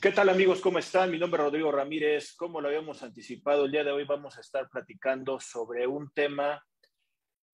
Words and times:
¿Qué 0.00 0.12
tal 0.12 0.28
amigos? 0.28 0.60
¿Cómo 0.60 0.78
están? 0.78 1.10
Mi 1.10 1.18
nombre 1.18 1.40
es 1.40 1.44
Rodrigo 1.46 1.72
Ramírez. 1.72 2.34
Como 2.36 2.60
lo 2.60 2.68
habíamos 2.68 3.02
anticipado, 3.02 3.64
el 3.64 3.72
día 3.72 3.84
de 3.84 3.92
hoy 3.92 4.04
vamos 4.04 4.36
a 4.36 4.40
estar 4.40 4.68
platicando 4.68 5.40
sobre 5.40 5.86
un 5.86 6.10
tema 6.10 6.62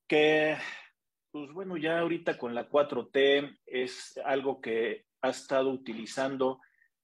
que, 0.08 0.56
pues 1.30 1.52
bueno, 1.52 1.76
ya 1.76 2.00
ahorita 2.00 2.38
con 2.38 2.54
la 2.54 2.68
4T 2.68 3.58
es 3.66 4.18
algo 4.24 4.60
que 4.60 5.04
ha 5.22 5.28
estado 5.28 5.70
utilizando 5.70 6.58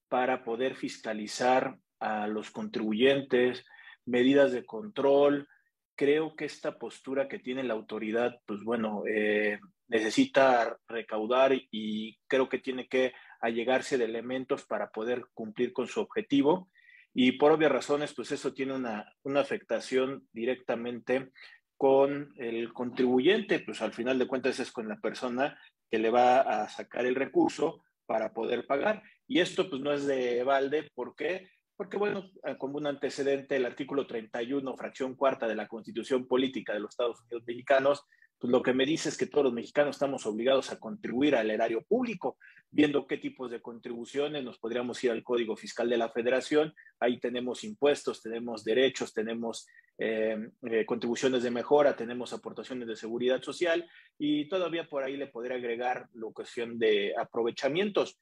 para 0.09 0.43
poder 0.43 0.75
fiscalizar 0.75 1.77
a 1.99 2.27
los 2.27 2.51
contribuyentes, 2.51 3.65
medidas 4.05 4.51
de 4.51 4.65
control. 4.65 5.47
Creo 5.95 6.35
que 6.35 6.45
esta 6.45 6.77
postura 6.77 7.29
que 7.29 7.39
tiene 7.39 7.63
la 7.63 7.73
autoridad, 7.73 8.41
pues 8.45 8.63
bueno, 8.63 9.03
eh, 9.07 9.59
necesita 9.87 10.77
recaudar 10.87 11.53
y 11.71 12.17
creo 12.27 12.49
que 12.49 12.59
tiene 12.59 12.87
que 12.87 13.13
allegarse 13.41 13.97
de 13.97 14.05
elementos 14.05 14.65
para 14.65 14.89
poder 14.91 15.25
cumplir 15.33 15.73
con 15.73 15.87
su 15.87 15.99
objetivo. 16.01 16.69
Y 17.13 17.33
por 17.33 17.51
obvias 17.51 17.71
razones, 17.71 18.13
pues 18.13 18.31
eso 18.31 18.53
tiene 18.53 18.73
una, 18.73 19.11
una 19.23 19.41
afectación 19.41 20.27
directamente 20.31 21.31
con 21.77 22.33
el 22.37 22.73
contribuyente, 22.73 23.59
pues 23.59 23.81
al 23.81 23.93
final 23.93 24.17
de 24.17 24.27
cuentas 24.27 24.59
es 24.59 24.71
con 24.71 24.87
la 24.87 24.97
persona 24.97 25.59
que 25.89 25.99
le 25.99 26.09
va 26.09 26.41
a 26.41 26.69
sacar 26.69 27.05
el 27.05 27.15
recurso 27.15 27.83
para 28.05 28.33
poder 28.33 28.65
pagar. 28.65 29.03
Y 29.27 29.39
esto 29.39 29.69
pues 29.69 29.81
no 29.81 29.93
es 29.93 30.05
de 30.05 30.43
balde, 30.43 30.89
¿por 30.95 31.15
qué? 31.15 31.49
Porque 31.75 31.97
bueno, 31.97 32.31
como 32.57 32.77
un 32.77 32.87
antecedente, 32.87 33.55
el 33.55 33.65
artículo 33.65 34.07
31, 34.07 34.75
fracción 34.75 35.15
cuarta 35.15 35.47
de 35.47 35.55
la 35.55 35.67
Constitución 35.67 36.27
Política 36.27 36.73
de 36.73 36.79
los 36.79 36.91
Estados 36.91 37.21
Unidos 37.21 37.43
Mexicanos, 37.45 38.03
pues 38.39 38.51
lo 38.51 38.61
que 38.61 38.73
me 38.73 38.85
dice 38.85 39.09
es 39.09 39.17
que 39.17 39.27
todos 39.27 39.45
los 39.45 39.53
mexicanos 39.53 39.95
estamos 39.95 40.25
obligados 40.25 40.71
a 40.71 40.79
contribuir 40.79 41.35
al 41.35 41.51
erario 41.51 41.83
público, 41.83 42.37
viendo 42.71 43.07
qué 43.07 43.17
tipos 43.17 43.49
de 43.49 43.61
contribuciones, 43.61 44.43
nos 44.43 44.59
podríamos 44.59 45.03
ir 45.03 45.11
al 45.11 45.23
Código 45.23 45.55
Fiscal 45.55 45.89
de 45.89 45.97
la 45.97 46.09
Federación, 46.09 46.73
ahí 46.99 47.19
tenemos 47.19 47.63
impuestos, 47.63 48.21
tenemos 48.21 48.63
derechos, 48.63 49.13
tenemos 49.13 49.67
eh, 49.97 50.37
eh, 50.69 50.85
contribuciones 50.85 51.43
de 51.43 51.51
mejora, 51.51 51.95
tenemos 51.95 52.33
aportaciones 52.33 52.87
de 52.87 52.95
seguridad 52.95 53.41
social 53.41 53.89
y 54.17 54.47
todavía 54.47 54.87
por 54.87 55.03
ahí 55.03 55.17
le 55.17 55.27
podría 55.27 55.57
agregar 55.57 56.07
la 56.13 56.31
cuestión 56.31 56.77
de 56.77 57.13
aprovechamientos. 57.17 58.19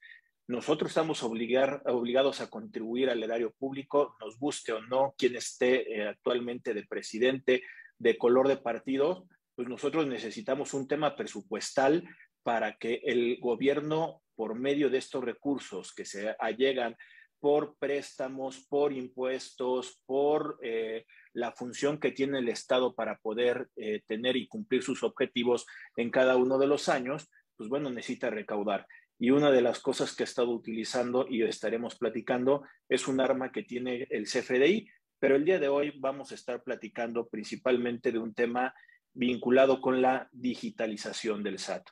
Nosotros 0.47 0.91
estamos 0.91 1.23
obligar, 1.23 1.81
obligados 1.85 2.39
a 2.39 2.49
contribuir 2.49 3.09
al 3.09 3.23
erario 3.23 3.51
público, 3.51 4.15
nos 4.21 4.37
guste 4.37 4.73
o 4.73 4.81
no, 4.81 5.15
quien 5.17 5.35
esté 5.35 5.91
eh, 5.91 6.07
actualmente 6.07 6.73
de 6.73 6.85
presidente, 6.85 7.63
de 7.97 8.17
color 8.17 8.47
de 8.47 8.57
partido, 8.57 9.27
pues 9.55 9.67
nosotros 9.67 10.05
necesitamos 10.05 10.73
un 10.73 10.87
tema 10.87 11.15
presupuestal 11.15 12.07
para 12.43 12.77
que 12.77 13.01
el 13.05 13.39
gobierno, 13.39 14.21
por 14.35 14.55
medio 14.55 14.89
de 14.89 14.97
estos 14.97 15.23
recursos 15.23 15.93
que 15.93 16.05
se 16.05 16.35
allegan 16.39 16.95
por 17.39 17.75
préstamos, 17.77 18.65
por 18.67 18.93
impuestos, 18.93 20.01
por 20.05 20.57
eh, 20.63 21.05
la 21.33 21.51
función 21.51 21.99
que 21.99 22.11
tiene 22.11 22.39
el 22.39 22.49
Estado 22.49 22.95
para 22.95 23.17
poder 23.19 23.69
eh, 23.75 24.01
tener 24.07 24.35
y 24.35 24.47
cumplir 24.47 24.81
sus 24.81 25.03
objetivos 25.03 25.65
en 25.95 26.09
cada 26.09 26.37
uno 26.37 26.57
de 26.57 26.67
los 26.67 26.89
años, 26.89 27.29
pues 27.55 27.69
bueno, 27.69 27.89
necesita 27.89 28.29
recaudar. 28.29 28.87
Y 29.19 29.29
una 29.29 29.51
de 29.51 29.61
las 29.61 29.79
cosas 29.79 30.15
que 30.15 30.23
ha 30.23 30.25
estado 30.25 30.49
utilizando 30.51 31.25
y 31.29 31.43
estaremos 31.43 31.95
platicando 31.97 32.63
es 32.89 33.07
un 33.07 33.21
arma 33.21 33.51
que 33.51 33.63
tiene 33.63 34.07
el 34.09 34.25
CFDI, 34.25 34.89
pero 35.19 35.35
el 35.35 35.45
día 35.45 35.59
de 35.59 35.69
hoy 35.69 35.93
vamos 35.99 36.31
a 36.31 36.35
estar 36.35 36.63
platicando 36.63 37.27
principalmente 37.27 38.11
de 38.11 38.19
un 38.19 38.33
tema 38.33 38.73
vinculado 39.13 39.81
con 39.81 40.01
la 40.01 40.27
digitalización 40.31 41.43
del 41.43 41.59
SAT. 41.59 41.87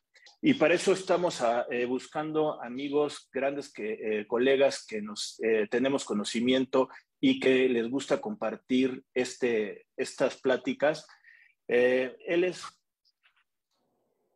Y 0.45 0.55
para 0.55 0.73
eso 0.73 0.91
estamos 0.91 1.39
ah, 1.39 1.65
eh, 1.71 1.85
buscando 1.85 2.61
amigos, 2.61 3.29
grandes 3.31 3.71
que, 3.71 3.93
eh, 3.93 4.27
colegas 4.27 4.85
que 4.85 5.01
nos 5.01 5.39
eh, 5.41 5.69
tenemos 5.71 6.03
conocimiento 6.03 6.89
y 7.21 7.39
que 7.39 7.69
les 7.69 7.89
gusta 7.89 8.19
compartir 8.19 9.05
este, 9.13 9.85
estas 9.95 10.41
pláticas. 10.41 11.07
él 11.65 12.43
es 12.43 12.61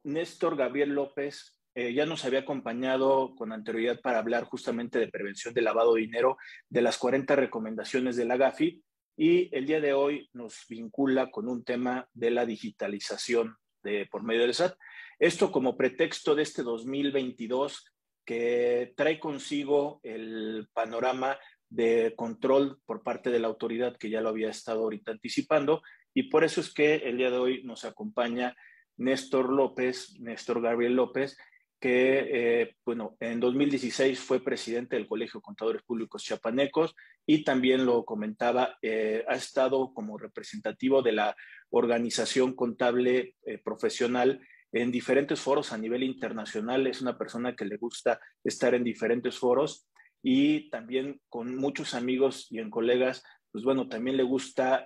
Néstor 0.06 0.56
Gabriel 0.56 0.92
López, 0.92 1.60
ya 1.76 2.06
nos 2.06 2.24
había 2.24 2.40
acompañado 2.40 3.36
con 3.36 3.52
anterioridad 3.52 4.00
para 4.00 4.20
hablar 4.20 4.46
justamente 4.46 5.00
de 5.00 5.10
prevención 5.10 5.54
de 5.54 5.62
lavado 5.62 5.96
de 5.96 6.02
dinero, 6.02 6.38
de 6.70 6.82
las 6.82 6.98
40 6.98 7.36
recomendaciones 7.36 8.16
de 8.16 8.24
la 8.24 8.38
GAFI, 8.38 8.82
y 9.18 9.54
el 9.54 9.66
día 9.66 9.82
de 9.82 9.92
hoy 9.92 10.30
nos 10.32 10.66
vincula 10.70 11.30
con 11.30 11.50
un 11.50 11.66
tema 11.66 12.08
de 12.14 12.32
la 12.32 12.46
digitalización 12.46 13.58
de, 13.84 14.08
por 14.10 14.24
medio 14.24 14.44
del 14.44 14.54
SAT. 14.54 14.78
Esto 15.20 15.52
como 15.52 15.76
pretexto 15.76 16.36
de 16.36 16.44
este 16.44 16.62
2022 16.64 17.92
que 18.24 18.94
trae 18.96 19.20
consigo 19.20 20.00
el 20.04 20.68
panorama 20.74 21.40
de 21.70 22.14
control 22.16 22.80
por 22.86 23.02
parte 23.02 23.30
de 23.30 23.40
la 23.40 23.48
autoridad 23.48 23.98
que 23.98 24.10
ya 24.10 24.22
lo 24.22 24.30
había 24.30 24.50
estado 24.50 24.84
ahorita 24.84 25.12
anticipando 25.12 25.82
y 26.14 26.24
por 26.24 26.44
eso 26.44 26.62
es 26.62 26.74
que 26.74 26.96
el 26.96 27.18
día 27.18 27.32
de 27.32 27.38
hoy 27.38 27.64
nos 27.64 27.84
acompaña 27.84 28.56
Néstor 28.98 29.50
López, 29.50 30.20
Néstor 30.20 30.62
Gabriel 30.62 30.96
López, 30.96 31.38
que, 31.80 32.62
eh, 32.62 32.76
bueno, 32.84 33.16
en 33.20 33.40
2016 33.40 34.20
fue 34.20 34.44
presidente 34.44 34.96
del 34.96 35.08
Colegio 35.08 35.40
de 35.40 35.44
Contadores 35.44 35.84
Públicos 35.84 36.24
Chiapanecos 36.24 36.96
y 37.26 37.44
también 37.44 37.86
lo 37.86 38.04
comentaba, 38.04 38.78
eh, 38.82 39.24
ha 39.28 39.36
estado 39.36 39.94
como 39.94 40.18
representativo 40.18 41.04
de 41.04 41.12
la 41.12 41.36
organización 41.70 42.56
contable 42.56 43.36
eh, 43.46 43.60
profesional 43.60 44.42
en 44.72 44.92
diferentes 44.92 45.40
foros 45.40 45.72
a 45.72 45.78
nivel 45.78 46.04
internacional. 46.04 46.88
Es 46.88 47.02
una 47.02 47.18
persona 47.18 47.56
que 47.56 47.66
le 47.66 47.78
gusta 47.78 48.20
estar 48.44 48.76
en 48.76 48.84
diferentes 48.84 49.38
foros 49.38 49.88
y 50.22 50.70
también 50.70 51.22
con 51.30 51.56
muchos 51.56 51.94
amigos 51.94 52.48
y 52.50 52.60
en 52.60 52.70
colegas, 52.70 53.24
pues 53.52 53.64
bueno, 53.64 53.88
también 53.88 54.18
le 54.18 54.24
gusta 54.24 54.86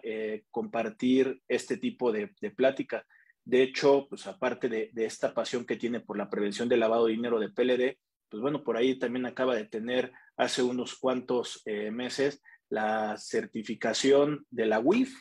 compartir 0.52 1.42
este 1.48 1.78
tipo 1.78 2.12
de, 2.12 2.28
plática. 2.56 3.06
De 3.44 3.64
hecho, 3.64 4.08
pues 4.08 4.28
aparte 4.28 4.70
de, 4.70 4.92
esta 4.96 5.34
pasión 5.34 5.66
que 5.66 5.78
tiene 5.78 6.00
por 6.00 6.18
la 6.18 6.30
prevención 6.30 6.70
del 6.70 6.82
lavado 6.82 7.08
de 7.08 7.14
dinero 7.14 7.40
de 7.40 7.50
PLD, 7.50 7.98
pues 8.30 8.42
bueno, 8.42 8.64
por 8.64 8.78
ahí 8.78 8.98
también 8.98 9.26
acaba 9.26 9.56
de 9.56 9.66
tener 9.66 10.12
hace 10.38 10.64
unos 10.64 10.96
cuantos 10.96 11.62
eh, 11.66 11.92
meses 11.92 12.42
la 12.70 13.18
certificación 13.18 14.46
de 14.50 14.66
la 14.66 14.80
UIF, 14.80 15.14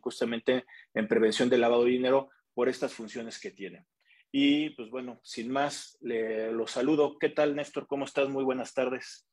justamente 0.00 0.64
en 0.92 1.06
prevención 1.06 1.48
del 1.48 1.60
lavado 1.60 1.84
de 1.84 1.92
dinero, 1.92 2.30
por 2.54 2.68
estas 2.68 2.92
funciones 2.92 3.38
que 3.38 3.50
tiene. 3.50 3.86
Y 4.32 4.70
pues 4.70 4.90
bueno, 4.90 5.20
sin 5.22 5.50
más, 5.50 5.98
le, 6.00 6.52
lo 6.52 6.66
saludo. 6.66 7.18
¿Qué 7.18 7.28
tal, 7.28 7.54
Néstor? 7.54 7.86
¿Cómo 7.86 8.04
estás? 8.04 8.28
Muy 8.28 8.44
buenas 8.44 8.74
tardes. 8.74 9.26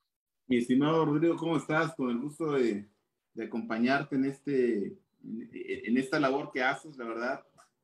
Mi 0.48 0.58
estimado 0.58 1.06
Rodrigo, 1.06 1.36
¿cómo 1.38 1.58
estás? 1.58 1.96
Con 1.96 2.10
el 2.10 2.20
gusto 2.20 2.52
de, 2.54 2.88
acompañarte 3.42 4.16
en, 4.16 4.26
este, 4.26 4.98
en 5.24 5.98
esta 5.98 6.20
labor 6.20 6.52
que 6.52 6.62
haces, 6.62 6.98
la 6.98 7.06
verdad, 7.06 7.44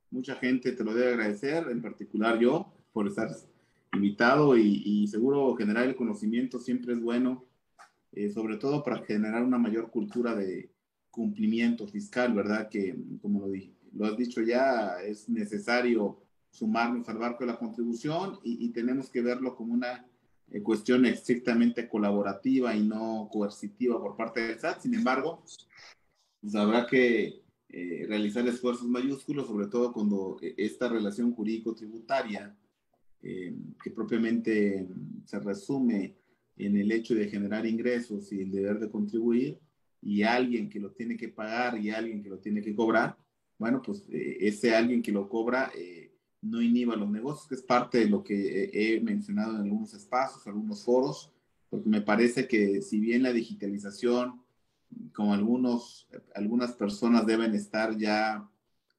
Mucha 0.09 0.35
gente 0.35 0.71
te 0.71 0.83
lo 0.83 0.93
debe 0.93 1.13
agradecer, 1.13 1.67
en 1.69 1.81
particular 1.81 2.39
yo, 2.39 2.71
por 2.93 3.07
estar 3.07 3.29
invitado 3.93 4.57
y, 4.57 5.05
seguro 5.07 5.55
generar 5.55 5.85
el 5.85 5.95
conocimiento 5.95 6.59
siempre 6.59 6.93
es 6.93 7.01
bueno, 7.01 7.45
eh, 8.13 8.29
sobre 8.29 8.57
todo 8.57 8.83
para 8.83 9.03
generar 9.03 9.43
una 9.43 9.57
mayor 9.57 9.91
cultura 9.91 10.33
de 10.33 10.69
cumplimiento 11.11 11.87
fiscal, 11.87 12.33
¿verdad? 12.33 12.69
Que 12.69 12.95
como 13.21 13.45
lo, 13.45 13.53
lo 13.97 14.05
has 14.05 14.17
dicho 14.17 14.41
ya, 14.41 15.01
es 15.01 15.27
necesario 15.29 16.21
sumarnos 16.49 17.07
al 17.09 17.17
barco 17.17 17.45
de 17.45 17.51
la 17.51 17.59
contribución 17.59 18.39
y, 18.43 18.69
tenemos 18.69 19.09
que 19.09 19.21
verlo 19.21 19.55
como 19.55 19.73
una 19.73 20.05
eh, 20.49 20.61
cuestión 20.61 21.05
estrictamente 21.05 21.87
colaborativa 21.87 22.75
y 22.75 22.83
no 22.83 23.29
coercitiva 23.31 23.99
por 23.99 24.15
parte 24.15 24.41
del 24.41 24.59
SAT. 24.59 24.81
Sin 24.81 24.93
embargo, 24.93 25.43
pues 26.41 26.55
habrá 26.55 26.87
que 26.87 27.41
eh, 27.69 28.05
realizar 28.07 28.47
esfuerzos 28.47 28.87
mayúsculos, 28.87 29.47
sobre 29.47 29.67
todo 29.67 29.91
cuando 29.91 30.37
eh, 30.41 30.53
esta 30.57 30.87
relación 30.87 31.33
jurídico-tributaria, 31.33 32.55
eh, 33.21 33.53
que 33.83 33.91
propiamente 33.91 34.87
se 35.25 35.39
resume 35.39 36.15
en 36.55 36.77
el 36.77 36.91
hecho 36.91 37.13
de 37.13 37.27
generar 37.27 37.65
ingresos 37.65 38.31
y 38.31 38.41
el 38.41 38.51
deber 38.51 38.79
de 38.79 38.89
contribuir, 38.89 39.59
y 40.01 40.23
alguien 40.23 40.69
que 40.69 40.79
lo 40.79 40.91
tiene 40.91 41.17
que 41.17 41.27
pagar 41.27 41.77
y 41.77 41.89
alguien 41.89 42.23
que 42.23 42.29
lo 42.29 42.39
tiene 42.39 42.61
que 42.61 42.73
cobrar, 42.73 43.17
bueno, 43.57 43.81
pues 43.81 44.03
ese 44.09 44.75
alguien 44.75 45.01
que 45.01 45.11
lo 45.11 45.27
cobra 45.27 45.71
no 46.41 46.61
inhiba 46.61 46.95
los 46.95 47.09
negocios, 47.09 47.47
que 47.47 47.55
es 47.55 47.61
parte 47.61 47.99
de 47.99 48.09
lo 48.09 48.23
que 48.23 48.69
he 48.73 49.01
mencionado 49.01 49.55
en 49.55 49.63
algunos 49.63 49.93
espacios, 49.93 50.45
algunos 50.47 50.83
foros, 50.83 51.31
porque 51.69 51.89
me 51.89 52.01
parece 52.01 52.47
que 52.47 52.81
si 52.81 52.99
bien 52.99 53.23
la 53.23 53.33
digitalización, 53.33 54.41
como 55.13 55.33
algunos, 55.33 56.07
algunas 56.35 56.71
personas 56.73 57.25
deben 57.25 57.53
estar 57.53 57.97
ya, 57.97 58.47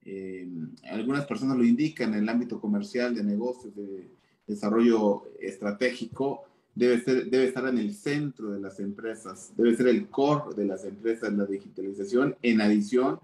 eh, 0.04 0.48
algunas 0.90 1.26
personas 1.26 1.56
lo 1.56 1.64
indican 1.64 2.12
en 2.14 2.20
el 2.20 2.28
ámbito 2.28 2.60
comercial, 2.60 3.14
de 3.14 3.24
negocios, 3.24 3.74
de 3.74 4.10
desarrollo 4.46 5.24
estratégico, 5.40 6.44
debe, 6.74 7.00
ser, 7.00 7.30
debe 7.30 7.46
estar 7.46 7.66
en 7.68 7.78
el 7.78 7.94
centro 7.94 8.50
de 8.50 8.60
las 8.60 8.80
empresas, 8.80 9.52
debe 9.56 9.76
ser 9.76 9.88
el 9.88 10.08
core 10.08 10.54
de 10.54 10.66
las 10.66 10.84
empresas 10.84 11.32
la 11.32 11.46
digitalización, 11.46 12.36
en 12.42 12.60
adición 12.60 13.18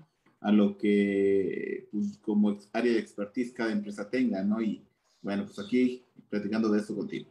a 0.44 0.52
lo 0.52 0.76
que 0.76 1.88
pues, 1.90 2.18
como 2.18 2.56
área 2.74 2.92
de 2.92 2.98
expertise 2.98 3.52
cada 3.52 3.72
empresa 3.72 4.10
tenga, 4.10 4.42
¿no? 4.42 4.60
Y 4.60 4.84
bueno, 5.22 5.46
pues 5.46 5.58
aquí 5.58 6.04
platicando 6.28 6.68
de 6.68 6.80
esto 6.80 6.94
contigo. 6.94 7.30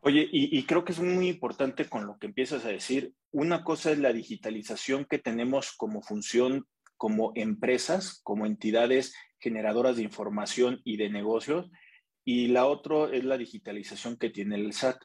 Oye, 0.00 0.28
y, 0.30 0.62
creo 0.64 0.84
que 0.84 0.92
es 0.92 1.00
muy 1.00 1.28
importante 1.28 1.88
con 1.88 2.06
lo 2.06 2.18
que 2.18 2.26
empiezas 2.26 2.64
a 2.64 2.68
decir. 2.68 3.12
Una 3.30 3.64
cosa 3.64 3.92
es 3.92 3.98
la 3.98 4.12
digitalización 4.12 5.04
que 5.04 5.18
tenemos 5.18 5.72
como 5.72 6.02
función 6.02 6.66
como 6.96 7.32
empresas, 7.34 8.20
como 8.22 8.46
entidades 8.46 9.14
generadoras 9.38 9.96
de 9.96 10.02
información 10.02 10.80
y 10.84 10.96
de 10.96 11.10
negocios, 11.10 11.70
y 12.24 12.48
la 12.48 12.66
otra 12.66 13.10
es 13.12 13.24
la 13.24 13.36
digitalización 13.36 14.16
que 14.16 14.30
tiene 14.30 14.56
el 14.56 14.72
SAT. 14.72 14.96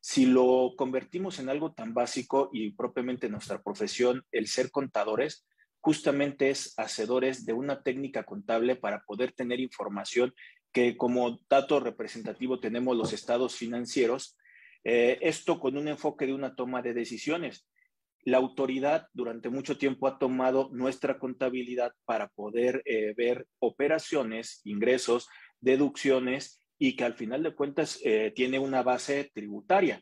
Si 0.00 0.26
lo 0.26 0.74
convertimos 0.76 1.38
en 1.38 1.48
algo 1.48 1.72
tan 1.72 1.92
básico 1.92 2.50
y 2.52 2.72
propiamente 2.72 3.28
nuestra 3.28 3.62
profesión, 3.62 4.24
el 4.32 4.46
ser 4.46 4.70
contadores, 4.70 5.46
justamente 5.82 6.48
es 6.48 6.74
hacedores 6.78 7.44
de 7.44 7.52
una 7.52 7.82
técnica 7.82 8.22
contable 8.22 8.76
para 8.76 9.02
poder 9.02 9.32
tener 9.32 9.58
información 9.60 10.32
que 10.72 10.96
como 10.96 11.40
dato 11.50 11.80
representativo 11.80 12.60
tenemos 12.60 12.96
los 12.96 13.12
estados 13.12 13.56
financieros, 13.56 14.38
eh, 14.84 15.18
esto 15.20 15.58
con 15.60 15.76
un 15.76 15.88
enfoque 15.88 16.26
de 16.26 16.34
una 16.34 16.54
toma 16.54 16.82
de 16.82 16.94
decisiones. 16.94 17.68
La 18.24 18.38
autoridad 18.38 19.08
durante 19.12 19.48
mucho 19.48 19.76
tiempo 19.76 20.06
ha 20.06 20.18
tomado 20.18 20.70
nuestra 20.72 21.18
contabilidad 21.18 21.92
para 22.04 22.28
poder 22.28 22.82
eh, 22.84 23.12
ver 23.16 23.48
operaciones, 23.58 24.60
ingresos, 24.64 25.28
deducciones 25.60 26.60
y 26.78 26.94
que 26.94 27.04
al 27.04 27.14
final 27.14 27.42
de 27.42 27.56
cuentas 27.56 27.98
eh, 28.04 28.32
tiene 28.36 28.60
una 28.60 28.84
base 28.84 29.30
tributaria. 29.34 30.00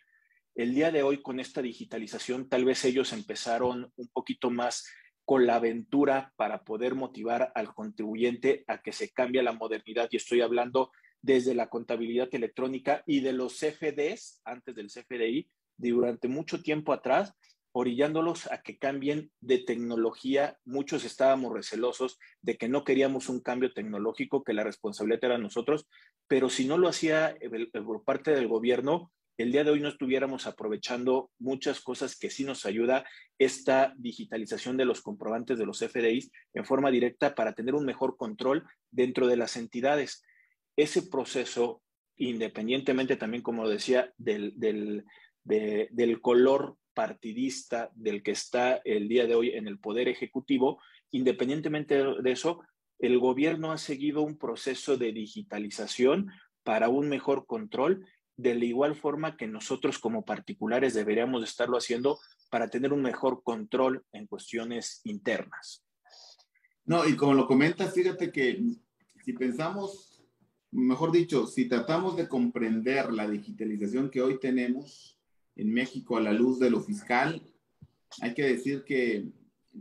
El 0.54 0.74
día 0.74 0.90
de 0.90 1.02
hoy 1.02 1.22
con 1.22 1.40
esta 1.40 1.62
digitalización 1.62 2.50
tal 2.50 2.66
vez 2.66 2.84
ellos 2.84 3.14
empezaron 3.14 3.90
un 3.96 4.08
poquito 4.08 4.50
más 4.50 4.86
con 5.30 5.46
la 5.46 5.54
aventura 5.54 6.32
para 6.34 6.64
poder 6.64 6.96
motivar 6.96 7.52
al 7.54 7.72
contribuyente 7.72 8.64
a 8.66 8.82
que 8.82 8.90
se 8.90 9.10
cambie 9.12 9.44
la 9.44 9.52
modernidad. 9.52 10.08
Y 10.10 10.16
estoy 10.16 10.40
hablando 10.40 10.90
desde 11.22 11.54
la 11.54 11.68
contabilidad 11.68 12.28
electrónica 12.32 13.04
y 13.06 13.20
de 13.20 13.32
los 13.32 13.56
CFDs, 13.60 14.40
antes 14.44 14.74
del 14.74 14.88
CFDI, 14.88 15.48
durante 15.76 16.26
mucho 16.26 16.64
tiempo 16.64 16.92
atrás, 16.92 17.32
orillándolos 17.70 18.50
a 18.50 18.60
que 18.60 18.76
cambien 18.76 19.30
de 19.40 19.58
tecnología. 19.58 20.58
Muchos 20.64 21.04
estábamos 21.04 21.52
recelosos 21.52 22.18
de 22.42 22.56
que 22.56 22.68
no 22.68 22.82
queríamos 22.82 23.28
un 23.28 23.38
cambio 23.38 23.72
tecnológico, 23.72 24.42
que 24.42 24.52
la 24.52 24.64
responsabilidad 24.64 25.22
era 25.22 25.38
nosotros, 25.38 25.86
pero 26.26 26.50
si 26.50 26.66
no 26.66 26.76
lo 26.76 26.88
hacía 26.88 27.36
por 27.86 28.02
parte 28.02 28.32
del 28.32 28.48
gobierno, 28.48 29.12
el 29.42 29.52
día 29.52 29.64
de 29.64 29.70
hoy 29.70 29.80
no 29.80 29.88
estuviéramos 29.88 30.46
aprovechando 30.46 31.30
muchas 31.38 31.80
cosas 31.80 32.16
que 32.18 32.30
sí 32.30 32.44
nos 32.44 32.66
ayuda 32.66 33.04
esta 33.38 33.94
digitalización 33.96 34.76
de 34.76 34.84
los 34.84 35.00
comprobantes 35.00 35.58
de 35.58 35.66
los 35.66 35.78
FDIs 35.78 36.30
en 36.52 36.64
forma 36.64 36.90
directa 36.90 37.34
para 37.34 37.54
tener 37.54 37.74
un 37.74 37.84
mejor 37.84 38.16
control 38.16 38.66
dentro 38.90 39.26
de 39.26 39.36
las 39.36 39.56
entidades. 39.56 40.22
Ese 40.76 41.02
proceso, 41.02 41.82
independientemente 42.16 43.16
también, 43.16 43.42
como 43.42 43.68
decía, 43.68 44.12
del, 44.18 44.52
del, 44.56 45.04
del 45.44 46.20
color 46.20 46.76
partidista 46.92 47.90
del 47.94 48.22
que 48.22 48.32
está 48.32 48.80
el 48.84 49.08
día 49.08 49.26
de 49.26 49.34
hoy 49.34 49.50
en 49.50 49.66
el 49.66 49.78
Poder 49.78 50.08
Ejecutivo, 50.08 50.82
independientemente 51.12 52.04
de 52.20 52.30
eso, 52.30 52.60
el 52.98 53.18
gobierno 53.18 53.72
ha 53.72 53.78
seguido 53.78 54.20
un 54.20 54.36
proceso 54.36 54.98
de 54.98 55.12
digitalización 55.12 56.30
para 56.62 56.90
un 56.90 57.08
mejor 57.08 57.46
control 57.46 58.06
de 58.40 58.54
la 58.54 58.64
igual 58.64 58.94
forma 58.94 59.36
que 59.36 59.46
nosotros 59.46 59.98
como 59.98 60.24
particulares 60.24 60.94
deberíamos 60.94 61.42
estarlo 61.44 61.76
haciendo 61.76 62.18
para 62.50 62.68
tener 62.68 62.92
un 62.92 63.02
mejor 63.02 63.42
control 63.42 64.04
en 64.12 64.26
cuestiones 64.26 65.00
internas. 65.04 65.84
No, 66.84 67.06
y 67.06 67.16
como 67.16 67.34
lo 67.34 67.46
comentas, 67.46 67.94
fíjate 67.94 68.32
que 68.32 68.62
si 69.24 69.32
pensamos, 69.34 70.24
mejor 70.70 71.12
dicho, 71.12 71.46
si 71.46 71.68
tratamos 71.68 72.16
de 72.16 72.28
comprender 72.28 73.12
la 73.12 73.28
digitalización 73.28 74.10
que 74.10 74.22
hoy 74.22 74.40
tenemos 74.40 75.18
en 75.56 75.72
México 75.72 76.16
a 76.16 76.20
la 76.20 76.32
luz 76.32 76.58
de 76.58 76.70
lo 76.70 76.80
fiscal, 76.80 77.42
hay 78.20 78.34
que 78.34 78.42
decir 78.42 78.84
que 78.84 79.30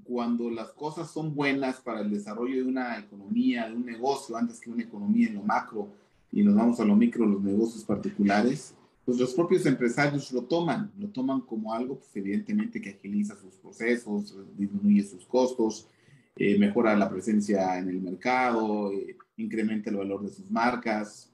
cuando 0.03 0.49
las 0.49 0.71
cosas 0.71 1.11
son 1.11 1.33
buenas 1.33 1.81
para 1.81 2.01
el 2.01 2.11
desarrollo 2.11 2.57
de 2.57 2.69
una 2.69 2.99
economía, 2.99 3.67
de 3.67 3.75
un 3.75 3.85
negocio, 3.85 4.35
antes 4.35 4.59
que 4.59 4.69
una 4.69 4.83
economía 4.83 5.27
en 5.27 5.35
lo 5.35 5.43
macro, 5.43 5.95
y 6.31 6.43
nos 6.43 6.55
vamos 6.55 6.79
a 6.79 6.85
lo 6.85 6.95
micro, 6.95 7.25
los 7.25 7.41
negocios 7.41 7.83
particulares, 7.83 8.75
pues 9.05 9.17
los 9.17 9.33
propios 9.33 9.65
empresarios 9.65 10.31
lo 10.31 10.43
toman, 10.43 10.91
lo 10.97 11.09
toman 11.09 11.41
como 11.41 11.73
algo, 11.73 11.97
pues 11.97 12.15
evidentemente 12.15 12.79
que 12.79 12.91
agiliza 12.91 13.35
sus 13.35 13.55
procesos, 13.55 14.35
disminuye 14.55 15.03
sus 15.03 15.25
costos, 15.25 15.87
eh, 16.35 16.57
mejora 16.59 16.95
la 16.95 17.09
presencia 17.09 17.77
en 17.79 17.89
el 17.89 18.01
mercado, 18.01 18.93
eh, 18.93 19.17
incrementa 19.37 19.89
el 19.89 19.97
valor 19.97 20.23
de 20.23 20.29
sus 20.29 20.51
marcas. 20.51 21.33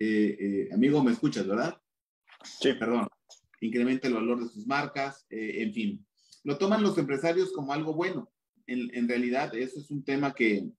Eh, 0.00 0.68
amigo, 0.72 1.02
me 1.02 1.12
escuchas, 1.12 1.46
¿verdad? 1.46 1.80
Sí. 2.42 2.74
Perdón. 2.74 3.06
Incrementa 3.60 4.08
el 4.08 4.14
valor 4.14 4.42
de 4.42 4.50
sus 4.50 4.66
marcas, 4.66 5.24
en 5.30 5.72
fin. 5.72 6.04
Lo 6.42 6.58
toman 6.58 6.82
los 6.82 6.98
empresarios 6.98 7.52
como 7.52 7.72
algo 7.72 7.94
bueno 7.94 8.33
en, 8.66 9.08
realidad 9.08 9.54
eso 9.54 9.80
es 9.80 9.90
un 9.90 10.04
tema 10.04 10.34
que, 10.34 10.70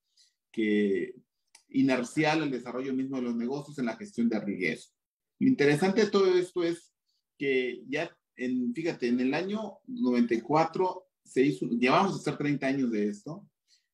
que 0.52 1.16
inercial 1.70 2.44
al 2.44 2.52
desarrollo 2.52 2.94
mismo 2.94 3.18
de 3.18 3.24
los 3.24 3.36
negocios 3.36 3.78
en 3.80 3.86
la 3.86 3.98
gestión 3.98 4.30
de 4.30 4.40
riesgo. 4.40 4.94
Lo 5.40 5.50
interesante 5.50 6.06
de 6.06 6.12
todo 6.12 6.28
esto 6.36 6.64
es 6.64 6.94
que 7.38 7.84
ya, 7.88 8.16
en, 8.36 8.74
fíjate, 8.74 9.08
en 9.08 9.20
el 9.20 9.34
año 9.34 9.80
94 9.88 11.06
se 11.24 11.44
hizo, 11.44 11.66
llevamos 11.68 12.14
a 12.14 12.18
hacer 12.18 12.38
30 12.38 12.68
años 12.68 12.92
de 12.92 13.10
esto, 13.10 13.46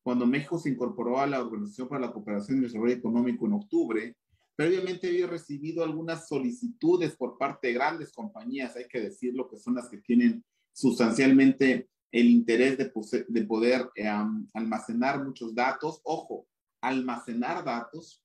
cuando 0.03 0.25
México 0.25 0.57
se 0.57 0.69
incorporó 0.69 1.19
a 1.19 1.27
la 1.27 1.41
Organización 1.41 1.87
para 1.87 2.01
la 2.01 2.11
Cooperación 2.11 2.59
y 2.59 2.61
Desarrollo 2.61 2.93
Económico 2.93 3.45
en 3.45 3.53
octubre, 3.53 4.15
previamente 4.55 5.07
había 5.07 5.27
recibido 5.27 5.83
algunas 5.83 6.27
solicitudes 6.27 7.15
por 7.15 7.37
parte 7.37 7.67
de 7.67 7.73
grandes 7.73 8.11
compañías, 8.11 8.75
hay 8.75 8.87
que 8.87 8.99
decirlo, 8.99 9.47
que 9.49 9.57
son 9.57 9.75
las 9.75 9.89
que 9.89 9.97
tienen 9.97 10.43
sustancialmente 10.73 11.89
el 12.11 12.29
interés 12.29 12.77
de, 12.77 12.91
de 13.27 13.43
poder 13.43 13.89
eh, 13.95 14.07
almacenar 14.53 15.23
muchos 15.23 15.55
datos, 15.55 16.01
ojo, 16.03 16.47
almacenar 16.81 17.63
datos, 17.63 18.23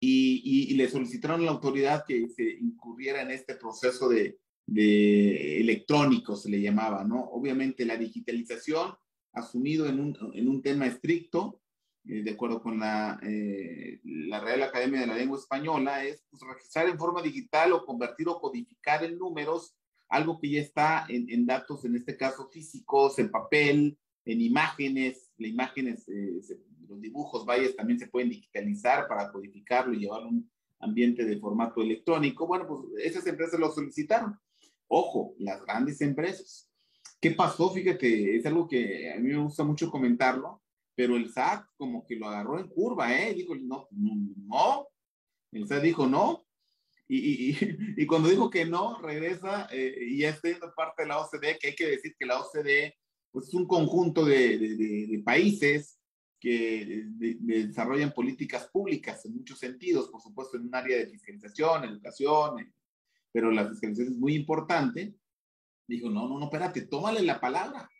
y, 0.00 0.68
y, 0.70 0.74
le 0.74 0.88
solicitaron 0.88 1.40
a 1.40 1.44
la 1.44 1.50
autoridad 1.52 2.04
que 2.06 2.28
se 2.28 2.42
incurriera 2.42 3.22
en 3.22 3.30
este 3.30 3.54
proceso 3.54 4.06
de, 4.06 4.38
de 4.66 5.60
electrónico, 5.60 6.36
se 6.36 6.50
le 6.50 6.60
llamaba, 6.60 7.04
¿no? 7.04 7.22
Obviamente 7.30 7.86
la 7.86 7.96
digitalización, 7.96 8.94
asumido 9.32 9.86
en 9.86 10.00
un, 10.00 10.32
en 10.34 10.48
un 10.48 10.60
tema 10.60 10.86
estricto, 10.86 11.62
eh, 12.06 12.22
de 12.22 12.30
acuerdo 12.32 12.62
con 12.62 12.78
la, 12.78 13.18
eh, 13.22 14.00
la 14.04 14.40
Real 14.40 14.62
Academia 14.62 15.00
de 15.00 15.06
la 15.06 15.16
Lengua 15.16 15.38
Española, 15.38 16.04
es 16.04 16.22
pues, 16.30 16.42
registrar 16.42 16.88
en 16.88 16.98
forma 16.98 17.22
digital 17.22 17.72
o 17.72 17.84
convertir 17.86 18.28
o 18.28 18.40
codificar 18.40 19.04
en 19.04 19.18
números 19.18 19.74
algo 20.08 20.38
que 20.38 20.50
ya 20.50 20.60
está 20.60 21.06
en, 21.08 21.46
datos, 21.46 21.84
en 21.84 21.96
este 21.96 22.16
caso 22.16 22.48
físicos, 22.48 23.18
en 23.18 23.30
papel, 23.30 23.98
en 24.24 24.40
imágenes, 24.40 25.30
las 25.36 25.50
imágenes, 25.50 26.08
eh, 26.08 26.40
los 26.88 27.00
dibujos, 27.00 27.44
valles 27.44 27.76
también 27.76 27.98
se 27.98 28.08
pueden 28.08 28.30
digitalizar 28.30 29.08
para 29.08 29.30
codificarlo 29.30 29.94
y 29.94 30.00
llevarlo 30.00 30.26
a 30.26 30.30
un 30.30 30.50
ambiente 30.80 31.24
de 31.24 31.38
formato 31.38 31.82
electrónico. 31.82 32.46
Bueno, 32.46 32.66
pues 32.66 32.80
esas 33.04 33.26
empresas 33.26 33.58
lo 33.58 33.70
solicitaron. 33.70 34.38
Ojo, 34.86 35.34
las 35.38 35.64
grandes 35.64 36.00
empresas. 36.00 36.70
¿Qué 37.20 37.30
pasó? 37.30 37.70
Fíjate, 37.70 38.36
es 38.36 38.46
algo 38.46 38.68
que 38.68 39.10
a 39.10 39.16
mí 39.16 39.28
me 39.30 39.42
gusta 39.42 39.64
mucho 39.64 39.90
comentarlo, 39.90 40.62
pero 40.94 41.16
el 41.16 41.30
SAT 41.30 41.64
como 41.76 42.06
que 42.06 42.16
lo 42.16 42.28
agarró 42.28 42.58
en 42.58 42.68
curva, 42.68 43.12
¿eh? 43.18 43.34
Dijo, 43.34 43.54
no, 43.54 43.88
no, 43.90 44.88
el 45.52 45.66
SAT 45.66 45.82
dijo, 45.82 46.06
no, 46.06 46.43
y, 47.08 47.50
y, 47.50 47.58
y, 47.96 48.06
cuando 48.06 48.28
dijo 48.28 48.50
que 48.50 48.64
no, 48.64 48.98
regresa 49.00 49.68
eh, 49.70 49.94
y 50.00 50.18
ya 50.18 50.30
está 50.30 50.48
siendo 50.48 50.72
parte 50.74 51.02
de 51.02 51.08
la 51.08 51.18
OCDE, 51.18 51.58
que 51.58 51.68
hay 51.68 51.74
que 51.74 51.88
decir 51.88 52.14
que 52.18 52.26
la 52.26 52.40
OCDE 52.40 52.96
pues, 53.30 53.48
es 53.48 53.54
un 53.54 53.66
conjunto 53.66 54.24
de, 54.24 54.58
de, 54.58 55.06
de 55.10 55.22
países 55.24 55.98
que 56.44 57.04
desarrollan 57.08 58.12
políticas 58.12 58.68
públicas 58.70 59.24
en 59.24 59.34
muchos 59.34 59.58
sentidos, 59.58 60.10
por 60.10 60.20
supuesto 60.20 60.58
en 60.58 60.66
un 60.66 60.74
área 60.74 60.98
de 60.98 61.06
fiscalización, 61.06 61.84
educación, 61.84 62.60
eh, 62.60 62.70
pero 63.32 63.50
la 63.50 63.66
fiscalización 63.66 64.12
es 64.12 64.18
muy 64.18 64.34
importante. 64.34 65.16
Dijo, 65.88 66.10
no, 66.10 66.28
no, 66.28 66.38
no, 66.38 66.44
espérate, 66.44 66.82
tómale 66.82 67.22
la 67.22 67.40
palabra, 67.40 67.90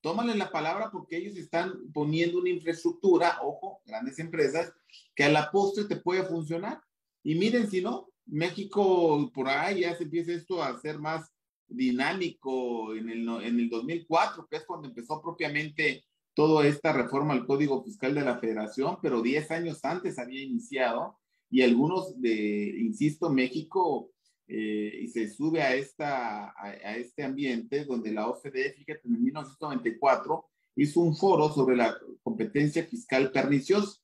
tómale 0.00 0.34
la 0.34 0.50
palabra 0.50 0.90
porque 0.90 1.16
ellos 1.16 1.36
están 1.36 1.92
poniendo 1.92 2.40
una 2.40 2.50
infraestructura, 2.50 3.38
ojo, 3.40 3.82
grandes 3.86 4.18
empresas, 4.18 4.72
que 5.14 5.22
a 5.22 5.30
la 5.30 5.52
postre 5.52 5.84
te 5.84 5.96
puede 5.96 6.24
funcionar. 6.24 6.82
Y 7.22 7.36
miren 7.36 7.70
si 7.70 7.82
no, 7.82 8.11
México 8.26 9.30
por 9.32 9.48
ahí 9.48 9.80
ya 9.80 9.94
se 9.96 10.04
empieza 10.04 10.32
esto 10.32 10.62
a 10.62 10.78
ser 10.80 10.98
más 10.98 11.30
dinámico 11.66 12.94
en 12.94 13.08
el, 13.08 13.28
en 13.28 13.60
el 13.60 13.68
2004, 13.68 14.46
que 14.48 14.56
es 14.56 14.64
cuando 14.64 14.88
empezó 14.88 15.20
propiamente 15.20 16.04
toda 16.34 16.66
esta 16.66 16.92
reforma 16.92 17.34
al 17.34 17.46
Código 17.46 17.82
Fiscal 17.82 18.14
de 18.14 18.22
la 18.22 18.38
Federación, 18.38 18.98
pero 19.02 19.22
10 19.22 19.50
años 19.50 19.84
antes 19.84 20.18
había 20.18 20.42
iniciado 20.42 21.18
y 21.50 21.62
algunos 21.62 22.18
de, 22.20 22.74
insisto, 22.80 23.28
México 23.30 24.10
eh, 24.48 25.00
y 25.02 25.08
se 25.08 25.28
sube 25.28 25.62
a, 25.62 25.74
esta, 25.74 26.54
a, 26.56 26.96
este 26.96 27.22
ambiente 27.24 27.84
donde 27.84 28.12
la 28.12 28.28
OCDE, 28.28 28.72
fíjate, 28.72 29.02
en 29.04 29.22
1994 29.22 30.46
hizo 30.76 31.00
un 31.00 31.14
foro 31.14 31.50
sobre 31.50 31.76
la 31.76 31.96
competencia 32.22 32.84
fiscal 32.84 33.30
perniciosa 33.30 34.00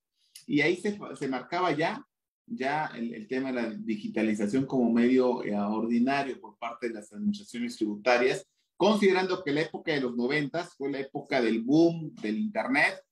y 0.47 0.61
ahí 0.61 0.77
se, 0.77 0.99
se 1.19 1.29
marcaba 1.29 1.73
ya, 1.73 2.07
ya 2.51 2.87
el, 2.95 3.15
el, 3.15 3.29
tema 3.29 3.53
de 3.53 3.63
la 3.63 3.71
digitalización 3.71 4.67
como 4.67 4.93
medio 4.93 5.45
eh, 5.45 5.55
ordinario 5.57 6.41
por 6.41 6.59
parte 6.59 6.89
de 6.89 6.95
las 6.95 7.13
administraciones 7.13 7.77
tributarias, 7.77 8.47
considerando 8.77 9.43
que 9.43 9.53
la 9.53 9.63
época 9.63 9.93
de 9.93 10.01
los 10.01 10.17
noventas 10.17 10.75
fue 10.77 10.91
la 10.91 11.01
época 11.01 11.41
del 11.41 11.63
boom 11.63 12.15
del 12.17 12.39
Internet 12.39 13.03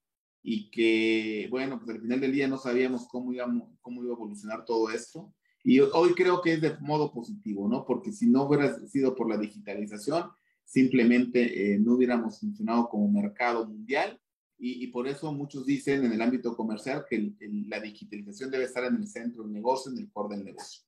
y 0.43 0.71
que, 0.71 1.49
bueno, 1.51 1.79
pues 1.79 1.97
al 1.97 2.03
final 2.03 2.21
del 2.21 2.33
día 2.33 2.47
no 2.47 2.57
sabíamos 2.57 3.09
cómo 3.09 3.33
iba, 3.33 3.47
cómo 3.81 4.03
iba 4.03 4.13
a 4.13 4.17
evolucionar 4.17 4.65
todo 4.65 4.91
esto. 4.91 5.35
Y 5.65 5.81
hoy 5.81 6.15
creo 6.15 6.41
que 6.41 6.53
es 6.53 6.61
de 6.61 6.79
modo 6.79 7.13
positivo, 7.13 7.69
¿no? 7.69 7.85
Porque 7.85 8.13
si 8.13 8.29
no 8.29 8.45
hubiera 8.45 8.79
sido 8.87 9.17
por 9.17 9.29
la 9.29 9.37
digitalización, 9.37 10.31
simplemente 10.65 11.75
eh, 11.75 11.79
no 11.81 11.95
hubiéramos 11.95 12.39
funcionado 12.39 12.89
como 12.89 13.11
mercado 13.11 13.67
mundial 13.67 14.21
y, 14.59 14.85
y, 14.85 14.87
por 14.89 15.07
eso 15.07 15.33
muchos 15.33 15.67
dicen 15.67 16.05
en 16.05 16.13
el 16.13 16.23
ámbito 16.23 16.57
comercial 16.57 17.05
que 17.09 17.17
el, 17.17 17.37
el, 17.41 17.69
la 17.69 17.81
digitalización 17.81 18.51
debe 18.51 18.65
estar 18.65 18.85
en 18.85 18.97
el 18.97 19.07
centro 19.07 19.43
del 19.43 19.53
negocio, 19.53 19.93
en 19.93 19.99
el 19.99 20.11
core 20.11 20.37
del 20.37 20.45
negocio. 20.47 20.87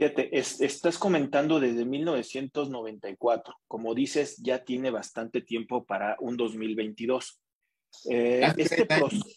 Fíjate, 0.00 0.38
es, 0.38 0.62
estás 0.62 0.96
comentando 0.96 1.60
desde 1.60 1.84
1994. 1.84 3.54
Como 3.68 3.94
dices, 3.94 4.38
ya 4.38 4.64
tiene 4.64 4.90
bastante 4.90 5.42
tiempo 5.42 5.84
para 5.84 6.16
un 6.20 6.38
2022. 6.38 7.38
Eh, 8.08 8.40
este, 8.56 8.86
proceso, 8.86 9.28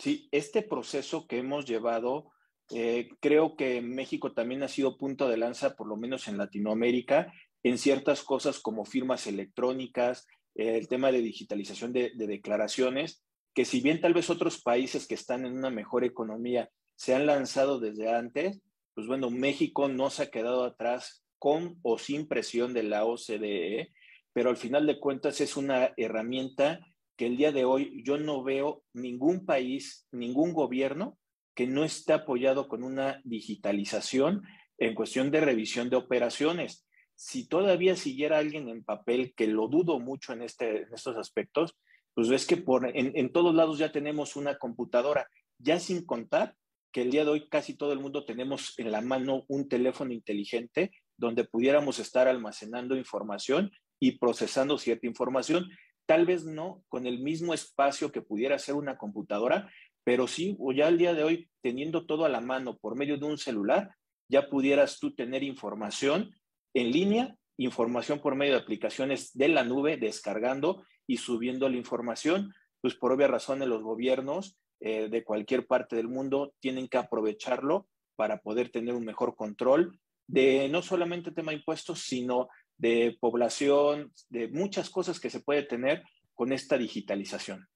sí, 0.00 0.28
este 0.32 0.62
proceso 0.62 1.28
que 1.28 1.38
hemos 1.38 1.66
llevado, 1.66 2.32
eh, 2.72 3.10
creo 3.20 3.54
que 3.54 3.80
México 3.80 4.32
también 4.32 4.64
ha 4.64 4.68
sido 4.68 4.98
punto 4.98 5.28
de 5.28 5.36
lanza, 5.36 5.76
por 5.76 5.86
lo 5.86 5.96
menos 5.96 6.26
en 6.26 6.36
Latinoamérica, 6.36 7.32
en 7.62 7.78
ciertas 7.78 8.24
cosas 8.24 8.58
como 8.58 8.84
firmas 8.84 9.28
electrónicas, 9.28 10.26
el 10.54 10.88
tema 10.88 11.10
de 11.12 11.20
digitalización 11.20 11.92
de, 11.92 12.12
de 12.14 12.26
declaraciones, 12.26 13.24
que 13.54 13.64
si 13.64 13.80
bien 13.80 14.00
tal 14.00 14.14
vez 14.14 14.30
otros 14.30 14.62
países 14.62 15.06
que 15.06 15.14
están 15.14 15.44
en 15.44 15.56
una 15.56 15.70
mejor 15.70 16.04
economía 16.04 16.70
se 16.96 17.14
han 17.14 17.26
lanzado 17.26 17.80
desde 17.80 18.10
antes, 18.10 18.60
pues 18.94 19.06
bueno, 19.06 19.30
México 19.30 19.88
no 19.88 20.10
se 20.10 20.24
ha 20.24 20.30
quedado 20.30 20.64
atrás 20.64 21.24
con 21.38 21.78
o 21.82 21.98
sin 21.98 22.28
presión 22.28 22.72
de 22.72 22.84
la 22.84 23.04
OCDE, 23.04 23.92
pero 24.32 24.50
al 24.50 24.56
final 24.56 24.86
de 24.86 25.00
cuentas 25.00 25.40
es 25.40 25.56
una 25.56 25.92
herramienta 25.96 26.80
que 27.16 27.26
el 27.26 27.36
día 27.36 27.52
de 27.52 27.64
hoy 27.64 28.02
yo 28.04 28.18
no 28.18 28.42
veo 28.42 28.82
ningún 28.92 29.44
país, 29.44 30.06
ningún 30.12 30.52
gobierno 30.52 31.18
que 31.54 31.66
no 31.66 31.84
esté 31.84 32.12
apoyado 32.12 32.68
con 32.68 32.82
una 32.82 33.20
digitalización 33.24 34.42
en 34.78 34.94
cuestión 34.94 35.30
de 35.30 35.40
revisión 35.40 35.90
de 35.90 35.96
operaciones. 35.96 36.86
Si 37.24 37.46
todavía 37.46 37.94
siguiera 37.94 38.38
alguien 38.38 38.68
en 38.68 38.82
papel, 38.82 39.32
que 39.36 39.46
lo 39.46 39.68
dudo 39.68 40.00
mucho 40.00 40.32
en, 40.32 40.42
este, 40.42 40.82
en 40.82 40.92
estos 40.92 41.16
aspectos, 41.16 41.76
pues 42.14 42.28
es 42.30 42.44
que 42.46 42.56
por, 42.56 42.84
en, 42.84 43.16
en 43.16 43.30
todos 43.30 43.54
lados 43.54 43.78
ya 43.78 43.92
tenemos 43.92 44.34
una 44.34 44.58
computadora, 44.58 45.28
ya 45.56 45.78
sin 45.78 46.04
contar 46.04 46.56
que 46.90 47.02
el 47.02 47.12
día 47.12 47.24
de 47.24 47.30
hoy 47.30 47.48
casi 47.48 47.76
todo 47.76 47.92
el 47.92 48.00
mundo 48.00 48.24
tenemos 48.24 48.76
en 48.76 48.90
la 48.90 49.02
mano 49.02 49.44
un 49.46 49.68
teléfono 49.68 50.12
inteligente 50.12 50.90
donde 51.16 51.44
pudiéramos 51.44 52.00
estar 52.00 52.26
almacenando 52.26 52.96
información 52.96 53.70
y 54.00 54.18
procesando 54.18 54.76
cierta 54.76 55.06
información, 55.06 55.70
tal 56.06 56.26
vez 56.26 56.44
no 56.44 56.82
con 56.88 57.06
el 57.06 57.20
mismo 57.20 57.54
espacio 57.54 58.10
que 58.10 58.20
pudiera 58.20 58.58
ser 58.58 58.74
una 58.74 58.98
computadora, 58.98 59.70
pero 60.02 60.26
sí, 60.26 60.56
o 60.58 60.72
ya 60.72 60.88
el 60.88 60.98
día 60.98 61.14
de 61.14 61.22
hoy, 61.22 61.48
teniendo 61.62 62.04
todo 62.04 62.24
a 62.24 62.28
la 62.28 62.40
mano 62.40 62.78
por 62.78 62.96
medio 62.96 63.16
de 63.16 63.26
un 63.26 63.38
celular, 63.38 63.94
ya 64.28 64.48
pudieras 64.48 64.98
tú 64.98 65.14
tener 65.14 65.44
información 65.44 66.34
en 66.74 66.90
línea, 66.90 67.36
información 67.56 68.20
por 68.20 68.34
medio 68.34 68.54
de 68.54 68.60
aplicaciones 68.60 69.32
de 69.34 69.48
la 69.48 69.64
nube, 69.64 69.96
descargando 69.96 70.84
y 71.06 71.18
subiendo 71.18 71.68
la 71.68 71.76
información, 71.76 72.52
pues 72.80 72.94
por 72.94 73.12
obvias 73.12 73.30
razones 73.30 73.68
los 73.68 73.82
gobiernos 73.82 74.58
eh, 74.80 75.08
de 75.08 75.24
cualquier 75.24 75.66
parte 75.66 75.96
del 75.96 76.08
mundo 76.08 76.54
tienen 76.60 76.88
que 76.88 76.98
aprovecharlo 76.98 77.86
para 78.16 78.38
poder 78.38 78.70
tener 78.70 78.94
un 78.94 79.04
mejor 79.04 79.36
control 79.36 79.98
de 80.26 80.68
no 80.68 80.82
solamente 80.82 81.30
tema 81.30 81.52
impuestos, 81.52 82.00
sino 82.00 82.48
de 82.76 83.16
población, 83.20 84.12
de 84.28 84.48
muchas 84.48 84.90
cosas 84.90 85.20
que 85.20 85.30
se 85.30 85.40
puede 85.40 85.62
tener 85.62 86.02
con 86.34 86.52
esta 86.52 86.78
digitalización. 86.78 87.66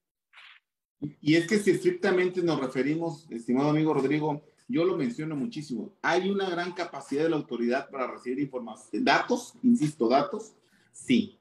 Y 1.20 1.36
es 1.36 1.46
que 1.46 1.58
si 1.58 1.70
estrictamente 1.70 2.42
nos 2.42 2.60
referimos, 2.60 3.30
estimado 3.30 3.70
amigo 3.70 3.92
Rodrigo, 3.92 4.42
yo 4.68 4.85
lo 4.85 4.96
menciono 4.96 5.37
muchísimo, 5.37 5.92
hay 6.02 6.28
una 6.30 6.49
gran 6.50 6.73
capacidad 6.73 7.25
de 7.25 7.30
la 7.30 7.37
autoridad 7.37 7.88
para 7.90 8.06
recibir 8.06 8.40
información, 8.40 9.04
datos, 9.04 9.54
insisto, 9.62 10.08
datos, 10.08 10.54
sí, 10.92 11.38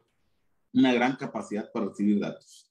una 0.73 0.93
gran 0.93 1.15
capacidad 1.15 1.71
para 1.71 1.87
recibir 1.87 2.19
datos. 2.19 2.69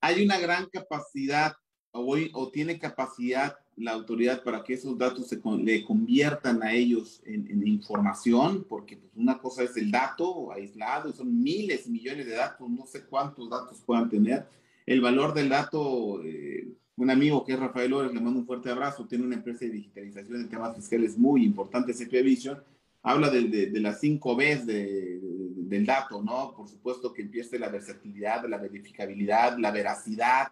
Hay 0.00 0.24
una 0.24 0.38
gran 0.38 0.66
capacidad 0.66 1.54
o, 1.92 2.50
tiene 2.50 2.78
capacidad 2.78 3.56
la 3.76 3.92
autoridad 3.92 4.42
para 4.42 4.62
que 4.62 4.74
esos 4.74 4.98
datos 4.98 5.28
se 5.28 5.40
le 5.58 5.84
conviertan 5.84 6.62
a 6.62 6.72
ellos 6.72 7.22
en, 7.24 7.48
en, 7.50 7.66
información, 7.66 8.64
porque 8.68 8.96
pues 8.96 9.12
una 9.16 9.38
cosa 9.38 9.62
es 9.62 9.76
el 9.76 9.90
dato 9.90 10.52
aislado, 10.52 11.12
son 11.12 11.42
miles, 11.42 11.88
millones 11.88 12.26
de 12.26 12.34
datos, 12.34 12.68
no 12.68 12.86
sé 12.86 13.04
cuántos 13.04 13.48
datos 13.48 13.80
puedan 13.84 14.08
tener. 14.08 14.46
El 14.86 15.00
valor 15.00 15.34
del 15.34 15.48
dato, 15.48 16.22
eh, 16.22 16.68
un 16.96 17.10
amigo 17.10 17.44
que 17.44 17.52
es 17.52 17.58
Rafael 17.58 17.90
Lórez, 17.90 18.12
le 18.12 18.20
mando 18.20 18.40
un 18.40 18.46
fuerte 18.46 18.70
abrazo, 18.70 19.06
tiene 19.06 19.24
una 19.24 19.34
empresa 19.34 19.64
de 19.64 19.72
digitalización 19.72 20.42
de 20.42 20.48
temas 20.48 20.76
fiscales 20.76 21.18
muy 21.18 21.44
importante, 21.44 21.92
CP 21.92 22.22
Vision, 22.22 22.62
habla 23.02 23.30
de, 23.30 23.42
de, 23.48 23.66
de 23.66 23.80
las 23.80 24.00
cinco 24.00 24.36
Bs 24.36 24.66
de, 24.66 25.18
del 25.20 25.86
dato, 25.86 26.22
¿no? 26.22 26.54
Por 26.56 26.68
supuesto 26.68 27.12
que 27.12 27.22
empieza 27.22 27.58
la 27.58 27.68
versatilidad, 27.68 28.48
la 28.48 28.58
verificabilidad, 28.58 29.58
la 29.58 29.70
veracidad, 29.70 30.48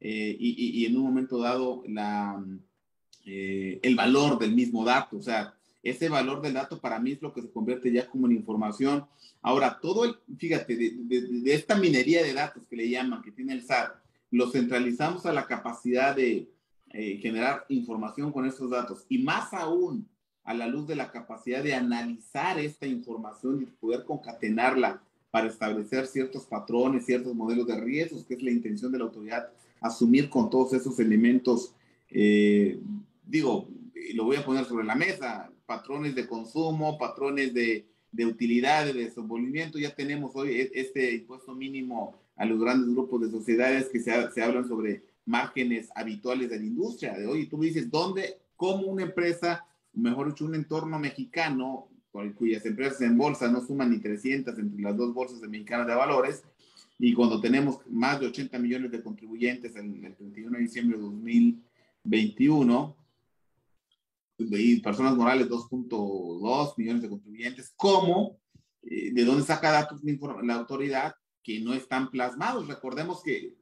eh, 0.00 0.36
y, 0.38 0.82
y, 0.82 0.86
en 0.86 0.96
un 0.96 1.02
momento 1.02 1.38
dado 1.38 1.82
la, 1.88 2.40
eh, 3.24 3.80
el 3.82 3.96
valor 3.96 4.38
del 4.38 4.54
mismo 4.54 4.84
dato. 4.84 5.16
O 5.16 5.22
sea, 5.22 5.54
ese 5.82 6.08
valor 6.08 6.40
del 6.40 6.54
dato 6.54 6.80
para 6.80 7.00
mí 7.00 7.12
es 7.12 7.22
lo 7.22 7.32
que 7.32 7.42
se 7.42 7.50
convierte 7.50 7.90
ya 7.90 8.06
como 8.06 8.26
en 8.26 8.32
información. 8.36 9.06
Ahora, 9.42 9.78
todo 9.80 10.04
el, 10.04 10.16
fíjate, 10.36 10.76
de 10.76 11.54
esta 11.54 11.76
minería 11.76 12.22
de 12.22 12.32
datos 12.32 12.62
que 12.68 12.76
le 12.76 12.88
llaman, 12.88 13.22
que 13.22 13.32
tiene 13.32 13.54
el 13.54 13.64
SAT, 13.64 13.92
lo 14.30 14.50
centralizamos 14.50 15.26
a 15.26 15.32
la 15.32 15.46
capacidad 15.46 16.14
de 16.14 16.48
eh, 16.90 17.18
generar 17.20 17.64
información 17.68 18.32
con 18.32 18.46
estos 18.46 18.70
datos 18.70 19.04
y 19.08 19.18
más 19.18 19.52
aún 19.52 20.08
a 20.44 20.54
la 20.54 20.66
luz 20.66 20.86
de 20.86 20.96
la 20.96 21.10
capacidad 21.10 21.62
de 21.62 21.74
analizar 21.74 22.58
esta 22.58 22.86
información 22.86 23.62
y 23.62 23.66
poder 23.66 24.04
concatenarla 24.04 25.02
para 25.30 25.48
establecer 25.48 26.06
ciertos 26.06 26.46
patrones, 26.46 27.04
ciertos 27.04 27.34
modelos 27.34 27.66
de 27.66 27.78
riesgos, 27.78 28.24
que 28.24 28.34
es 28.34 28.42
la 28.42 28.50
intención 28.50 28.90
de 28.90 28.98
la 28.98 29.04
autoridad 29.04 29.50
asumir 29.80 30.30
con 30.30 30.50
todos 30.50 30.72
esos 30.72 30.98
elementos, 30.98 31.74
eh, 32.10 32.80
digo, 33.26 33.68
lo 34.14 34.24
voy 34.24 34.36
a 34.36 34.44
poner 34.44 34.64
sobre 34.64 34.86
la 34.86 34.94
mesa, 34.94 35.50
patrones 35.66 36.14
de 36.14 36.26
consumo, 36.26 36.98
patrones 36.98 37.52
de, 37.52 37.86
de 38.10 38.26
utilidad, 38.26 38.86
de 38.86 38.94
desenvolvimiento. 38.94 39.78
Ya 39.78 39.94
tenemos 39.94 40.34
hoy 40.34 40.52
e, 40.52 40.70
este 40.74 41.14
impuesto 41.14 41.54
mínimo 41.54 42.18
a 42.38 42.46
los 42.46 42.60
grandes 42.60 42.88
grupos 42.88 43.20
de 43.20 43.30
sociedades 43.30 43.88
que 43.88 44.00
se, 44.00 44.30
se 44.30 44.42
hablan 44.42 44.66
sobre 44.66 45.02
márgenes 45.26 45.90
habituales 45.94 46.48
de 46.48 46.58
la 46.58 46.64
industria 46.64 47.14
de 47.14 47.26
hoy. 47.26 47.46
Tú 47.46 47.58
me 47.58 47.66
dices, 47.66 47.90
¿dónde, 47.90 48.38
cómo 48.56 48.86
una 48.86 49.02
empresa, 49.02 49.66
mejor 49.92 50.28
dicho, 50.28 50.44
un 50.44 50.54
entorno 50.54 50.98
mexicano, 50.98 51.88
cuyas 52.36 52.64
empresas 52.64 53.02
en 53.02 53.18
bolsa 53.18 53.48
no 53.48 53.64
suman 53.64 53.90
ni 53.90 53.98
300 53.98 54.58
entre 54.58 54.82
las 54.82 54.96
dos 54.96 55.12
bolsas 55.12 55.40
de 55.40 55.48
mexicanas 55.48 55.86
de 55.86 55.94
valores, 55.94 56.42
y 56.98 57.12
cuando 57.12 57.40
tenemos 57.40 57.80
más 57.88 58.18
de 58.18 58.26
80 58.26 58.58
millones 58.58 58.90
de 58.90 59.02
contribuyentes 59.02 59.76
en 59.76 60.04
el 60.04 60.16
31 60.16 60.56
de 60.56 60.62
diciembre 60.62 60.96
de 60.96 61.02
2021, 61.02 62.96
y 64.38 64.80
personas 64.80 65.16
morales 65.16 65.48
2.2 65.48 66.74
millones 66.76 67.02
de 67.02 67.08
contribuyentes, 67.08 67.72
¿cómo? 67.76 68.38
Eh, 68.82 69.12
¿De 69.12 69.24
dónde 69.24 69.44
saca 69.44 69.70
datos 69.70 70.00
la 70.42 70.54
autoridad 70.54 71.14
que 71.48 71.60
no 71.60 71.72
están 71.72 72.10
plasmados? 72.10 72.68
Recordemos 72.68 73.22
que 73.22 73.54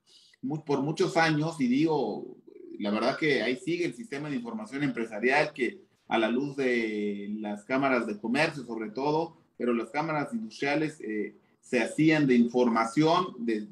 por 0.66 0.82
muchos 0.82 1.16
años, 1.16 1.60
y 1.60 1.68
digo, 1.68 2.36
la 2.80 2.90
verdad 2.90 3.16
que 3.16 3.42
ahí 3.42 3.54
sigue 3.64 3.84
el 3.84 3.94
sistema 3.94 4.28
de 4.28 4.34
información 4.34 4.82
empresarial 4.82 5.52
que 5.52 5.78
a 6.08 6.18
la 6.18 6.28
luz 6.28 6.56
de 6.56 7.28
las 7.38 7.64
cámaras 7.64 8.08
de 8.08 8.18
comercio 8.18 8.64
sobre 8.64 8.90
todo, 8.90 9.36
pero 9.56 9.72
las 9.72 9.90
cámaras 9.90 10.34
industriales 10.34 11.00
eh, 11.00 11.36
se 11.60 11.80
hacían 11.80 12.26
de 12.26 12.34
información, 12.34 13.36
de, 13.38 13.68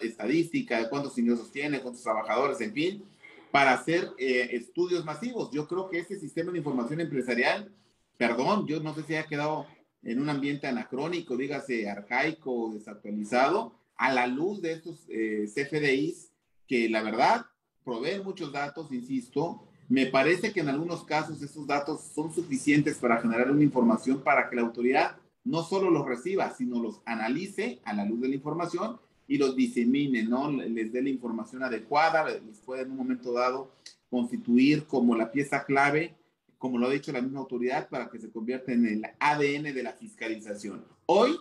estadística, 0.00 0.78
de 0.78 0.88
cuántos 0.88 1.18
ingresos 1.18 1.50
tiene, 1.50 1.80
cuántos 1.80 2.04
trabajadores, 2.04 2.60
en 2.60 2.72
fin, 2.72 3.04
para 3.50 3.72
hacer 3.72 4.12
eh, 4.16 4.48
estudios 4.52 5.04
masivos. 5.04 5.50
Yo 5.50 5.66
creo 5.66 5.90
que 5.90 5.98
este 5.98 6.20
sistema 6.20 6.52
de 6.52 6.58
información 6.58 7.00
empresarial, 7.00 7.68
perdón, 8.16 8.68
yo 8.68 8.80
no 8.80 8.94
sé 8.94 9.02
si 9.02 9.16
ha 9.16 9.26
quedado 9.26 9.66
en 10.02 10.20
un 10.20 10.28
ambiente 10.28 10.66
anacrónico, 10.66 11.36
dígase 11.36 11.88
arcaico 11.88 12.52
o 12.52 12.72
desactualizado, 12.72 13.74
a 13.96 14.12
la 14.12 14.26
luz 14.26 14.62
de 14.62 14.72
estos 14.72 15.04
eh, 15.08 15.46
CFDIs, 15.46 16.32
que 16.66 16.88
la 16.88 17.02
verdad 17.02 17.46
proveen 17.84 18.24
muchos 18.24 18.52
datos, 18.52 18.92
insisto, 18.92 19.66
me 19.88 20.06
parece 20.06 20.52
que 20.52 20.60
en 20.60 20.68
algunos 20.68 21.04
casos 21.04 21.42
estos 21.42 21.66
datos 21.66 22.00
son 22.14 22.32
suficientes 22.32 22.96
para 22.98 23.20
generar 23.20 23.50
una 23.50 23.64
información 23.64 24.22
para 24.22 24.48
que 24.48 24.56
la 24.56 24.62
autoridad 24.62 25.16
no 25.44 25.62
solo 25.64 25.90
los 25.90 26.06
reciba, 26.06 26.54
sino 26.54 26.80
los 26.80 27.00
analice 27.04 27.80
a 27.84 27.92
la 27.92 28.04
luz 28.04 28.20
de 28.20 28.28
la 28.28 28.36
información 28.36 29.00
y 29.26 29.38
los 29.38 29.56
disemine, 29.56 30.22
¿no? 30.22 30.50
Les 30.50 30.92
dé 30.92 31.02
la 31.02 31.08
información 31.08 31.62
adecuada, 31.62 32.24
les 32.24 32.58
puede 32.64 32.82
en 32.82 32.92
un 32.92 32.98
momento 32.98 33.32
dado 33.32 33.72
constituir 34.08 34.84
como 34.84 35.16
la 35.16 35.32
pieza 35.32 35.64
clave, 35.64 36.14
como 36.60 36.76
lo 36.76 36.88
ha 36.88 36.92
dicho 36.92 37.10
la 37.10 37.22
misma 37.22 37.40
autoridad, 37.40 37.88
para 37.88 38.10
que 38.10 38.18
se 38.18 38.30
convierta 38.30 38.70
en 38.70 38.84
el 38.84 39.02
ADN 39.18 39.74
de 39.74 39.82
la 39.82 39.94
fiscalización. 39.94 40.84
Hoy, 41.06 41.38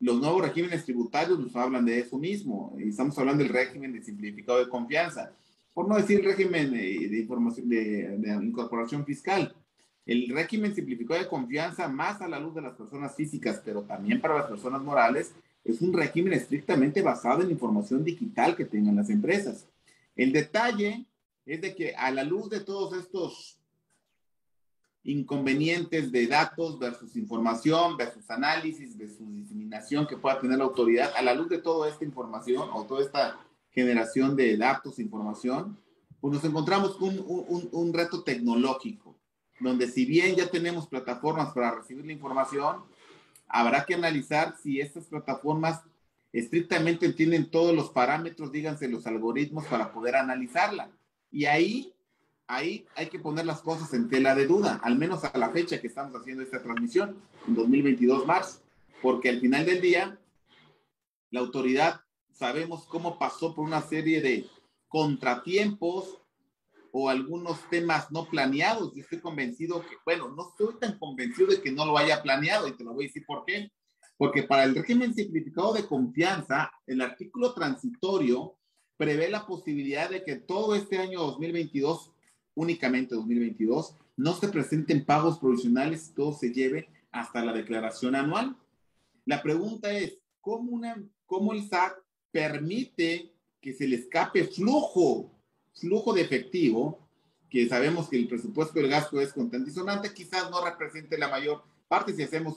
los 0.00 0.18
nuevos 0.18 0.42
regímenes 0.42 0.84
tributarios 0.84 1.38
nos 1.38 1.54
hablan 1.54 1.84
de 1.84 2.00
eso 2.00 2.18
mismo, 2.18 2.76
y 2.76 2.88
estamos 2.88 3.16
hablando 3.16 3.44
del 3.44 3.52
régimen 3.52 3.92
de 3.92 4.02
simplificado 4.02 4.58
de 4.58 4.68
confianza, 4.68 5.30
por 5.72 5.86
no 5.86 5.96
decir 5.96 6.20
régimen 6.24 6.72
de, 6.72 7.16
información 7.16 7.68
de, 7.68 8.18
de 8.18 8.44
incorporación 8.44 9.06
fiscal. 9.06 9.54
El 10.04 10.28
régimen 10.30 10.74
simplificado 10.74 11.20
de 11.20 11.28
confianza, 11.28 11.86
más 11.86 12.20
a 12.20 12.26
la 12.26 12.40
luz 12.40 12.56
de 12.56 12.62
las 12.62 12.74
personas 12.74 13.14
físicas, 13.14 13.62
pero 13.64 13.82
también 13.82 14.20
para 14.20 14.34
las 14.34 14.46
personas 14.46 14.82
morales, 14.82 15.32
es 15.62 15.80
un 15.80 15.92
régimen 15.92 16.32
estrictamente 16.32 17.02
basado 17.02 17.42
en 17.42 17.52
información 17.52 18.02
digital 18.02 18.56
que 18.56 18.64
tengan 18.64 18.96
las 18.96 19.10
empresas. 19.10 19.68
El 20.16 20.32
detalle 20.32 21.06
es 21.44 21.60
de 21.60 21.72
que 21.76 21.94
a 21.94 22.10
la 22.10 22.24
luz 22.24 22.50
de 22.50 22.58
todos 22.58 22.98
estos 22.98 23.60
inconvenientes 25.06 26.10
de 26.10 26.26
datos 26.26 26.78
versus 26.78 27.16
información, 27.16 27.96
versus 27.96 28.28
análisis, 28.30 28.96
versus 28.96 29.32
diseminación 29.34 30.06
que 30.06 30.16
pueda 30.16 30.40
tener 30.40 30.58
la 30.58 30.64
autoridad, 30.64 31.12
a 31.16 31.22
la 31.22 31.34
luz 31.34 31.48
de 31.48 31.58
toda 31.58 31.88
esta 31.88 32.04
información 32.04 32.68
o 32.72 32.84
toda 32.84 33.02
esta 33.02 33.38
generación 33.70 34.36
de 34.36 34.56
datos, 34.56 34.98
información, 34.98 35.78
pues 36.20 36.34
nos 36.34 36.44
encontramos 36.44 36.96
con 36.96 37.18
un, 37.18 37.68
un 37.70 37.92
reto 37.92 38.22
tecnológico, 38.22 39.16
donde 39.60 39.88
si 39.88 40.04
bien 40.04 40.34
ya 40.34 40.48
tenemos 40.48 40.86
plataformas 40.86 41.52
para 41.52 41.74
recibir 41.74 42.04
la 42.04 42.12
información, 42.12 42.82
habrá 43.48 43.84
que 43.84 43.94
analizar 43.94 44.56
si 44.60 44.80
estas 44.80 45.06
plataformas 45.06 45.82
estrictamente 46.32 47.12
tienen 47.12 47.50
todos 47.50 47.74
los 47.74 47.90
parámetros, 47.90 48.52
díganse 48.52 48.88
los 48.88 49.06
algoritmos 49.06 49.64
para 49.66 49.92
poder 49.92 50.16
analizarla. 50.16 50.90
Y 51.30 51.46
ahí, 51.46 51.92
ahí 52.46 52.86
hay 52.94 53.08
que 53.08 53.18
poner 53.18 53.46
las 53.46 53.60
cosas 53.60 53.92
en 53.94 54.08
tela 54.08 54.34
de 54.34 54.46
duda, 54.46 54.80
al 54.82 54.96
menos 54.96 55.24
a 55.24 55.36
la 55.36 55.50
fecha 55.50 55.80
que 55.80 55.88
estamos 55.88 56.14
haciendo 56.14 56.42
esta 56.42 56.62
transmisión, 56.62 57.16
en 57.46 57.54
2022 57.54 58.26
marzo, 58.26 58.60
porque 59.02 59.28
al 59.28 59.40
final 59.40 59.66
del 59.66 59.80
día, 59.80 60.18
la 61.30 61.40
autoridad 61.40 62.00
sabemos 62.32 62.84
cómo 62.86 63.18
pasó 63.18 63.54
por 63.54 63.64
una 63.64 63.82
serie 63.82 64.20
de 64.20 64.46
contratiempos 64.88 66.20
o 66.92 67.10
algunos 67.10 67.58
temas 67.68 68.10
no 68.10 68.26
planeados. 68.26 68.94
Yo 68.94 69.02
estoy 69.02 69.20
convencido 69.20 69.82
que, 69.82 69.96
bueno, 70.04 70.28
no 70.28 70.48
estoy 70.48 70.78
tan 70.78 70.98
convencido 70.98 71.48
de 71.48 71.60
que 71.60 71.72
no 71.72 71.84
lo 71.84 71.98
haya 71.98 72.22
planeado 72.22 72.68
y 72.68 72.72
te 72.72 72.84
lo 72.84 72.94
voy 72.94 73.04
a 73.04 73.08
decir 73.08 73.24
por 73.26 73.44
qué. 73.44 73.70
Porque 74.16 74.44
para 74.44 74.64
el 74.64 74.74
régimen 74.74 75.14
simplificado 75.14 75.74
de 75.74 75.86
confianza, 75.86 76.72
el 76.86 77.02
artículo 77.02 77.52
transitorio 77.52 78.56
prevé 78.96 79.28
la 79.28 79.46
posibilidad 79.46 80.08
de 80.08 80.24
que 80.24 80.36
todo 80.36 80.74
este 80.74 80.98
año 80.98 81.20
2022, 81.20 82.12
únicamente 82.56 83.14
2022, 83.14 83.94
no 84.16 84.34
se 84.34 84.48
presenten 84.48 85.04
pagos 85.04 85.38
provisionales 85.38 86.12
todo 86.16 86.32
se 86.32 86.52
lleve 86.52 86.88
hasta 87.12 87.44
la 87.44 87.52
declaración 87.52 88.16
anual. 88.16 88.56
La 89.24 89.42
pregunta 89.42 89.92
es, 89.92 90.18
¿cómo, 90.40 90.72
una, 90.72 91.00
cómo 91.26 91.52
el 91.52 91.68
SAT 91.68 91.92
permite 92.32 93.32
que 93.60 93.72
se 93.72 93.86
le 93.86 93.96
escape 93.96 94.44
flujo 94.44 95.30
flujo 95.78 96.12
de 96.12 96.22
efectivo, 96.22 96.98
que 97.50 97.68
sabemos 97.68 98.08
que 98.08 98.16
el 98.16 98.28
presupuesto 98.28 98.78
del 98.78 98.88
gasto 98.88 99.20
es 99.20 99.32
constante 99.32 99.70
y 99.70 99.74
sonante, 99.74 100.12
quizás 100.12 100.50
no 100.50 100.64
represente 100.64 101.18
la 101.18 101.28
mayor 101.28 101.62
parte. 101.88 102.14
Si 102.14 102.22
hacemos 102.22 102.56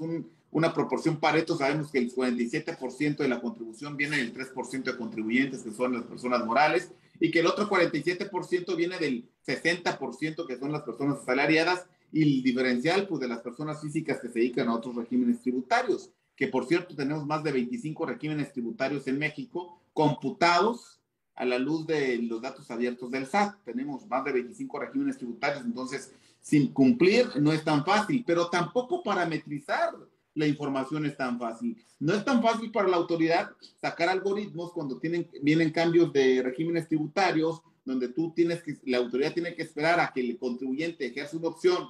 una 0.51 0.73
proporción 0.73 1.19
pareto, 1.19 1.57
sabemos 1.57 1.91
que 1.91 1.99
el 1.99 2.13
47% 2.13 3.17
de 3.17 3.27
la 3.27 3.41
contribución 3.41 3.95
viene 3.97 4.17
del 4.17 4.33
3% 4.33 4.83
de 4.83 4.97
contribuyentes, 4.97 5.61
que 5.61 5.71
son 5.71 5.93
las 5.93 6.03
personas 6.03 6.45
morales, 6.45 6.91
y 7.19 7.31
que 7.31 7.39
el 7.39 7.47
otro 7.47 7.69
47% 7.69 8.75
viene 8.75 8.97
del 8.97 9.29
60%, 9.45 10.47
que 10.47 10.57
son 10.57 10.71
las 10.71 10.83
personas 10.83 11.19
asalariadas, 11.19 11.85
y 12.11 12.23
el 12.23 12.43
diferencial, 12.43 13.07
pues, 13.07 13.21
de 13.21 13.27
las 13.27 13.39
personas 13.39 13.81
físicas 13.81 14.19
que 14.19 14.29
se 14.29 14.39
dedican 14.39 14.67
a 14.67 14.75
otros 14.75 14.95
regímenes 14.95 15.41
tributarios, 15.41 16.09
que 16.35 16.47
por 16.47 16.65
cierto 16.65 16.95
tenemos 16.95 17.25
más 17.25 17.43
de 17.43 17.51
25 17.51 18.05
regímenes 18.05 18.51
tributarios 18.53 19.05
en 19.07 19.19
México 19.19 19.79
computados 19.93 21.01
a 21.35 21.45
la 21.45 21.59
luz 21.59 21.85
de 21.85 22.17
los 22.17 22.41
datos 22.41 22.69
abiertos 22.71 23.11
del 23.11 23.27
SAT. 23.27 23.63
Tenemos 23.63 24.07
más 24.07 24.23
de 24.23 24.31
25 24.31 24.79
regímenes 24.79 25.17
tributarios, 25.17 25.63
entonces 25.65 26.13
sin 26.41 26.71
cumplir 26.73 27.27
no 27.41 27.51
es 27.51 27.63
tan 27.63 27.83
fácil, 27.83 28.23
pero 28.25 28.49
tampoco 28.49 29.03
parametrizar 29.03 29.93
la 30.35 30.47
información 30.47 31.05
es 31.05 31.17
tan 31.17 31.37
fácil. 31.39 31.77
No 31.99 32.13
es 32.13 32.23
tan 32.23 32.41
fácil 32.41 32.71
para 32.71 32.87
la 32.87 32.97
autoridad 32.97 33.51
sacar 33.81 34.09
algoritmos 34.09 34.71
cuando 34.71 34.99
tienen, 34.99 35.29
vienen 35.41 35.71
cambios 35.71 36.13
de 36.13 36.41
regímenes 36.41 36.87
tributarios, 36.87 37.61
donde 37.83 38.09
tú 38.09 38.33
tienes 38.35 38.61
que, 38.61 38.77
la 38.85 38.97
autoridad 38.97 39.33
tiene 39.33 39.55
que 39.55 39.63
esperar 39.63 39.99
a 39.99 40.11
que 40.13 40.21
el 40.21 40.37
contribuyente 40.37 41.07
ejerza 41.07 41.37
una 41.37 41.49
opción 41.49 41.89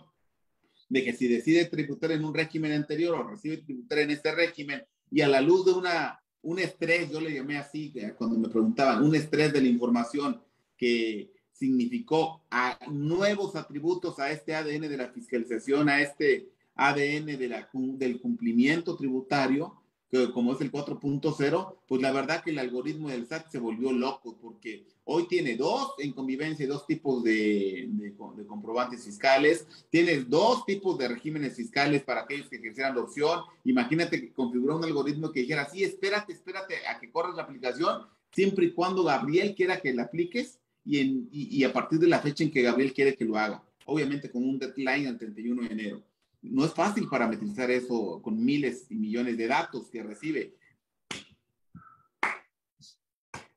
de 0.88 1.04
que 1.04 1.14
si 1.14 1.28
decide 1.28 1.66
tributar 1.66 2.12
en 2.12 2.26
un 2.26 2.34
régimen 2.34 2.72
anterior 2.72 3.16
o 3.16 3.30
recibe 3.30 3.58
tributar 3.58 4.00
en 4.00 4.12
este 4.12 4.34
régimen 4.34 4.84
y 5.12 5.22
a 5.22 5.28
la 5.28 5.42
luz 5.42 5.66
de 5.66 5.74
una 5.74 6.20
un 6.42 6.60
estrés, 6.60 7.12
yo 7.12 7.20
le 7.20 7.34
llamé 7.34 7.58
así 7.58 7.94
cuando 8.18 8.38
me 8.38 8.50
preguntaban, 8.50 9.04
un 9.04 9.16
estrés 9.16 9.52
de 9.52 9.62
la 9.62 9.68
información 9.68 10.42
que 10.78 11.32
significó 11.52 12.46
a 12.50 12.80
nuevos 12.90 13.56
atributos 13.56 14.20
a 14.20 14.32
este 14.32 14.56
ADN 14.56 14.88
de 14.88 14.98
la 14.98 15.10
fiscalización, 15.10 15.90
a 15.90 16.02
este 16.02 16.50
ADN 16.80 17.38
de 17.38 17.50
la, 17.50 17.70
del 17.74 18.22
cumplimiento 18.22 18.96
tributario, 18.96 19.76
que 20.10 20.32
como 20.32 20.54
es 20.54 20.62
el 20.62 20.72
4.0, 20.72 21.76
pues 21.88 22.02
la 22.02 22.12
verdad 22.12 22.42
que 22.42 22.50
el 22.52 22.58
algoritmo 22.58 23.10
del 23.10 23.28
SAT 23.28 23.50
se 23.50 23.60
volvió 23.60 23.92
loco 23.92 24.38
porque 24.42 24.86
hoy 25.04 25.28
tiene 25.28 25.56
dos 25.56 25.94
en 26.00 26.14
convivencia, 26.14 26.66
dos 26.68 26.88
tipos 26.88 27.22
de, 27.24 27.90
de, 27.92 28.46
comprobantes 28.48 29.04
fiscales, 29.04 29.68
tienes 29.90 30.28
dos 30.28 30.66
tipos 30.66 30.98
de 30.98 31.10
regímenes 31.10 31.56
fiscales 31.56 32.02
para 32.02 32.22
aquellos 32.22 32.50
que 32.50 32.62
quisieran 32.62 32.96
la 32.96 33.02
opción. 33.02 33.42
Imagínate 33.66 34.20
que 34.20 34.34
configuró 34.34 34.78
un 34.78 34.86
algoritmo 34.86 35.32
que 35.32 35.42
dijera, 35.42 35.70
sí, 35.70 35.84
espérate, 35.84 36.34
espérate 36.34 36.88
a 36.88 37.00
que 37.00 37.12
corras 37.12 37.36
la 37.36 37.44
aplicación, 37.44 38.04
siempre 38.32 38.68
y 38.68 38.72
cuando 38.72 39.04
Gabriel 39.04 39.54
quiera 39.54 39.80
que 39.80 39.94
la 39.94 40.04
apliques 40.04 40.60
y, 40.86 41.00
en, 41.00 41.30
y, 41.32 41.58
y 41.60 41.64
a 41.66 41.74
partir 41.74 42.00
de 42.00 42.08
la 42.08 42.20
fecha 42.20 42.44
en 42.44 42.52
que 42.52 42.64
Gabriel 42.64 42.94
quiere 42.94 43.16
que 43.16 43.26
lo 43.26 43.38
haga. 43.38 43.64
Obviamente 43.86 44.32
con 44.32 44.44
un 44.44 44.58
deadline 44.58 45.08
al 45.08 45.20
31 45.20 45.64
de 45.64 45.68
enero 45.68 46.09
no 46.42 46.66
es 46.66 46.74
fácil 46.74 47.08
parametrizar 47.08 47.70
eso 47.72 48.22
con 48.22 48.44
miles 48.44 48.86
y 48.90 48.96
millones 48.96 49.38
de 49.38 49.48
datos 49.48 49.90
que 49.90 50.04
recibe. 50.04 50.56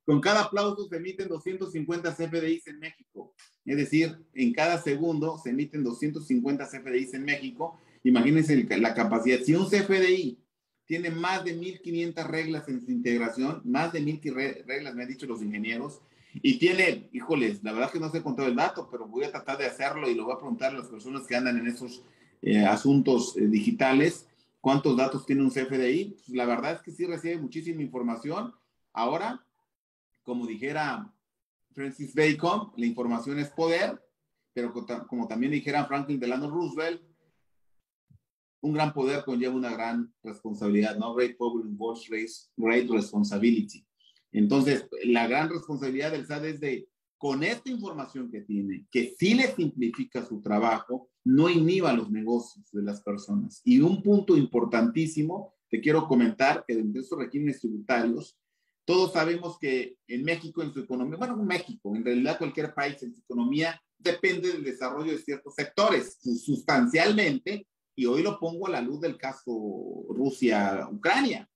Con 0.05 0.21
cada 0.21 0.43
aplauso 0.43 0.89
se 0.89 0.97
emiten 0.97 1.29
250 1.29 2.15
CFDIs 2.15 2.67
en 2.67 2.81
México. 2.81 3.35
Es 3.65 3.77
decir, 3.77 4.19
en 4.35 4.53
cada 4.53 4.83
segundo 4.83 5.39
se 5.39 5.51
emiten 5.51 5.85
250 5.85 6.67
CFDIs 6.67 7.15
en 7.15 7.25
México. 7.25 7.79
Imagínense 8.03 8.67
la 8.79 8.95
capacidad. 8.95 9.39
Si 9.41 9.55
un 9.55 9.69
CFDI 9.69 10.39
tiene 10.87 11.11
más 11.11 11.45
de 11.45 11.55
1500 11.55 12.27
reglas 12.27 12.69
en 12.69 12.85
su 12.85 12.91
integración, 12.91 13.63
más 13.65 13.93
de 13.93 14.01
1000 14.01 14.65
reglas, 14.67 14.95
me 14.95 15.05
han 15.05 15.09
dicho 15.09 15.27
los 15.27 15.41
ingenieros, 15.41 16.01
y 16.35 16.59
tiene, 16.59 17.09
híjoles, 17.13 17.63
la 17.63 17.73
verdad 17.73 17.93
que 17.93 18.01
no 18.01 18.11
sé 18.11 18.23
contar 18.23 18.49
el 18.49 18.57
dato, 18.57 18.89
pero 18.91 19.07
voy 19.07 19.25
a 19.25 19.31
tratar 19.31 19.59
de 19.59 19.67
hacerlo 19.67 20.09
y 20.09 20.15
lo 20.15 20.25
voy 20.25 20.35
a 20.35 20.39
preguntar 20.39 20.75
a 20.75 20.79
las 20.79 20.89
personas 20.89 21.27
que 21.27 21.37
andan 21.37 21.59
en 21.59 21.67
esos 21.67 22.03
eh, 22.43 22.65
asuntos 22.65 23.37
eh, 23.37 23.47
digitales, 23.47 24.29
cuántos 24.61 24.97
datos 24.97 25.25
tiene 25.25 25.43
un 25.43 25.51
CFDI. 25.51 26.17
Pues, 26.17 26.29
la 26.31 26.45
verdad 26.45 26.73
es 26.73 26.83
que 26.83 26.91
sí 26.91 27.07
recibe 27.07 27.39
muchísima 27.39 27.83
información. 27.83 28.53
Ahora, 28.93 29.45
como 30.23 30.47
dijera 30.47 31.13
Francis 31.73 32.15
Bacon, 32.15 32.73
la 32.77 32.87
información 32.87 33.39
es 33.39 33.49
poder, 33.51 34.01
pero 34.53 34.73
como 35.09 35.27
también 35.27 35.53
dijera 35.53 35.87
Franklin 35.87 36.21
Delano 36.21 36.51
Roosevelt, 36.51 37.01
un 38.61 38.73
gran 38.73 38.93
poder 38.93 39.25
conlleva 39.25 39.55
una 39.55 39.73
gran 39.73 40.13
responsabilidad, 40.23 40.97
¿no? 40.97 41.15
Great 41.15 41.37
power 41.37 41.65
involves 41.67 42.51
great 42.57 42.89
responsibility. 42.89 43.85
Entonces, 44.31 44.87
la 45.05 45.27
gran 45.27 45.51
responsabilidad 45.51 46.13
del 46.13 46.27
SAT 46.27 46.45
es 46.45 46.61
de, 46.61 46.89
con 47.19 47.43
esta 47.43 47.71
información 47.71 48.31
que 48.31 48.41
tiene, 48.41 48.87
que 48.91 49.15
sí 49.19 49.35
le 49.35 49.49
simplifica 49.49 50.25
su 50.25 50.41
trabajo, 50.41 51.11
no 51.25 51.49
inhiba 51.49 51.93
los 51.93 52.11
negocios 52.11 52.71
de 52.73 52.83
las 52.83 53.03
personas. 53.03 53.61
Y 53.65 53.81
un 53.81 54.03
punto 54.03 54.37
importantísimo, 54.37 55.55
te 55.69 55.81
quiero 55.81 56.07
comentar 56.07 56.65
que 56.67 56.75
dentro 56.75 56.95
de 56.95 57.05
estos 57.05 57.19
regímenes 57.19 57.61
tributarios, 57.61 58.39
todos 58.85 59.13
sabemos 59.13 59.59
que 59.59 59.97
en 60.09 60.25
México, 60.25 60.63
en 60.63 60.73
su 60.73 60.81
economía, 60.81 61.17
bueno, 61.17 61.35
en 61.41 61.47
México, 61.47 61.95
en 61.95 62.05
realidad 62.05 62.39
cualquier 62.39 62.75
país 62.75 63.01
en 63.03 63.15
su 63.15 63.21
economía 63.21 63.81
depende 63.97 64.53
del 64.53 64.65
desarrollo 64.65 65.13
de 65.13 65.19
ciertos 65.19 65.55
sectores 65.55 66.19
sustancialmente, 66.21 67.67
y 67.95 68.07
hoy 68.07 68.23
lo 68.23 68.41
pongo 68.41 68.67
a 68.67 68.71
la 68.71 68.81
luz 68.81 69.01
del 69.01 69.17
caso 69.17 69.53
Rusia-Ucrania, 70.09 71.49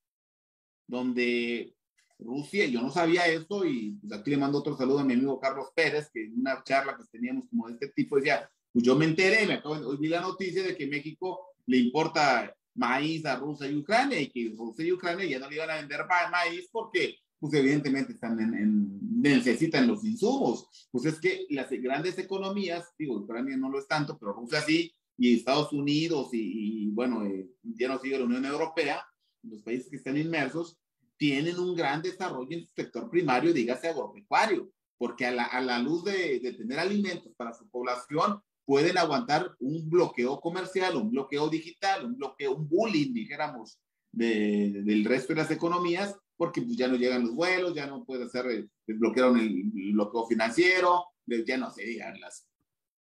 donde 0.87 1.75
Rusia, 2.19 2.67
yo 2.67 2.81
no 2.81 2.91
sabía 2.91 3.27
eso, 3.27 3.65
y 3.65 3.99
pues 4.01 4.13
aquí 4.13 4.31
le 4.31 4.37
mando 4.37 4.59
otro 4.59 4.77
saludo 4.77 5.01
a 5.01 5.05
mi 5.05 5.15
amigo 5.15 5.41
Carlos 5.41 5.69
Pérez, 5.75 6.11
que 6.13 6.25
en 6.25 6.39
una 6.39 6.63
charla 6.63 6.97
que 6.97 7.05
teníamos 7.11 7.49
como 7.49 7.67
de 7.67 7.75
este 7.75 7.89
tipo 7.89 8.17
decía, 8.17 8.49
pues 8.77 8.85
yo 8.85 8.95
me 8.95 9.07
enteré, 9.07 9.47
me 9.47 9.55
acabo 9.55 9.75
hoy 9.75 9.97
vi 9.97 10.09
la 10.09 10.21
noticia 10.21 10.63
de 10.63 10.77
que 10.77 10.87
México 10.87 11.55
le 11.65 11.79
importa 11.79 12.55
maíz 12.75 13.25
a 13.25 13.37
Rusia 13.37 13.71
y 13.71 13.75
Ucrania 13.75 14.21
y 14.21 14.29
que 14.29 14.55
Rusia 14.55 14.85
y 14.85 14.93
Ucrania 14.93 15.25
ya 15.25 15.39
no 15.39 15.49
le 15.49 15.57
iban 15.57 15.71
a 15.71 15.77
vender 15.77 16.05
maíz 16.31 16.69
porque 16.71 17.17
pues 17.39 17.55
evidentemente 17.55 18.13
están 18.13 18.39
en, 18.39 19.01
necesitan 19.19 19.87
los 19.87 20.05
insumos. 20.05 20.89
Pues 20.91 21.07
es 21.07 21.19
que 21.19 21.47
las 21.49 21.71
grandes 21.71 22.19
economías, 22.19 22.85
digo, 22.99 23.17
Ucrania 23.17 23.57
no 23.57 23.71
lo 23.71 23.79
es 23.79 23.89
tanto, 23.89 24.19
pero 24.19 24.35
Rusia 24.35 24.61
sí, 24.61 24.93
y 25.17 25.37
Estados 25.37 25.73
Unidos 25.73 26.29
y, 26.35 26.91
bueno, 26.91 27.25
eh, 27.25 27.49
ya 27.63 27.89
no 27.89 27.99
sigue 27.99 28.19
la 28.19 28.27
Unión 28.27 28.45
Europea, 28.45 29.03
los 29.43 29.63
países 29.63 29.89
que 29.89 29.97
están 29.97 30.19
inmersos, 30.19 30.77
tienen 31.17 31.59
un 31.59 31.75
gran 31.75 32.03
desarrollo 32.03 32.51
en 32.51 32.67
su 32.67 32.75
sector 32.75 33.09
primario, 33.09 33.55
dígase 33.55 33.89
agropecuario, 33.89 34.71
porque 34.99 35.25
a 35.25 35.31
la, 35.31 35.45
a 35.45 35.63
la 35.63 35.79
luz 35.79 36.05
de, 36.05 36.41
de, 36.41 36.53
tener 36.53 36.79
alimentos 36.79 37.33
para 37.39 37.55
su 37.55 37.67
población, 37.71 38.43
pueden 38.67 38.99
aguantar 38.99 39.55
un 39.61 39.89
bloqueo 39.89 40.41
comercial, 40.41 40.97
un 40.97 41.11
bloqueo 41.11 41.49
digital, 41.49 42.05
un 42.05 42.17
bloqueo, 42.17 42.57
un 42.57 42.69
bullying, 42.69 43.15
dijéramos, 43.15 43.79
de, 44.13 44.83
del 44.85 45.05
resto 45.05 45.33
de 45.33 45.41
las 45.41 45.51
economías, 45.51 46.15
porque 46.37 46.61
pues, 46.61 46.77
ya 46.77 46.89
no 46.89 46.97
llegan 46.97 47.23
los 47.23 47.35
vuelos, 47.35 47.75
ya 47.75 47.87
no 47.87 48.05
puede 48.05 48.29
ser, 48.29 48.47
eh, 48.51 48.69
bloquearon 48.87 49.39
el, 49.39 49.73
el 49.75 49.93
bloqueo 49.93 50.27
financiero, 50.27 51.05
ya 51.27 51.57
no 51.57 51.71
se 51.71 51.85
digan 51.85 52.21
las, 52.21 52.49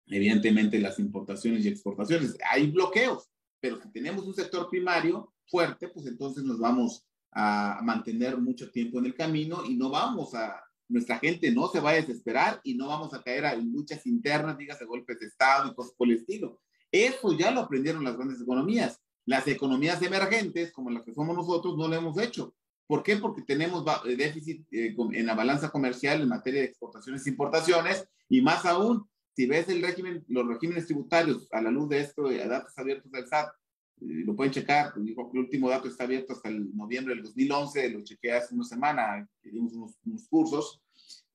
evidentemente 0.07 0.79
las 0.79 0.99
importaciones 0.99 1.65
y 1.65 1.69
exportaciones. 1.69 2.37
Hay 2.51 2.71
bloqueos, 2.71 3.29
pero 3.59 3.81
si 3.81 3.91
tenemos 3.91 4.27
un 4.27 4.35
sector 4.35 4.69
primario 4.69 5.33
fuerte, 5.47 5.89
pues 5.89 6.07
entonces 6.07 6.45
nos 6.45 6.59
vamos 6.59 7.05
a 7.33 7.81
mantener 7.83 8.39
mucho 8.39 8.71
tiempo 8.71 8.99
en 8.99 9.07
el 9.07 9.15
camino 9.15 9.65
y 9.65 9.75
no 9.75 9.91
vamos 9.91 10.35
a, 10.35 10.63
nuestra 10.89 11.19
gente 11.19 11.51
no 11.51 11.69
se 11.69 11.81
va 11.81 11.91
a 11.91 11.95
desesperar 11.95 12.61
y 12.63 12.75
no 12.75 12.89
vamos 12.89 13.13
a 13.15 13.23
caer 13.23 13.45
en 13.45 13.73
luchas 13.73 14.07
internas, 14.07 14.57
dígase 14.57 14.85
golpes 14.85 15.19
de 15.21 15.27
Estado 15.27 15.71
y 15.71 15.75
cosas 15.75 15.95
por 15.97 16.09
el 16.09 16.17
estilo. 16.17 16.61
Eso 16.93 17.33
ya 17.33 17.51
lo 17.51 17.61
aprendieron 17.61 18.05
las 18.05 18.17
grandes 18.17 18.41
economías. 18.41 19.01
Las 19.25 19.49
economías 19.49 20.01
emergentes, 20.03 20.73
como 20.73 20.91
las 20.91 21.03
que 21.03 21.13
somos 21.13 21.37
nosotros, 21.37 21.77
no 21.77 21.89
lo 21.89 21.97
hemos 21.97 22.19
hecho. 22.19 22.55
¿Por 22.87 23.03
qué? 23.03 23.17
Porque 23.17 23.43
tenemos 23.43 23.85
déficit 24.17 24.65
eh, 24.73 24.95
en 25.13 25.27
la 25.27 25.35
balanza 25.35 25.71
comercial 25.71 26.23
en 26.23 26.29
materia 26.29 26.61
de 26.61 26.69
exportaciones 26.69 27.27
e 27.27 27.31
importaciones 27.31 28.09
y 28.29 28.41
más 28.41 28.65
aún, 28.65 29.09
si 29.35 29.47
ves 29.47 29.69
el 29.69 29.83
régimen, 29.83 30.25
los 30.29 30.47
regímenes 30.47 30.87
tributarios 30.87 31.49
a 31.51 31.61
la 31.61 31.71
luz 31.71 31.89
de 31.89 32.01
esto, 32.01 32.29
a 32.29 32.47
datos 32.47 32.79
abiertos 32.79 33.11
del 33.11 33.27
SAT, 33.27 33.49
eh, 33.49 33.53
lo 34.01 34.37
pueden 34.37 34.53
checar, 34.53 34.93
dijo 34.97 35.31
que 35.31 35.39
el 35.39 35.45
último 35.45 35.71
dato 35.71 35.89
está 35.89 36.05
abierto 36.05 36.33
hasta 36.33 36.49
el 36.49 36.75
noviembre 36.77 37.15
del 37.15 37.25
2011, 37.25 37.91
lo 37.91 38.03
chequeé 38.03 38.33
hace 38.33 38.55
una 38.55 38.65
semana, 38.65 39.27
dimos 39.43 39.73
unos, 39.73 39.95
unos 40.05 40.29
cursos. 40.29 40.81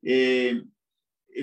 Eh, 0.02 0.64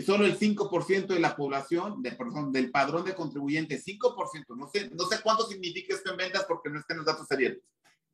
solo 0.05 0.27
el 0.27 0.39
5% 0.39 1.07
de 1.07 1.21
la 1.21 1.35
población, 1.35 2.03
de, 2.03 2.13
perdón, 2.13 2.53
del 2.53 2.71
padrón 2.71 3.05
de 3.05 3.15
contribuyentes, 3.15 3.85
5%, 3.85 4.57
no 4.57 4.69
sé, 4.69 4.91
no 4.91 5.05
sé 5.07 5.17
cuánto 5.23 5.47
significa 5.47 5.95
esto 5.95 6.11
en 6.11 6.19
ventas 6.19 6.45
porque 6.47 6.71
no 6.71 6.79
están 6.79 6.99
los 6.99 7.07
datos 7.07 7.31
abiertos, 7.31 7.65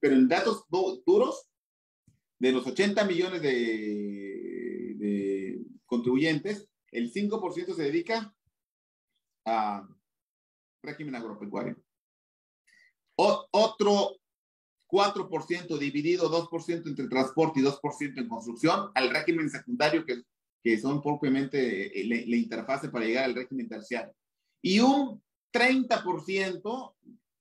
pero 0.01 0.15
en 0.15 0.29
datos 0.29 0.65
duros, 0.71 1.47
de 2.39 2.53
los 2.53 2.67
80 2.67 3.05
millones 3.05 3.43
de, 3.43 4.95
de 4.97 5.65
contribuyentes, 5.87 6.69
el 6.91 7.13
5% 7.13 7.75
se 7.75 7.83
dedica 7.83 8.35
a 9.47 9.89
régimen 10.83 11.15
agropecuario. 11.15 11.84
Otro 13.17 14.17
4% 14.95 15.79
dividido, 15.79 16.31
2% 16.31 16.87
entre 16.87 17.09
transporte 17.09 17.61
y 17.61 17.65
2% 17.65 18.19
en 18.19 18.29
construcción, 18.29 18.91
al 18.95 19.11
régimen 19.11 19.51
secundario, 19.51 20.05
que, 20.05 20.23
que 20.63 20.79
son 20.81 21.03
propiamente 21.03 21.91
la, 22.05 22.37
interfase 22.37 22.89
para 22.89 23.05
llegar 23.05 23.25
al 23.25 23.35
régimen 23.35 23.69
terciario. 23.69 24.15
Y 24.63 24.81
un 24.81 25.23
30%, 25.53 26.95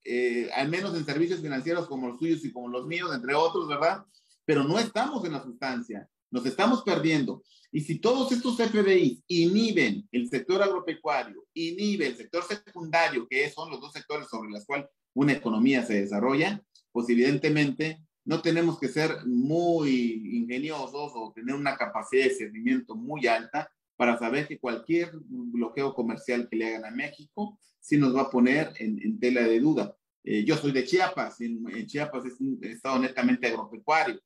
eh, 0.03 0.49
al 0.53 0.69
menos 0.69 0.95
en 0.95 1.05
servicios 1.05 1.41
financieros 1.41 1.87
como 1.87 2.07
los 2.09 2.19
suyos 2.19 2.43
y 2.43 2.51
como 2.51 2.69
los 2.69 2.87
míos, 2.87 3.11
entre 3.13 3.35
otros, 3.35 3.67
¿verdad? 3.67 4.03
Pero 4.45 4.63
no 4.63 4.79
estamos 4.79 5.23
en 5.25 5.33
la 5.33 5.43
sustancia, 5.43 6.09
nos 6.31 6.45
estamos 6.45 6.83
perdiendo. 6.83 7.43
Y 7.71 7.81
si 7.81 7.99
todos 7.99 8.31
estos 8.31 8.57
FDIs 8.57 9.23
inhiben 9.27 10.07
el 10.11 10.29
sector 10.29 10.61
agropecuario, 10.61 11.45
inhiben 11.53 12.11
el 12.11 12.17
sector 12.17 12.43
secundario, 12.43 13.27
que 13.27 13.49
son 13.49 13.69
los 13.69 13.79
dos 13.79 13.93
sectores 13.93 14.27
sobre 14.27 14.51
los 14.51 14.65
cuales 14.65 14.87
una 15.13 15.33
economía 15.33 15.83
se 15.83 16.01
desarrolla, 16.01 16.63
pues 16.91 17.09
evidentemente 17.09 18.03
no 18.25 18.41
tenemos 18.41 18.79
que 18.79 18.87
ser 18.87 19.25
muy 19.25 20.37
ingeniosos 20.37 21.11
o 21.15 21.33
tener 21.35 21.55
una 21.55 21.75
capacidad 21.75 22.23
de 22.23 22.29
discernimiento 22.29 22.95
muy 22.95 23.27
alta 23.27 23.69
para 23.95 24.17
saber 24.17 24.47
que 24.47 24.59
cualquier 24.59 25.11
bloqueo 25.27 25.93
comercial 25.93 26.47
que 26.49 26.55
le 26.55 26.67
hagan 26.67 26.85
a 26.85 26.91
México 26.91 27.59
sí 27.79 27.97
nos 27.97 28.15
va 28.15 28.21
a 28.21 28.29
poner 28.29 28.71
en, 28.79 29.19
tela 29.19 29.41
de 29.43 29.59
duda. 29.59 29.95
Eh, 30.23 30.45
yo 30.45 30.55
soy 30.55 30.71
de 30.71 30.85
Chiapas, 30.85 31.41
en, 31.41 31.63
en, 31.69 31.85
Chiapas 31.85 32.25
es 32.25 32.39
un 32.39 32.57
estado 32.61 32.97
netamente 32.99 33.47
agropecuario. 33.47 34.19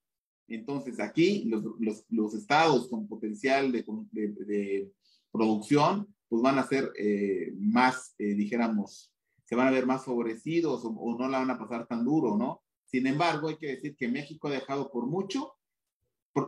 Entonces 0.48 1.00
aquí 1.00 1.46
los, 1.46 1.64
los, 1.80 2.06
los 2.10 2.34
estados 2.36 2.88
con 2.88 3.08
potencial 3.08 3.72
de, 3.72 3.84
de, 4.12 4.28
de, 4.46 4.92
producción 5.32 6.08
pues 6.30 6.42
van 6.42 6.58
a 6.58 6.68
ser 6.68 6.92
eh, 6.98 7.54
más, 7.58 8.16
eh, 8.18 8.34
dijéramos, 8.34 9.12
se 9.48 9.56
van 9.56 9.68
a 9.68 9.72
ver 9.72 9.86
más 9.86 10.04
favorecidos 10.04 10.84
o, 10.84 11.18
no 11.18 11.30
la 11.30 11.40
van 11.40 11.52
a 11.52 11.58
pasar 11.58 11.88
tan 11.88 12.04
duro, 12.04 12.36
¿no? 12.36 12.64
Sin 12.84 13.08
embargo, 13.08 13.48
hay 13.48 13.56
que 13.56 13.68
decir 13.68 13.96
que 13.96 14.10
México 14.10 14.50
ha 14.50 14.52
dejado 14.52 14.92
por 14.92 15.08
mucho, 15.08 15.56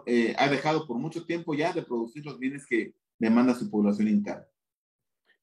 eh, 0.06 0.36
ha 0.38 0.50
dejado 0.50 0.86
por 0.86 0.98
mucho 0.98 1.26
tiempo 1.26 1.54
ya 1.54 1.72
de 1.72 1.84
producir 1.84 2.26
los 2.26 2.38
bienes 2.38 2.66
que 2.68 2.94
demanda 3.18 3.56
su 3.56 3.72
población 3.72 4.10
interna. 4.10 4.46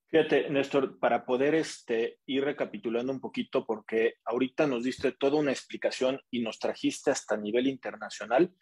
Fíjate, 0.08 0.50
Néstor, 0.50 0.98
para 0.98 1.24
poder 1.24 1.54
este, 1.54 2.20
ir 2.26 2.44
recapitulando 2.44 3.10
un 3.10 3.20
poquito, 3.20 3.64
porque 3.64 4.16
ahorita 4.26 4.66
nos 4.66 4.84
diste 4.84 5.12
toda 5.12 5.40
una 5.40 5.50
explicación 5.50 6.20
y 6.30 6.42
nos 6.42 6.58
trajiste 6.58 7.10
hasta 7.10 7.38
nivel 7.38 7.66
internacional, 7.66 8.52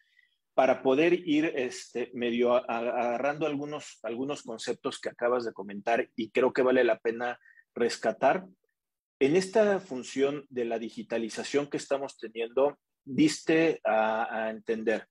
para 0.54 0.82
poder 0.82 1.14
ir 1.28 1.52
este, 1.56 2.12
medio 2.14 2.54
agarrando 2.54 3.44
algunos, 3.44 3.98
algunos 4.04 4.44
conceptos 4.44 5.00
que 5.00 5.08
acabas 5.08 5.44
de 5.44 5.52
comentar 5.52 6.08
y 6.14 6.30
creo 6.30 6.52
que 6.52 6.62
vale 6.62 6.84
la 6.84 7.00
pena 7.00 7.40
rescatar. 7.74 8.46
En 9.24 9.36
esta 9.36 9.80
función 9.80 10.44
de 10.50 10.66
la 10.66 10.78
digitalización 10.78 11.70
que 11.70 11.78
estamos 11.78 12.18
teniendo, 12.18 12.78
diste 13.06 13.80
a, 13.82 14.50
entender, 14.50 15.08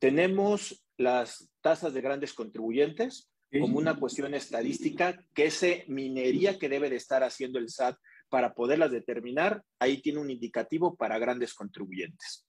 tenemos 0.00 0.84
las 0.96 1.52
tasas 1.60 1.94
de 1.94 2.00
grandes 2.00 2.32
contribuyentes 2.32 3.30
como 3.52 3.78
una 3.78 3.94
cuestión 3.94 4.34
estadística, 4.34 5.24
que 5.32 5.44
esa 5.44 5.68
minería 5.86 6.58
que 6.58 6.68
debe 6.68 6.90
de 6.90 6.96
estar 6.96 7.22
haciendo 7.22 7.60
el 7.60 7.68
SAT 7.68 7.96
para 8.28 8.54
poderlas 8.54 8.90
determinar, 8.90 9.62
ahí 9.78 10.02
tiene 10.02 10.18
un 10.18 10.30
indicativo 10.30 10.96
para 10.96 11.20
grandes 11.20 11.54
contribuyentes. 11.54 12.48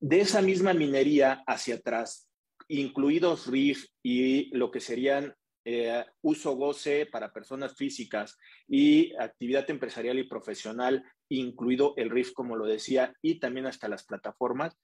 De 0.00 0.22
esa 0.22 0.42
misma 0.42 0.74
minería 0.74 1.44
hacia 1.46 1.76
atrás, 1.76 2.28
incluidos 2.66 3.46
RIF 3.46 3.86
y 4.02 4.52
lo 4.56 4.72
que 4.72 4.80
serían 4.80 5.36
eh, 5.64 6.04
uso 6.22 6.56
goce 6.56 7.06
para 7.06 7.32
personas 7.32 7.76
físicas 7.76 8.36
y 8.66 9.14
actividad 9.16 9.68
empresarial 9.70 10.18
y 10.18 10.24
profesional, 10.24 11.04
incluido 11.28 11.94
el 11.96 12.10
RIF, 12.10 12.32
como 12.32 12.56
lo 12.56 12.66
decía, 12.66 13.14
y 13.22 13.38
también 13.38 13.66
hasta 13.66 13.88
las 13.88 14.04
plataformas, 14.04 14.76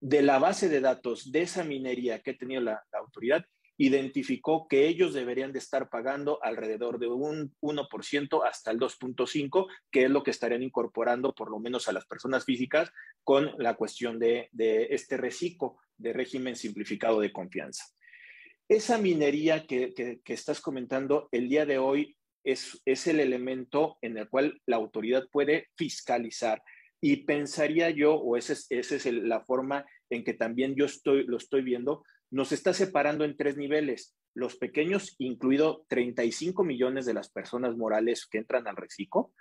de 0.00 0.22
la 0.22 0.38
base 0.38 0.68
de 0.68 0.80
datos 0.80 1.30
de 1.30 1.42
esa 1.42 1.64
minería 1.64 2.20
que 2.20 2.32
ha 2.32 2.36
tenido 2.36 2.60
la, 2.60 2.84
autoridad, 2.92 3.44
identificó 3.76 4.68
que 4.68 4.86
ellos 4.86 5.14
deberían 5.14 5.52
de 5.52 5.58
estar 5.58 5.90
pagando 5.90 6.38
alrededor 6.42 6.98
de 6.98 7.08
un 7.08 7.54
1% 7.60 8.42
hasta 8.46 8.70
el 8.70 8.78
2.5%, 8.78 9.66
que 9.90 10.04
es 10.04 10.10
lo 10.10 10.22
que 10.22 10.30
estarían 10.30 10.62
incorporando 10.62 11.34
por 11.34 11.50
lo 11.50 11.58
menos 11.58 11.88
a 11.88 11.92
las 11.92 12.06
personas 12.06 12.44
físicas 12.44 12.92
con 13.24 13.52
la 13.58 13.74
cuestión 13.74 14.18
de, 14.18 14.48
de 14.52 14.88
este 14.90 15.16
reciclo 15.16 15.76
de 15.96 16.12
régimen 16.12 16.54
simplificado 16.54 17.20
de 17.20 17.32
confianza. 17.32 17.84
Esa 18.68 18.98
minería 18.98 19.66
que, 19.66 20.20
estás 20.26 20.60
comentando 20.60 21.28
el 21.32 21.48
día 21.48 21.66
de 21.66 21.78
hoy 21.78 22.16
es, 22.44 22.80
es 22.84 23.06
el 23.06 23.20
elemento 23.20 23.98
en 24.00 24.16
el 24.16 24.28
cual 24.28 24.60
la 24.66 24.76
autoridad 24.76 25.28
puede 25.30 25.68
fiscalizar. 25.76 26.62
Y 27.00 27.24
pensaría 27.24 27.90
yo, 27.90 28.14
o 28.14 28.36
esa 28.36 28.54
es, 28.54 28.66
esa 28.70 28.96
es 28.96 29.06
la 29.06 29.44
forma 29.44 29.84
en 30.08 30.24
que 30.24 30.32
también 30.32 30.74
yo 30.74 30.86
estoy, 30.86 31.24
lo 31.24 31.36
estoy 31.36 31.62
viendo, 31.62 32.02
nos 32.30 32.52
está 32.52 32.72
separando 32.72 33.24
en 33.24 33.36
tres 33.36 33.56
niveles. 33.56 34.16
Los 34.34 34.56
pequeños, 34.56 35.14
incluido 35.18 35.84
35 35.88 36.64
millones 36.64 37.04
de 37.04 37.14
las 37.14 37.30
personas 37.30 37.76
morales 37.76 38.26
que 38.26 38.38
entran 38.38 38.66
al 38.66 38.76
reciclo, 38.76 39.32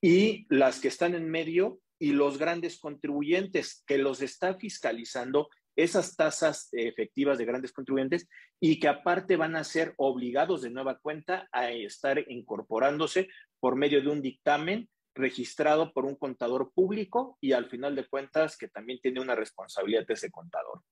y 0.00 0.46
las 0.48 0.80
que 0.80 0.88
están 0.88 1.14
en 1.14 1.28
medio 1.28 1.80
y 1.98 2.12
los 2.12 2.38
grandes 2.38 2.78
contribuyentes 2.78 3.82
que 3.86 3.98
los 3.98 4.22
está 4.22 4.54
fiscalizando 4.54 5.48
esas 5.78 6.16
tasas 6.16 6.68
efectivas 6.72 7.38
de 7.38 7.44
grandes 7.44 7.72
contribuyentes 7.72 8.28
y 8.58 8.80
que 8.80 8.88
aparte 8.88 9.36
van 9.36 9.54
a 9.54 9.62
ser 9.62 9.94
obligados 9.96 10.62
de 10.62 10.70
nueva 10.70 10.98
cuenta 10.98 11.48
a 11.52 11.70
estar 11.70 12.18
incorporándose 12.28 13.28
por 13.60 13.76
medio 13.76 14.02
de 14.02 14.08
un 14.08 14.20
dictamen 14.20 14.88
registrado 15.14 15.92
por 15.92 16.04
un 16.04 16.16
contador 16.16 16.72
público 16.74 17.38
y 17.40 17.52
al 17.52 17.70
final 17.70 17.94
de 17.94 18.08
cuentas 18.08 18.56
que 18.56 18.66
también 18.66 18.98
tiene 19.00 19.20
una 19.20 19.36
responsabilidad 19.36 20.04
de 20.04 20.14
ese 20.14 20.32
contador. 20.32 20.82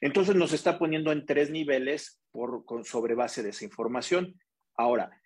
Entonces 0.00 0.36
nos 0.36 0.52
está 0.52 0.78
poniendo 0.78 1.10
en 1.10 1.26
tres 1.26 1.50
niveles 1.50 2.20
por, 2.30 2.64
con, 2.64 2.84
sobre 2.84 3.16
base 3.16 3.42
de 3.42 3.50
esa 3.50 3.64
información. 3.64 4.40
Ahora, 4.76 5.20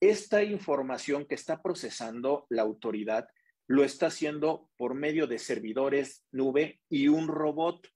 esta 0.00 0.42
información 0.42 1.26
que 1.26 1.34
está 1.34 1.60
procesando 1.60 2.46
la 2.48 2.62
autoridad 2.62 3.28
lo 3.66 3.84
está 3.84 4.06
haciendo 4.06 4.70
por 4.78 4.94
medio 4.94 5.26
de 5.26 5.38
servidores 5.38 6.24
nube 6.32 6.80
y 6.88 7.08
un 7.08 7.28
robot 7.28 7.88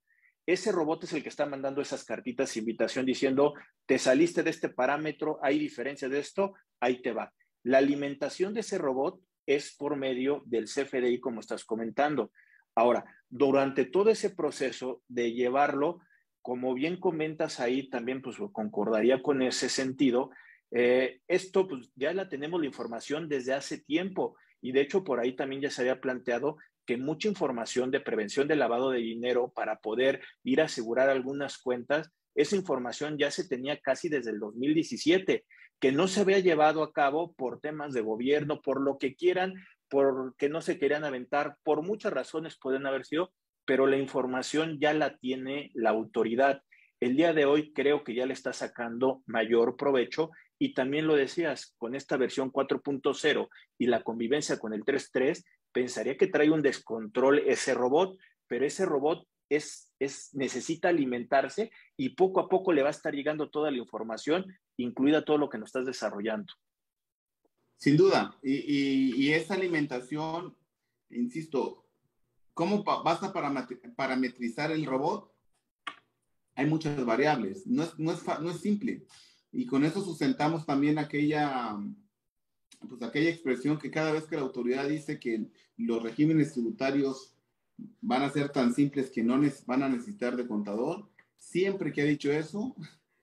ese 0.53 0.71
robot 0.71 1.03
es 1.03 1.13
el 1.13 1.23
que 1.23 1.29
está 1.29 1.45
mandando 1.45 1.81
esas 1.81 2.03
cartitas 2.03 2.53
de 2.53 2.59
invitación 2.59 3.05
diciendo, 3.05 3.53
te 3.85 3.99
saliste 3.99 4.43
de 4.43 4.49
este 4.49 4.69
parámetro, 4.69 5.39
hay 5.41 5.59
diferencia 5.59 6.09
de 6.09 6.19
esto, 6.19 6.53
ahí 6.79 7.01
te 7.01 7.11
va. 7.11 7.31
La 7.63 7.77
alimentación 7.77 8.53
de 8.53 8.61
ese 8.61 8.77
robot 8.77 9.21
es 9.45 9.75
por 9.75 9.95
medio 9.95 10.43
del 10.45 10.65
CFDI, 10.65 11.19
como 11.19 11.39
estás 11.39 11.65
comentando. 11.65 12.31
Ahora, 12.75 13.05
durante 13.29 13.85
todo 13.85 14.09
ese 14.09 14.31
proceso 14.31 15.01
de 15.07 15.33
llevarlo, 15.33 16.01
como 16.41 16.73
bien 16.73 16.99
comentas 16.99 17.59
ahí, 17.59 17.89
también 17.89 18.21
pues 18.21 18.37
concordaría 18.51 19.21
con 19.21 19.41
ese 19.41 19.69
sentido, 19.69 20.31
eh, 20.71 21.21
esto 21.27 21.67
pues 21.67 21.91
ya 21.95 22.13
la 22.13 22.29
tenemos 22.29 22.59
la 22.59 22.67
información 22.67 23.27
desde 23.27 23.53
hace 23.53 23.79
tiempo 23.79 24.35
y 24.61 24.71
de 24.71 24.81
hecho 24.81 25.03
por 25.03 25.19
ahí 25.19 25.35
también 25.35 25.63
ya 25.63 25.71
se 25.71 25.81
había 25.81 25.99
planteado 25.99 26.57
que 26.89 26.97
mucha 26.97 27.27
información 27.27 27.91
de 27.91 27.99
prevención 27.99 28.47
de 28.47 28.55
lavado 28.55 28.89
de 28.89 28.97
dinero 28.97 29.53
para 29.55 29.75
poder 29.75 30.23
ir 30.43 30.59
a 30.59 30.63
asegurar 30.65 31.07
algunas 31.07 31.59
cuentas, 31.59 32.09
esa 32.33 32.55
información 32.55 33.19
ya 33.19 33.29
se 33.29 33.47
tenía 33.47 33.79
casi 33.79 34.09
desde 34.09 34.31
el 34.31 34.39
2017, 34.39 35.45
que 35.79 35.91
no 35.91 36.07
se 36.07 36.21
había 36.21 36.39
llevado 36.39 36.81
a 36.81 36.91
cabo 36.91 37.35
por 37.35 37.59
temas 37.59 37.93
de 37.93 38.01
gobierno, 38.01 38.63
por 38.63 38.81
lo 38.81 38.97
que 38.97 39.13
quieran, 39.13 39.53
porque 39.87 40.49
no 40.49 40.61
se 40.61 40.79
querían 40.79 41.03
aventar, 41.03 41.57
por 41.61 41.83
muchas 41.83 42.11
razones 42.11 42.57
pueden 42.59 42.87
haber 42.87 43.05
sido, 43.05 43.31
pero 43.65 43.85
la 43.85 43.97
información 43.97 44.79
ya 44.79 44.91
la 44.95 45.15
tiene 45.15 45.69
la 45.75 45.91
autoridad. 45.91 46.63
El 46.99 47.15
día 47.15 47.33
de 47.33 47.45
hoy 47.45 47.71
creo 47.71 48.03
que 48.03 48.15
ya 48.15 48.25
le 48.25 48.33
está 48.33 48.51
sacando 48.51 49.21
mayor 49.27 49.77
provecho 49.77 50.31
y 50.57 50.73
también 50.73 51.05
lo 51.05 51.13
decías, 51.13 51.75
con 51.77 51.93
esta 51.93 52.17
versión 52.17 52.51
4.0 52.51 53.47
y 53.77 53.85
la 53.85 54.01
convivencia 54.01 54.57
con 54.57 54.73
el 54.73 54.83
3.3, 54.83 55.43
pensaría 55.71 56.17
que 56.17 56.27
trae 56.27 56.51
un 56.51 56.61
descontrol 56.61 57.39
ese 57.39 57.73
robot, 57.73 58.17
pero 58.47 58.65
ese 58.65 58.85
robot 58.85 59.27
es, 59.49 59.91
es, 59.99 60.33
necesita 60.33 60.89
alimentarse 60.89 61.71
y 61.97 62.09
poco 62.09 62.39
a 62.39 62.49
poco 62.49 62.71
le 62.73 62.81
va 62.81 62.89
a 62.89 62.91
estar 62.91 63.13
llegando 63.13 63.49
toda 63.49 63.71
la 63.71 63.77
información, 63.77 64.45
incluida 64.77 65.25
todo 65.25 65.37
lo 65.37 65.49
que 65.49 65.57
nos 65.57 65.69
estás 65.69 65.85
desarrollando. 65.85 66.53
Sin 67.77 67.95
duda, 67.95 68.37
y, 68.43 69.31
esa 69.31 69.53
alimentación, 69.53 70.55
insisto, 71.09 71.85
¿cómo 72.53 72.83
vas 72.83 73.23
a 73.23 73.31
parametrizar 73.95 74.71
el 74.71 74.85
robot? 74.85 75.33
Hay 76.55 76.65
muchas 76.65 77.03
variables, 77.05 77.65
no 77.65 77.83
es, 77.83 77.97
no 77.97 78.11
es, 78.11 78.21
no 78.41 78.51
es 78.51 78.59
simple. 78.59 79.05
Y 79.53 79.65
con 79.65 79.85
eso 79.85 80.01
sustentamos 80.01 80.65
también 80.65 80.99
aquella, 80.99 81.77
pues 82.87 83.01
aquella 83.01 83.29
expresión 83.29 83.77
que 83.77 83.91
cada 83.91 84.11
vez 84.11 84.25
que 84.25 84.35
la 84.35 84.43
autoridad 84.43 84.87
dice 84.87 85.19
que 85.19 85.45
los 85.77 86.01
regímenes 86.01 86.53
tributarios 86.53 87.33
van 88.01 88.23
a 88.23 88.29
ser 88.29 88.49
tan 88.49 88.73
simples 88.73 89.09
que 89.09 89.23
no 89.23 89.39
van 89.65 89.83
a 89.83 89.89
necesitar 89.89 90.35
de 90.35 90.47
contador, 90.47 91.09
siempre 91.37 91.91
que 91.91 92.01
ha 92.01 92.05
dicho 92.05 92.31
eso, 92.31 92.75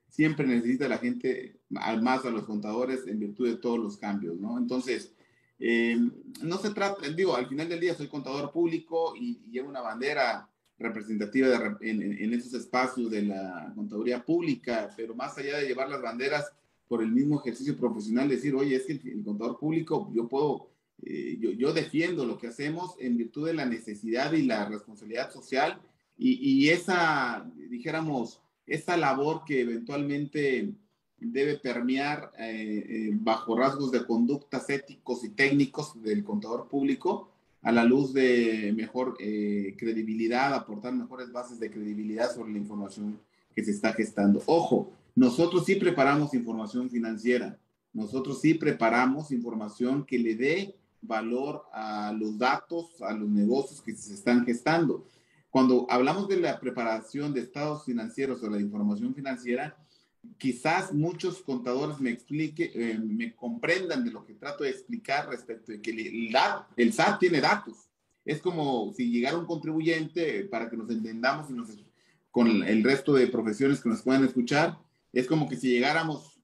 siempre 0.09 0.47
necesita 0.47 0.89
la 0.89 0.99
gente 0.99 1.61
más 1.69 2.25
a 2.25 2.31
los 2.31 2.45
contadores 2.45 3.07
en 3.07 3.19
virtud 3.19 3.49
de 3.49 3.57
todos 3.57 3.79
los 3.79 3.99
cambios, 3.99 4.39
¿no? 4.39 4.57
Entonces, 4.59 5.13
eh, 5.59 5.99
no 6.43 6.59
se 6.59 6.71
trata, 6.71 7.09
digo, 7.09 7.37
al 7.37 7.49
final 7.49 7.69
del 7.69 7.81
día 7.81 7.95
soy 7.95 8.09
contador 8.09 8.53
público 8.53 9.15
y, 9.17 9.41
llevo 9.51 9.69
una 9.69 9.81
bandera 9.81 10.49
representativa 10.79 11.79
en, 11.81 12.35
esos 12.35 12.53
espacios 12.53 13.11
de 13.11 13.23
la 13.23 13.73
contaduría 13.75 14.23
pública, 14.25 14.91
pero 14.97 15.15
más 15.15 15.37
allá 15.39 15.59
de 15.59 15.67
llevar 15.67 15.89
las 15.89 16.03
banderas 16.03 16.53
por 16.89 17.03
el 17.03 17.13
mismo 17.13 17.41
ejercicio 17.41 17.77
profesional, 17.77 18.29
decir, 18.29 18.55
oye, 18.55 18.77
es 18.77 18.87
que 18.87 18.93
el, 18.93 19.25
contador 19.25 19.59
público, 19.59 20.11
yo 20.15 20.29
puedo, 20.29 20.69
eh, 21.03 21.37
yo, 21.41 21.51
yo, 21.51 21.73
defiendo 21.73 22.25
lo 22.25 22.39
que 22.39 22.49
hacemos 22.49 22.95
en 22.99 23.17
virtud 23.17 23.47
de 23.47 23.55
la 23.55 23.67
necesidad 23.67 24.33
y 24.33 24.43
la 24.43 24.67
responsabilidad 24.67 25.33
social 25.33 25.81
y, 26.17 26.35
y 26.35 26.69
esa, 26.71 27.51
dijéramos, 27.71 28.41
esa 28.67 28.97
labor 28.97 29.43
que 29.45 29.61
eventualmente 29.61 30.75
debe 31.19 31.59
permear 31.59 32.33
eh, 32.39 32.85
eh, 32.89 33.11
bajo 33.15 33.57
rasgos 33.57 33.91
de 33.91 34.05
conductas 34.05 34.69
éticos 34.69 35.25
y 35.25 35.31
técnicos 35.31 36.01
del 36.03 36.25
contador 36.25 36.69
público 36.69 37.31
a 37.63 37.73
la 37.73 37.85
luz 37.85 38.13
de 38.13 38.73
mejor 38.77 39.17
eh, 39.19 39.75
credibilidad, 39.79 40.55
aportar 40.55 40.93
mejores 40.93 41.33
bases 41.33 41.59
de 41.59 41.71
credibilidad 41.71 42.33
sobre 42.33 42.53
la 42.53 42.59
información 42.59 43.19
que 43.55 43.65
se 43.65 43.71
está 43.71 43.93
gestando. 43.93 44.43
Ojo, 44.47 44.93
nosotros 45.17 45.65
sí 45.65 45.77
preparamos 45.77 46.35
información 46.35 46.91
financiera, 46.91 47.59
nosotros 47.93 48.43
sí 48.43 48.53
preparamos 48.53 49.33
información 49.33 50.05
que 50.05 50.19
le 50.19 50.37
dé 50.37 50.77
valor 51.01 51.65
a 51.73 52.13
los 52.13 52.37
datos, 52.37 53.01
a 53.01 53.15
los 53.15 53.29
negocios 53.29 53.81
que 53.81 53.95
se 53.95 54.13
están 54.13 54.45
gestando. 54.45 55.07
Cuando 55.49 55.87
hablamos 55.89 56.29
de 56.29 56.39
la 56.39 56.61
preparación 56.61 57.33
de 57.33 57.41
estados 57.41 57.87
financieros 57.87 58.43
o 58.43 58.51
la 58.51 58.61
información 58.61 59.15
financiera, 59.15 59.75
quizás 60.37 60.93
muchos 60.93 61.41
contadores 61.41 61.99
me 61.99 62.11
explique, 62.11 62.71
eh, 62.75 62.99
me 62.99 63.35
comprendan 63.35 64.05
de 64.05 64.11
lo 64.11 64.27
que 64.27 64.35
trato 64.35 64.65
de 64.65 64.71
explicar 64.71 65.31
respecto 65.31 65.73
de 65.73 65.81
que 65.81 65.93
el, 66.77 66.93
SAT 66.93 67.21
tiene 67.21 67.41
datos. 67.41 67.89
Es 68.23 68.43
como 68.43 68.93
si 68.93 69.11
llegara 69.11 69.39
un 69.39 69.47
contribuyente, 69.47 70.45
para 70.45 70.69
que 70.69 70.77
nos 70.77 70.91
entendamos 70.91 71.49
y 71.49 71.55
nos, 71.55 71.69
con 72.31 72.63
el 72.65 72.85
resto 72.85 73.15
de 73.15 73.29
profesiones 73.29 73.81
que 73.81 73.89
nos 73.89 74.03
puedan 74.03 74.25
escuchar, 74.25 74.77
es 75.21 75.27
como 75.27 75.49
que 75.49 75.57
si 75.57 75.71
llegáramos 75.71 76.41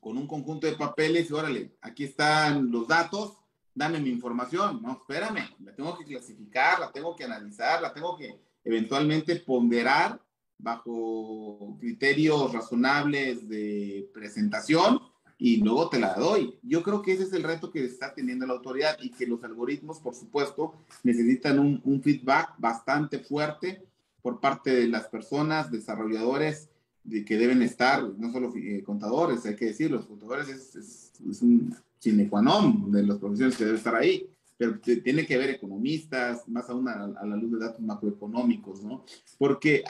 con 0.00 0.16
un 0.16 0.26
conjunto 0.26 0.66
de 0.66 0.76
papeles 0.76 1.28
y 1.28 1.32
órale, 1.32 1.76
aquí 1.80 2.04
están 2.04 2.70
los 2.70 2.86
datos, 2.86 3.36
dame 3.74 4.00
mi 4.00 4.10
información. 4.10 4.80
No, 4.82 4.92
espérame, 4.92 5.48
la 5.64 5.74
tengo 5.74 5.98
que 5.98 6.04
clasificar, 6.04 6.78
la 6.78 6.92
tengo 6.92 7.16
que 7.16 7.24
analizar, 7.24 7.82
la 7.82 7.92
tengo 7.92 8.16
que 8.16 8.40
eventualmente 8.64 9.36
ponderar 9.36 10.20
bajo 10.58 11.76
criterios 11.80 12.52
razonables 12.52 13.48
de 13.48 14.10
presentación 14.12 15.00
y 15.36 15.58
luego 15.58 15.88
te 15.88 16.00
la 16.00 16.14
doy. 16.14 16.58
Yo 16.62 16.82
creo 16.82 17.00
que 17.00 17.12
ese 17.12 17.22
es 17.22 17.32
el 17.32 17.44
reto 17.44 17.70
que 17.70 17.84
está 17.84 18.12
teniendo 18.12 18.46
la 18.46 18.54
autoridad 18.54 18.96
y 19.00 19.10
que 19.10 19.26
los 19.26 19.42
algoritmos, 19.44 20.00
por 20.00 20.14
supuesto, 20.14 20.74
necesitan 21.04 21.58
un, 21.60 22.02
feedback 22.02 22.54
bastante 22.58 23.20
fuerte 23.20 23.86
por 24.20 24.40
parte 24.40 24.70
de 24.74 24.88
las 24.88 25.06
personas, 25.06 25.70
desarrolladores, 25.70 26.68
de 27.04 27.24
que 27.24 27.38
deben 27.38 27.62
estar, 27.62 28.02
no 28.18 28.32
solo 28.32 28.52
eh, 28.56 28.82
contadores, 28.84 29.44
hay 29.46 29.56
que 29.56 29.66
decir, 29.66 29.90
los 29.90 30.06
contadores 30.06 30.48
es, 30.48 30.76
es, 30.76 31.12
es 31.28 31.42
un 31.42 31.74
sine 31.98 32.28
qua 32.28 32.42
non 32.42 32.92
de 32.92 33.02
las 33.02 33.18
profesiones 33.18 33.56
que 33.56 33.64
deben 33.64 33.78
estar 33.78 33.94
ahí 33.94 34.28
pero 34.58 34.80
tiene 34.80 35.24
que 35.24 35.38
ver 35.38 35.50
economistas, 35.50 36.46
más 36.48 36.68
aún 36.68 36.88
a, 36.88 37.06
la 37.06 37.36
luz 37.36 37.52
de 37.52 37.60
datos 37.60 37.80
macroeconómicos, 37.80 38.82
¿no? 38.82 39.04
Porque 39.38 39.84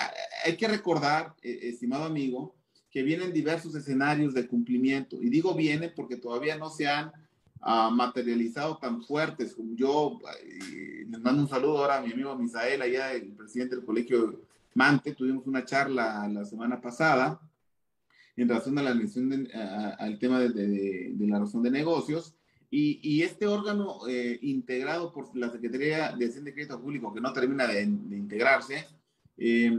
hay 0.45 0.59
que 0.59 0.69
recordar, 0.69 1.35
eh, 1.43 1.59
estimado 1.63 2.05
amigo, 2.05 2.55
que 2.91 3.03
vienen 3.03 3.33
diversos 3.33 3.75
escenarios 3.75 4.35
de 4.35 4.47
cumplimiento. 4.47 5.17
Y 5.23 5.31
digo 5.31 5.55
vienen 5.55 5.93
porque 5.97 6.17
todavía 6.17 6.59
no 6.59 6.69
se 6.69 6.87
han 6.87 7.11
ah, 7.63 7.91
materializado 7.91 8.77
tan 8.77 9.03
fuertes 9.03 9.57
yo. 9.75 10.19
les 11.09 11.21
mando 11.21 11.43
un 11.43 11.49
saludo 11.49 11.79
ahora 11.79 11.97
a 11.97 12.03
mi 12.03 12.13
amigo 12.13 12.37
Misael, 12.37 12.83
allá 12.83 13.13
el 13.13 13.33
presidente 13.33 13.75
del 13.75 13.87
colegio 13.87 14.43
Mante. 14.79 15.15
Tuvimos 15.15 15.47
una 15.47 15.65
charla 15.65 16.29
la 16.29 16.45
semana 16.45 16.81
pasada 16.81 17.41
en 18.37 18.49
razón 18.49 18.79
a 18.79 18.83
la 18.83 18.91
al 19.99 20.19
tema 20.19 20.39
de, 20.41 21.13
de 21.13 21.27
la 21.27 21.41
razón 21.41 21.63
de 21.63 21.71
negocios 21.71 22.39
y, 22.71 23.23
este 23.23 23.47
órgano 23.47 24.07
eh, 24.09 24.39
integrado 24.43 25.13
por 25.13 25.35
la 25.37 25.51
Secretaría 25.51 26.13
de 26.13 26.27
Hacienda 26.27 26.51
y 26.51 26.53
Crédito 26.53 26.81
Público, 26.81 27.15
que 27.15 27.21
no 27.21 27.33
termina 27.33 27.67
de, 27.67 27.83
integrarse, 27.83 28.87
eh, 29.39 29.73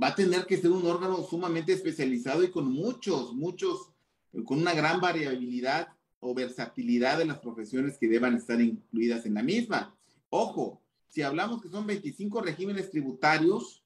va 0.00 0.08
a 0.08 0.14
tener 0.14 0.44
que 0.44 0.58
ser 0.58 0.70
un 0.70 0.86
órgano 0.86 1.22
sumamente 1.22 1.72
especializado 1.72 2.44
y 2.44 2.50
con 2.50 2.70
muchos, 2.70 3.32
muchos, 3.34 3.90
con 4.44 4.58
una 4.58 4.74
gran 4.74 5.00
variabilidad 5.00 5.88
o 6.20 6.34
versatilidad 6.34 7.18
de 7.18 7.24
las 7.24 7.38
profesiones 7.38 7.96
que 7.96 8.08
deban 8.08 8.34
estar 8.36 8.60
incluidas 8.60 9.24
en 9.24 9.34
la 9.34 9.42
misma. 9.42 9.96
Ojo, 10.28 10.82
si 11.08 11.22
hablamos 11.22 11.62
que 11.62 11.70
son 11.70 11.86
25 11.86 12.42
regímenes 12.42 12.90
tributarios, 12.90 13.77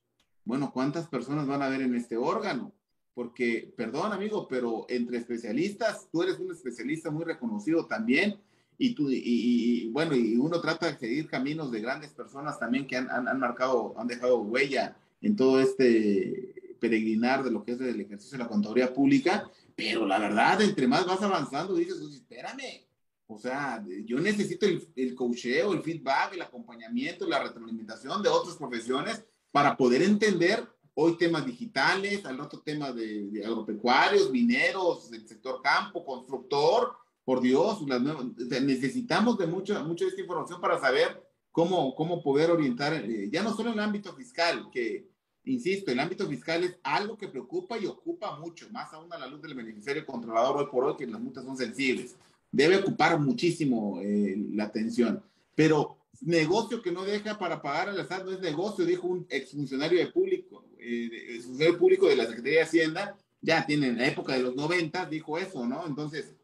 bueno, 0.44 0.72
¿cuántas 0.72 1.08
personas 1.08 1.46
van 1.46 1.62
a 1.62 1.66
haber 1.66 1.82
en 1.82 1.94
este 1.94 2.16
órgano? 2.16 2.72
porque, 3.14 3.72
perdón 3.76 4.12
amigo, 4.12 4.48
pero 4.48 4.86
entre 4.88 5.18
especialistas, 5.18 6.08
tú 6.10 6.22
eres 6.22 6.38
un 6.38 6.50
especialista 6.50 7.10
muy 7.10 7.24
reconocido 7.24 7.86
también, 7.86 8.40
y, 8.78 8.94
tú, 8.94 9.08
y, 9.10 9.88
bueno, 9.90 10.16
y 10.16 10.36
uno 10.36 10.60
trata 10.60 10.90
de 10.90 10.98
seguir 10.98 11.28
caminos 11.28 11.70
de 11.70 11.80
grandes 11.80 12.10
personas 12.12 12.58
también 12.58 12.86
que 12.86 12.96
han, 12.96 13.08
han, 13.10 13.38
marcado, 13.38 13.94
han 13.96 14.08
dejado 14.08 14.40
huella 14.40 14.96
en 15.20 15.36
todo 15.36 15.60
este 15.60 16.76
peregrinar 16.80 17.44
de 17.44 17.52
lo 17.52 17.62
que 17.62 17.72
es 17.72 17.80
el 17.80 18.00
ejercicio 18.00 18.38
de 18.38 18.44
la 18.44 18.50
contaduría 18.50 18.92
pública, 18.92 19.48
pero 19.76 20.04
la 20.04 20.18
verdad, 20.18 20.60
entre 20.62 20.88
más 20.88 21.06
vas 21.06 21.22
avanzando, 21.22 21.74
dices, 21.74 22.00
espérame, 22.12 22.84
o 23.28 23.38
sea, 23.38 23.84
yo 24.04 24.18
necesito 24.18 24.66
el, 24.66 24.84
el 24.96 25.14
coacheo, 25.14 25.74
el 25.74 25.82
feedback, 25.82 26.32
el 26.34 26.42
acompañamiento, 26.42 27.28
la 27.28 27.42
retroalimentación 27.42 28.20
de 28.22 28.30
otras 28.30 28.56
profesiones 28.56 29.24
para 29.52 29.76
poder 29.76 30.02
entender 30.02 30.66
Hoy 30.94 31.16
temas 31.16 31.46
digitales, 31.46 32.24
al 32.26 32.36
rato 32.36 32.60
temas 32.60 32.94
de, 32.94 33.42
agropecuarios, 33.44 34.30
mineros, 34.30 35.10
del 35.10 35.26
sector 35.26 35.62
campo, 35.62 36.04
constructor. 36.04 36.92
Por 37.24 37.40
Dios, 37.40 37.80
necesitamos 37.86 39.38
de 39.38 39.46
mucho, 39.46 39.82
mucha 39.84 40.04
de 40.04 40.10
esta 40.10 40.20
información 40.20 40.60
para 40.60 40.78
saber 40.78 41.22
cómo, 41.50 41.94
cómo 41.94 42.22
poder 42.22 42.50
orientar, 42.50 42.92
eh, 42.92 43.30
ya 43.30 43.42
no 43.42 43.54
solo 43.54 43.70
en 43.70 43.74
el 43.74 43.84
ámbito 43.84 44.12
fiscal, 44.12 44.68
que, 44.70 45.08
insisto, 45.44 45.92
el 45.92 46.00
ámbito 46.00 46.26
fiscal 46.28 46.64
es 46.64 46.76
algo 46.82 47.16
que 47.16 47.28
preocupa 47.28 47.78
y 47.78 47.86
ocupa 47.86 48.38
mucho, 48.38 48.68
más 48.70 48.92
aún 48.92 49.10
a 49.12 49.18
la 49.18 49.28
luz 49.28 49.40
del 49.40 49.54
beneficiario 49.54 50.04
controlador 50.04 50.58
hoy 50.58 50.66
por 50.70 50.84
hoy, 50.84 50.96
que 50.96 51.06
las 51.06 51.20
multas 51.20 51.44
son 51.44 51.56
sensibles. 51.56 52.16
Debe 52.50 52.76
ocupar 52.76 53.18
muchísimo 53.18 53.98
eh, 54.02 54.34
la 54.52 54.64
atención. 54.64 55.22
Pero 55.54 55.96
negocio 56.22 56.80
que 56.80 56.92
no 56.92 57.04
deja 57.04 57.38
para 57.38 57.60
pagar 57.60 57.88
al 57.88 58.06
SAT 58.06 58.24
no 58.24 58.32
es 58.32 58.40
negocio, 58.40 58.84
dijo 58.84 59.08
un 59.08 59.26
exfuncionario 59.28 59.98
de 59.98 60.06
público, 60.06 60.64
eh, 60.78 61.40
funcionario 61.42 61.78
público 61.78 62.06
de 62.06 62.16
la 62.16 62.26
Secretaría 62.26 62.58
de 62.58 62.64
Hacienda, 62.64 63.16
ya 63.40 63.66
tiene 63.66 63.88
en 63.88 63.98
la 63.98 64.06
época 64.06 64.34
de 64.34 64.42
los 64.42 64.54
90, 64.54 65.06
dijo 65.06 65.36
eso, 65.36 65.66
¿no? 65.66 65.84
Entonces, 65.86 66.34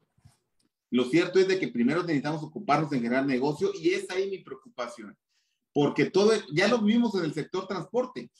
lo 0.90 1.04
cierto 1.04 1.38
es 1.38 1.46
de 1.46 1.58
que 1.58 1.68
primero 1.68 2.02
necesitamos 2.02 2.42
ocuparnos 2.42 2.92
en 2.92 3.02
generar 3.02 3.24
negocio 3.24 3.70
y 3.80 3.90
es 3.90 4.10
ahí 4.10 4.28
mi 4.28 4.38
preocupación, 4.38 5.16
porque 5.72 6.06
todo, 6.06 6.32
ya 6.52 6.66
lo 6.66 6.78
vimos 6.78 7.14
en 7.14 7.24
el 7.24 7.34
sector 7.34 7.66
transporte. 7.68 8.30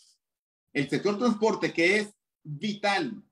El 0.72 0.90
sector 0.90 1.18
transporte 1.18 1.72
que 1.72 1.98
es 1.98 2.14
vital 2.42 3.22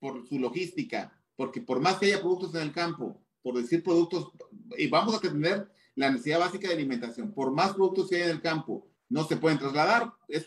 por 0.00 0.26
su 0.26 0.38
logística, 0.38 1.12
porque 1.36 1.60
por 1.60 1.80
más 1.80 1.98
que 1.98 2.06
haya 2.06 2.20
productos 2.20 2.54
en 2.54 2.62
el 2.62 2.72
campo, 2.72 3.22
por 3.42 3.54
decir 3.54 3.82
productos, 3.82 4.32
y 4.76 4.88
vamos 4.88 5.14
a 5.14 5.20
tener 5.20 5.70
la 5.98 6.12
necesidad 6.12 6.38
básica 6.38 6.68
de 6.68 6.74
alimentación, 6.74 7.32
por 7.32 7.52
más 7.52 7.74
productos 7.74 8.08
que 8.08 8.16
haya 8.16 8.26
en 8.26 8.30
el 8.30 8.40
campo, 8.40 8.86
no 9.08 9.24
se 9.24 9.36
pueden 9.36 9.58
trasladar, 9.58 10.12
es 10.28 10.46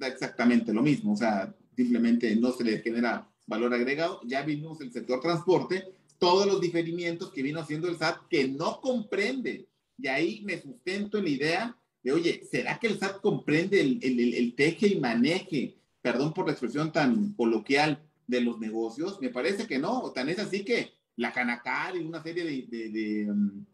exactamente 0.00 0.72
lo 0.72 0.82
mismo, 0.82 1.12
o 1.12 1.16
sea, 1.16 1.54
simplemente 1.76 2.34
no 2.34 2.50
se 2.52 2.64
le 2.64 2.78
genera 2.78 3.28
valor 3.46 3.74
agregado. 3.74 4.20
Ya 4.24 4.42
vimos 4.42 4.80
el 4.80 4.90
sector 4.90 5.20
transporte, 5.20 5.84
todos 6.18 6.46
los 6.46 6.62
diferimientos 6.62 7.30
que 7.30 7.42
vino 7.42 7.60
haciendo 7.60 7.88
el 7.88 7.98
SAT 7.98 8.26
que 8.30 8.48
no 8.48 8.80
comprende. 8.80 9.68
Y 9.98 10.08
ahí 10.08 10.40
me 10.46 10.62
sustento 10.62 11.18
en 11.18 11.24
la 11.24 11.30
idea 11.30 11.78
de, 12.02 12.12
oye, 12.12 12.42
¿será 12.50 12.78
que 12.78 12.86
el 12.86 12.98
SAT 12.98 13.20
comprende 13.20 13.80
el, 13.80 14.54
teje 14.56 14.88
y 14.88 14.98
maneje, 14.98 15.76
perdón 16.00 16.32
por 16.32 16.46
la 16.46 16.52
expresión 16.52 16.90
tan 16.90 17.34
coloquial, 17.34 18.02
de 18.26 18.40
los 18.40 18.58
negocios? 18.58 19.20
Me 19.20 19.28
parece 19.28 19.66
que 19.66 19.78
no. 19.78 20.10
Tan 20.12 20.30
es 20.30 20.38
así 20.38 20.64
que 20.64 20.94
la 21.16 21.32
Canacar 21.32 21.96
y 21.96 22.00
una 22.00 22.22
serie 22.22 22.44
de, 22.44 23.30
um, 23.30 23.66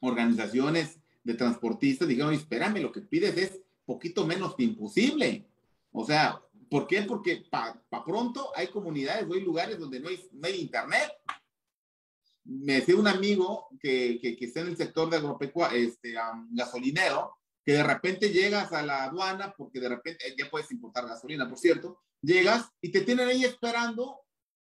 organizaciones 0.00 0.98
de 1.24 1.34
transportistas 1.34 2.08
dijeron, 2.08 2.32
espérame, 2.32 2.80
lo 2.80 2.92
que 2.92 3.00
pides 3.00 3.36
es 3.36 3.60
poquito 3.84 4.26
menos 4.26 4.54
que 4.54 4.64
imposible. 4.64 5.48
O 5.92 6.04
sea, 6.04 6.40
¿por 6.70 6.86
qué? 6.86 7.02
Porque 7.02 7.44
para 7.50 7.80
pa 7.88 8.04
pronto 8.04 8.52
hay 8.54 8.68
comunidades 8.68 9.26
hay 9.32 9.40
lugares 9.40 9.78
donde 9.78 10.00
no 10.00 10.08
hay, 10.08 10.28
no 10.32 10.46
hay 10.46 10.60
internet. 10.60 11.10
Me 12.44 12.74
decía 12.74 12.96
un 12.96 13.08
amigo 13.08 13.68
que, 13.80 14.18
que, 14.20 14.36
que 14.36 14.44
está 14.44 14.60
en 14.60 14.68
el 14.68 14.76
sector 14.76 15.10
de 15.10 15.16
agropecuario, 15.16 15.78
este, 15.78 16.14
um, 16.16 16.48
gasolinero, 16.54 17.36
que 17.64 17.72
de 17.72 17.82
repente 17.82 18.30
llegas 18.30 18.72
a 18.72 18.82
la 18.82 19.04
aduana, 19.04 19.52
porque 19.56 19.80
de 19.80 19.88
repente 19.88 20.24
ya 20.38 20.48
puedes 20.48 20.70
importar 20.70 21.08
gasolina, 21.08 21.48
por 21.48 21.58
cierto, 21.58 21.98
llegas 22.22 22.70
y 22.80 22.92
te 22.92 23.00
tienen 23.00 23.28
ahí 23.28 23.44
esperando 23.44 24.20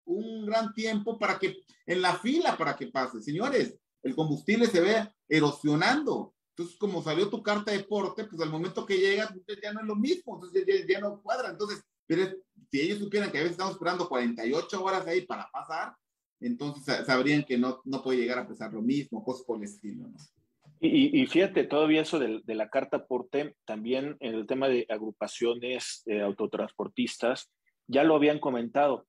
un 0.05 0.45
gran 0.45 0.75
tiempo 0.75 1.19
para 1.19 1.39
que, 1.39 1.63
en 1.87 2.03
la 2.03 2.19
fila 2.19 2.59
para 2.59 2.77
que 2.77 2.89
pase. 2.89 3.23
Señores, 3.23 3.79
el 4.03 4.15
combustible 4.15 4.67
se 4.67 4.81
ve 4.81 5.09
erosionando. 5.29 6.35
Entonces, 6.51 6.77
como 6.79 7.03
salió 7.03 7.29
tu 7.29 7.43
carta 7.43 7.73
de 7.73 7.85
porte, 7.85 8.25
pues 8.25 8.41
al 8.43 8.51
momento 8.51 8.85
que 8.85 8.99
llegas, 8.99 9.33
pues, 9.47 9.59
ya 9.63 9.73
no 9.73 9.81
es 9.81 9.87
lo 9.87 9.97
mismo, 9.97 10.35
entonces 10.35 10.65
ya, 10.67 10.95
ya, 10.95 11.01
no 11.01 11.23
cuadra. 11.23 11.51
Entonces, 11.51 11.83
si 12.71 12.81
ellos 12.81 12.99
supieran 12.99 13.31
que 13.31 13.39
a 13.39 13.43
veces 13.43 13.53
estamos 13.53 13.75
esperando 13.75 14.09
48 14.09 14.85
horas 14.85 15.07
ahí 15.07 15.23
para 15.23 15.49
pasar, 15.51 15.95
entonces 16.41 17.07
sabrían 17.07 17.45
que 17.45 17.59
no, 17.59 17.81
no 17.85 18.03
puede 18.03 18.19
llegar 18.19 18.39
a 18.39 18.49
pesar 18.49 18.73
lo 18.73 18.83
mismo, 18.83 19.23
cosas 19.23 19.45
por 19.45 19.59
el 19.59 19.65
estilo, 19.65 20.09
¿no? 20.09 20.17
Y, 20.83 21.21
y, 21.21 21.27
fíjate, 21.27 21.65
todavía 21.65 22.01
eso 22.01 22.19
de, 22.19 22.41
de, 22.43 22.55
la 22.55 22.71
carta 22.71 23.07
porte, 23.07 23.55
también 23.67 24.17
en 24.21 24.35
el 24.35 24.47
tema 24.47 24.67
de 24.67 24.87
agrupaciones 24.89 26.01
de 26.07 26.23
autotransportistas, 26.23 27.51
ya 27.87 28.03
lo 28.03 28.15
habían 28.17 28.39
comentado. 28.39 29.07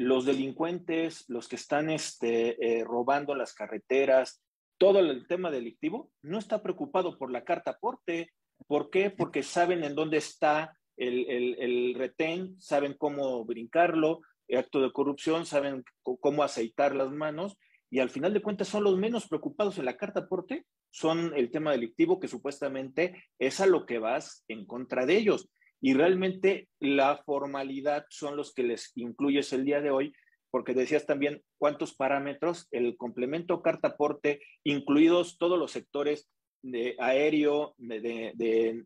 Los 0.00 0.24
delincuentes, 0.24 1.26
los 1.28 1.46
que 1.46 1.56
están 1.56 1.90
este, 1.90 2.56
eh, 2.64 2.84
robando 2.84 3.34
las 3.34 3.52
carreteras, 3.52 4.42
todo 4.78 5.00
el 5.00 5.26
tema 5.26 5.50
delictivo, 5.50 6.10
no 6.22 6.38
está 6.38 6.62
preocupado 6.62 7.18
por 7.18 7.30
la 7.30 7.44
carta 7.44 7.76
porte. 7.78 8.32
¿Por 8.66 8.88
qué? 8.88 9.10
Porque 9.10 9.42
saben 9.42 9.84
en 9.84 9.94
dónde 9.94 10.16
está 10.16 10.74
el, 10.96 11.28
el, 11.28 11.56
el 11.58 11.94
retén, 11.96 12.58
saben 12.58 12.94
cómo 12.94 13.44
brincarlo, 13.44 14.22
acto 14.56 14.80
de 14.80 14.90
corrupción, 14.90 15.44
saben 15.44 15.84
cómo 16.02 16.42
aceitar 16.44 16.96
las 16.96 17.10
manos 17.10 17.58
y 17.90 17.98
al 17.98 18.08
final 18.08 18.32
de 18.32 18.40
cuentas 18.40 18.68
son 18.68 18.84
los 18.84 18.96
menos 18.96 19.28
preocupados 19.28 19.76
en 19.78 19.84
la 19.84 19.98
carta 19.98 20.28
porte, 20.28 20.64
son 20.90 21.32
el 21.36 21.50
tema 21.50 21.72
delictivo 21.72 22.20
que 22.20 22.28
supuestamente 22.28 23.24
es 23.38 23.60
a 23.60 23.66
lo 23.66 23.84
que 23.84 23.98
vas 23.98 24.44
en 24.48 24.64
contra 24.64 25.04
de 25.04 25.18
ellos. 25.18 25.50
Y 25.80 25.94
realmente 25.94 26.68
la 26.78 27.22
formalidad 27.24 28.04
son 28.10 28.36
los 28.36 28.52
que 28.52 28.62
les 28.62 28.92
incluyes 28.96 29.52
el 29.52 29.64
día 29.64 29.80
de 29.80 29.90
hoy, 29.90 30.12
porque 30.50 30.74
decías 30.74 31.06
también 31.06 31.42
cuántos 31.58 31.94
parámetros, 31.94 32.68
el 32.70 32.96
complemento 32.96 33.62
carta 33.62 33.96
porte, 33.96 34.40
incluidos 34.64 35.38
todos 35.38 35.58
los 35.58 35.70
sectores 35.70 36.28
de 36.62 36.96
aéreo, 36.98 37.74
de, 37.78 38.84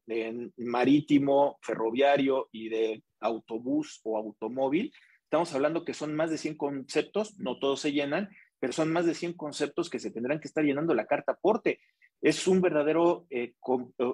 marítimo, 0.57 1.59
ferroviario 1.63 2.49
y 2.53 2.69
de 2.69 3.03
autobús 3.21 4.01
o 4.05 4.17
automóvil. 4.17 4.93
Estamos 5.25 5.53
hablando 5.55 5.85
que 5.85 5.95
son 5.95 6.15
más 6.15 6.31
de 6.31 6.39
100 6.39 6.57
conceptos, 6.57 7.37
no 7.39 7.59
todos 7.59 7.81
se 7.81 7.93
llenan, 7.93 8.29
pero 8.61 8.73
son 8.73 8.93
más 8.93 9.07
de 9.07 9.15
100 9.15 9.33
conceptos 9.33 9.91
que 9.91 9.99
se 9.99 10.13
tendrán 10.13 10.39
que 10.39 10.47
estar 10.47 10.65
llenando 10.65 10.95
la 10.95 11.07
carta 11.07 11.35
porte. 11.35 11.81
Es 12.23 12.47
un 12.47 12.61
verdadero 12.61 13.27
eh, 13.31 13.55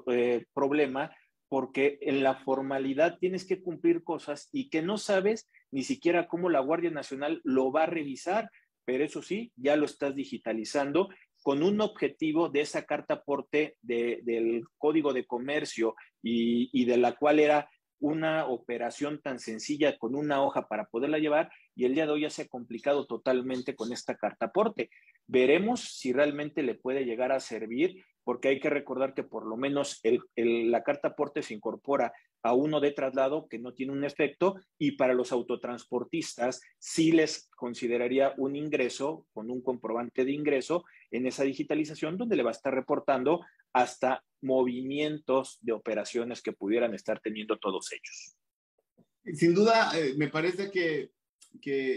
eh, 0.06 0.46
problema 0.54 1.10
porque 1.50 1.98
en 2.02 2.22
la 2.22 2.36
formalidad 2.36 3.18
tienes 3.18 3.44
que 3.44 3.60
cumplir 3.60 4.04
cosas 4.04 4.48
y 4.52 4.70
que 4.70 4.82
no 4.82 4.98
sabes 4.98 5.50
ni 5.72 5.82
siquiera 5.82 6.28
cómo 6.28 6.48
la 6.48 6.60
Guardia 6.60 6.92
Nacional 6.92 7.40
lo 7.42 7.72
va 7.72 7.82
a 7.82 7.86
revisar, 7.86 8.48
pero 8.84 9.04
eso 9.04 9.20
sí, 9.20 9.52
ya 9.56 9.74
lo 9.74 9.84
estás 9.84 10.14
digitalizando 10.14 11.08
con 11.42 11.64
un 11.64 11.80
objetivo 11.80 12.50
de 12.50 12.60
esa 12.60 12.84
carta 12.84 13.14
aporte 13.14 13.76
de, 13.82 14.20
del 14.22 14.62
Código 14.78 15.12
de 15.12 15.26
Comercio 15.26 15.96
y 16.22 16.84
de 16.84 16.96
la 16.96 17.16
cual 17.16 17.40
era 17.40 17.68
una 18.00 18.46
operación 18.46 19.20
tan 19.22 19.38
sencilla 19.38 19.96
con 19.98 20.14
una 20.14 20.42
hoja 20.42 20.66
para 20.66 20.86
poderla 20.86 21.18
llevar 21.18 21.50
y 21.74 21.84
el 21.84 21.94
día 21.94 22.06
de 22.06 22.12
hoy 22.12 22.22
ya 22.22 22.30
se 22.30 22.42
ha 22.42 22.48
complicado 22.48 23.06
totalmente 23.06 23.76
con 23.76 23.92
esta 23.92 24.16
carta 24.16 24.46
aporte. 24.46 24.90
Veremos 25.26 25.80
si 25.80 26.12
realmente 26.12 26.62
le 26.62 26.74
puede 26.74 27.04
llegar 27.04 27.30
a 27.30 27.40
servir 27.40 28.04
porque 28.24 28.48
hay 28.48 28.60
que 28.60 28.70
recordar 28.70 29.14
que 29.14 29.22
por 29.22 29.46
lo 29.46 29.56
menos 29.56 30.00
la 30.36 30.82
carta 30.82 31.08
aporte 31.08 31.42
se 31.42 31.54
incorpora 31.54 32.12
a 32.42 32.54
uno 32.54 32.80
de 32.80 32.92
traslado 32.92 33.48
que 33.48 33.58
no 33.58 33.74
tiene 33.74 33.92
un 33.92 34.04
efecto 34.04 34.56
y 34.78 34.92
para 34.92 35.14
los 35.14 35.32
autotransportistas 35.32 36.60
sí 36.78 37.12
les 37.12 37.48
consideraría 37.56 38.34
un 38.38 38.56
ingreso 38.56 39.26
con 39.32 39.50
un 39.50 39.62
comprobante 39.62 40.24
de 40.24 40.32
ingreso 40.32 40.84
en 41.10 41.26
esa 41.26 41.44
digitalización 41.44 42.16
donde 42.16 42.36
le 42.36 42.42
va 42.42 42.50
a 42.50 42.52
estar 42.52 42.74
reportando 42.74 43.40
hasta 43.72 44.24
movimientos 44.42 45.58
de 45.60 45.72
operaciones 45.72 46.42
que 46.42 46.52
pudieran 46.52 46.94
estar 46.94 47.20
teniendo 47.20 47.58
todos 47.58 47.92
ellos. 47.92 48.36
Sin 49.36 49.54
duda, 49.54 49.92
eh, 49.98 50.14
me 50.16 50.28
parece 50.28 50.70
que, 50.70 51.10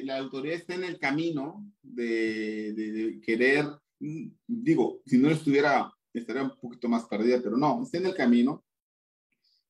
la 0.04 0.18
autoridad 0.18 0.56
está 0.56 0.76
en 0.76 0.84
el 0.84 0.98
camino 0.98 1.72
de 1.82 3.22
querer, 3.24 3.66
mm, 4.00 4.28
digo, 4.48 5.02
si 5.06 5.18
no 5.18 5.30
estuviera 5.30 5.94
estaría 6.14 6.44
un 6.44 6.56
poquito 6.60 6.88
más 6.88 7.06
perdida, 7.06 7.42
pero 7.42 7.58
no, 7.58 7.84
está 7.84 7.98
en 7.98 8.08
el 8.08 8.16
camino. 8.16 8.64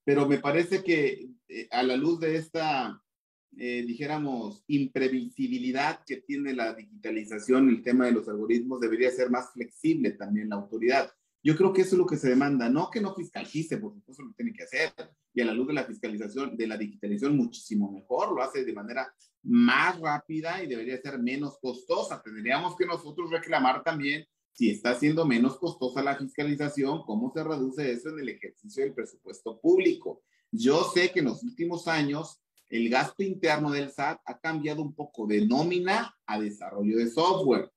Pero 0.03 0.27
me 0.27 0.39
parece 0.39 0.83
que 0.83 1.29
eh, 1.47 1.67
a 1.71 1.83
la 1.83 1.95
luz 1.95 2.19
de 2.19 2.35
esta, 2.35 3.01
eh, 3.57 3.83
dijéramos, 3.87 4.63
imprevisibilidad 4.67 6.03
que 6.05 6.17
tiene 6.17 6.53
la 6.53 6.73
digitalización, 6.73 7.69
el 7.69 7.81
tema 7.81 8.05
de 8.05 8.11
los 8.11 8.27
algoritmos, 8.27 8.81
debería 8.81 9.11
ser 9.11 9.29
más 9.29 9.53
flexible 9.53 10.11
también 10.11 10.49
la 10.49 10.57
autoridad. 10.57 11.09
Yo 11.43 11.57
creo 11.57 11.73
que 11.73 11.81
eso 11.81 11.95
es 11.95 11.99
lo 11.99 12.05
que 12.05 12.17
se 12.17 12.29
demanda, 12.29 12.69
no 12.69 12.89
que 12.89 13.01
no 13.01 13.13
fiscalice, 13.13 13.77
por 13.77 13.93
supuesto 13.93 14.23
lo 14.23 14.33
tiene 14.33 14.53
que 14.53 14.63
hacer, 14.63 14.93
y 15.33 15.41
a 15.41 15.45
la 15.45 15.53
luz 15.53 15.67
de 15.67 15.73
la 15.73 15.83
fiscalización, 15.83 16.55
de 16.55 16.67
la 16.67 16.77
digitalización, 16.77 17.35
muchísimo 17.35 17.91
mejor, 17.91 18.33
lo 18.33 18.41
hace 18.41 18.63
de 18.63 18.73
manera 18.73 19.13
más 19.43 19.99
rápida 19.99 20.63
y 20.63 20.67
debería 20.67 21.01
ser 21.01 21.19
menos 21.19 21.57
costosa. 21.59 22.21
Tendríamos 22.23 22.77
que 22.77 22.85
nosotros 22.85 23.29
reclamar 23.29 23.83
también 23.83 24.25
si 24.53 24.69
está 24.69 24.95
siendo 24.95 25.25
menos 25.25 25.57
costosa 25.57 26.03
la 26.03 26.15
fiscalización, 26.15 27.01
¿cómo 27.03 27.31
se 27.31 27.43
reduce 27.43 27.91
eso 27.91 28.09
en 28.09 28.19
el 28.19 28.29
ejercicio 28.29 28.83
del 28.83 28.93
presupuesto 28.93 29.59
público? 29.59 30.21
Yo 30.51 30.83
sé 30.83 31.11
que 31.11 31.19
en 31.19 31.25
los 31.25 31.43
últimos 31.43 31.87
años 31.87 32.39
el 32.69 32.87
gasto 32.89 33.23
interno 33.23 33.71
del 33.71 33.91
SAT 33.91 34.21
ha 34.25 34.39
cambiado 34.39 34.81
un 34.81 34.93
poco 34.93 35.25
de 35.25 35.45
nómina 35.45 36.15
a 36.27 36.39
desarrollo 36.39 36.97
de 36.97 37.09
software. 37.09 37.71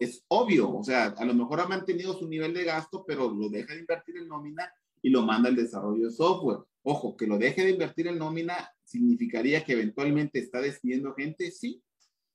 Es 0.00 0.24
obvio, 0.28 0.70
o 0.70 0.84
sea, 0.84 1.06
a 1.06 1.24
lo 1.24 1.34
mejor 1.34 1.60
ha 1.60 1.66
mantenido 1.66 2.14
su 2.14 2.28
nivel 2.28 2.54
de 2.54 2.64
gasto, 2.64 3.04
pero 3.06 3.30
lo 3.30 3.48
deja 3.48 3.74
de 3.74 3.80
invertir 3.80 4.16
en 4.16 4.28
nómina 4.28 4.70
y 5.02 5.10
lo 5.10 5.22
manda 5.22 5.48
al 5.48 5.56
desarrollo 5.56 6.06
de 6.06 6.12
software. 6.12 6.60
Ojo, 6.82 7.16
que 7.16 7.26
lo 7.26 7.38
deje 7.38 7.64
de 7.64 7.70
invertir 7.70 8.06
en 8.06 8.18
nómina 8.18 8.70
significaría 8.84 9.64
que 9.64 9.72
eventualmente 9.72 10.38
está 10.38 10.60
despidiendo 10.60 11.14
gente, 11.14 11.50
sí. 11.50 11.82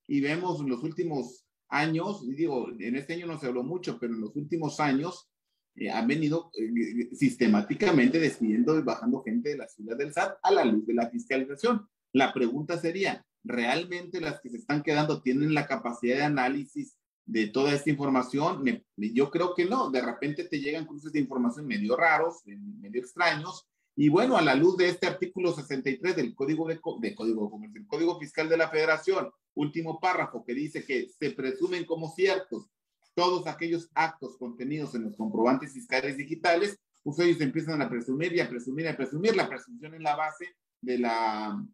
Y 0.08 0.22
vemos 0.22 0.60
en 0.60 0.70
los 0.70 0.84
últimos 0.84 1.46
años, 1.70 2.28
digo, 2.28 2.70
en 2.78 2.96
este 2.96 3.14
año 3.14 3.28
no 3.28 3.40
se 3.40 3.48
habló 3.48 3.64
mucho, 3.64 3.98
pero 4.00 4.14
en 4.14 4.22
los 4.22 4.36
últimos 4.36 4.80
años, 4.80 5.32
eh, 5.76 5.90
han 5.90 6.06
venido 6.06 6.52
eh, 6.58 7.10
sistemáticamente 7.16 8.20
despidiendo 8.20 8.78
y 8.78 8.82
bajando 8.82 9.24
gente 9.24 9.50
de 9.50 9.58
la 9.58 9.68
ciudad 9.70 9.96
del 9.96 10.14
SAT 10.14 10.38
a 10.44 10.52
la 10.52 10.66
luz 10.66 10.86
de 10.86 10.94
la 10.94 11.10
fiscalización. 11.10 11.88
La 12.12 12.34
pregunta 12.34 12.78
sería, 12.78 13.26
¿realmente 13.44 14.20
las 14.20 14.42
que 14.42 14.50
se 14.50 14.58
están 14.58 14.84
quedando 14.84 15.22
tienen 15.22 15.54
la 15.54 15.66
capacidad 15.66 16.18
de 16.18 16.24
análisis 16.24 16.98
de 17.26 17.48
toda 17.48 17.74
esta 17.74 17.90
información? 17.90 18.64
yo 18.98 19.30
creo 19.30 19.54
que 19.54 19.66
no. 19.66 19.90
De 19.90 20.02
repente 20.02 20.46
te 20.46 20.60
llegan 20.60 20.86
cruces 20.86 21.12
de 21.12 21.20
información 21.20 21.68
medio 21.68 21.96
raros, 21.96 22.42
medio 22.46 23.02
extraños. 23.02 23.68
Y 23.96 24.10
bueno, 24.10 24.38
a 24.38 24.42
la 24.42 24.56
luz 24.56 24.78
de 24.78 24.88
este 24.88 25.08
artículo 25.08 25.54
63 25.54 26.16
del 26.16 26.34
Código 26.34 26.68
de, 26.68 26.80
de 27.00 27.16
Código 27.16 27.60
del 27.70 27.88
Código 27.88 28.20
Fiscal 28.20 28.48
de 28.48 28.58
la 28.58 28.70
Federación, 28.70 29.30
último 29.54 30.00
párrafo 30.00 30.44
que 30.46 30.54
dice 30.54 30.86
que 30.86 31.10
se 31.10 31.32
presumen 31.32 31.86
como 31.86 32.10
ciertos 32.10 32.70
todos 33.14 33.48
aquellos 33.48 33.90
actos 33.94 34.38
contenidos 34.38 34.96
en 34.96 35.04
los 35.04 35.18
comprobantes 35.18 35.74
fiscales 35.74 36.18
digitales, 36.18 36.80
pues 37.04 37.20
ellos 37.20 37.42
empiezan 37.42 37.82
a 37.82 37.90
presumir 37.90 38.34
y 38.34 38.40
a 38.40 38.50
presumir 38.50 38.86
y 38.86 38.90
a 38.90 38.98
presumir. 38.98 39.36
La 39.36 39.50
presunción 39.50 39.94
es 39.94 40.02
la 40.02 40.16
base 40.16 40.46
de 40.82 41.00
la, 41.00 41.66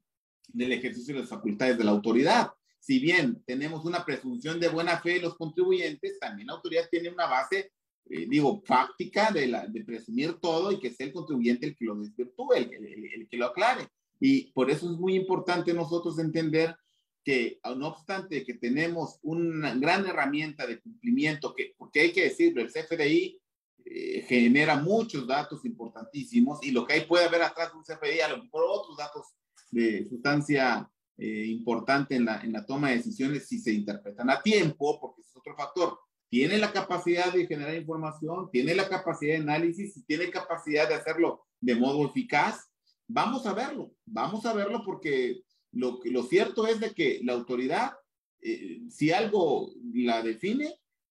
del 0.47 0.71
ejercicio 0.71 1.13
de 1.13 1.21
las 1.21 1.29
facultades 1.29 1.77
de 1.77 1.83
la 1.83 1.91
autoridad. 1.91 2.51
Si 2.87 2.99
bien 2.99 3.43
tenemos 3.45 3.83
una 3.83 4.05
presunción 4.05 4.61
de 4.61 4.69
buena 4.69 5.01
fe 5.01 5.15
de 5.15 5.19
los 5.19 5.35
contribuyentes, 5.35 6.17
también 6.19 6.47
la 6.47 6.53
autoridad 6.53 6.87
tiene 6.89 7.09
una 7.09 7.25
base, 7.25 7.73
eh, 8.09 8.25
digo, 8.29 8.63
fáctica 8.65 9.29
de, 9.29 9.83
presumir 9.85 10.35
todo 10.39 10.71
y 10.71 10.79
que 10.79 10.93
sea 10.93 11.07
el 11.07 11.11
contribuyente 11.11 11.65
el 11.65 11.75
que 11.75 11.83
lo 11.83 11.97
desvirtúe, 11.97 12.53
el, 12.53 12.73
el, 12.73 13.27
que 13.29 13.35
lo 13.35 13.47
aclare. 13.47 13.89
Y 14.21 14.53
por 14.53 14.71
eso 14.71 14.89
es 14.89 14.97
muy 14.97 15.15
importante 15.15 15.73
nosotros 15.73 16.17
entender 16.17 16.77
que 17.25 17.59
no 17.75 17.89
obstante 17.89 18.45
que 18.45 18.53
tenemos 18.53 19.19
una 19.21 19.75
gran 19.75 20.05
herramienta 20.05 20.65
de 20.65 20.79
cumplimiento, 20.79 21.53
que, 21.53 21.73
porque 21.77 21.99
hay 21.99 22.13
que 22.13 22.23
decirlo, 22.23 22.61
el 22.61 22.71
CFDI 22.71 23.37
eh, 23.83 24.21
genera 24.29 24.77
muchos 24.77 25.27
datos 25.27 25.65
importantísimos 25.65 26.63
y 26.63 26.71
lo 26.71 26.87
que 26.87 26.93
hay 26.93 27.01
puede 27.01 27.25
haber 27.25 27.41
atrás 27.41 27.69
de 27.73 27.79
un 27.79 27.83
CFDI, 27.83 28.21
a 28.21 28.29
lo 28.29 28.43
mejor 28.43 28.63
otros 28.65 28.95
datos 28.95 29.27
de 29.71 30.05
sustancia 30.07 30.89
eh, 31.17 31.47
importante 31.47 32.15
en 32.15 32.25
la, 32.25 32.41
en 32.41 32.53
la 32.53 32.65
toma 32.65 32.89
de 32.89 32.97
decisiones 32.97 33.47
si 33.47 33.59
se 33.59 33.71
interpretan 33.71 34.29
a 34.29 34.41
tiempo, 34.41 34.99
porque 34.99 35.21
es 35.21 35.35
otro 35.35 35.55
factor. 35.55 35.97
Tiene 36.29 36.57
la 36.57 36.71
capacidad 36.71 37.33
de 37.33 37.47
generar 37.47 37.75
información, 37.75 38.49
tiene 38.51 38.75
la 38.75 38.87
capacidad 38.87 39.33
de 39.33 39.41
análisis 39.41 39.97
y 39.97 40.03
tiene 40.03 40.29
capacidad 40.29 40.87
de 40.87 40.95
hacerlo 40.95 41.45
de 41.59 41.75
modo 41.75 42.05
eficaz. 42.07 42.69
Vamos 43.07 43.45
a 43.47 43.53
verlo, 43.53 43.93
vamos 44.05 44.45
a 44.45 44.53
verlo 44.53 44.83
porque 44.85 45.41
lo, 45.71 45.99
lo 46.03 46.23
cierto 46.23 46.67
es 46.67 46.79
de 46.79 46.91
que 46.91 47.21
la 47.23 47.33
autoridad, 47.33 47.93
eh, 48.41 48.81
si 48.89 49.11
algo 49.11 49.71
la 49.93 50.21
define, 50.21 50.65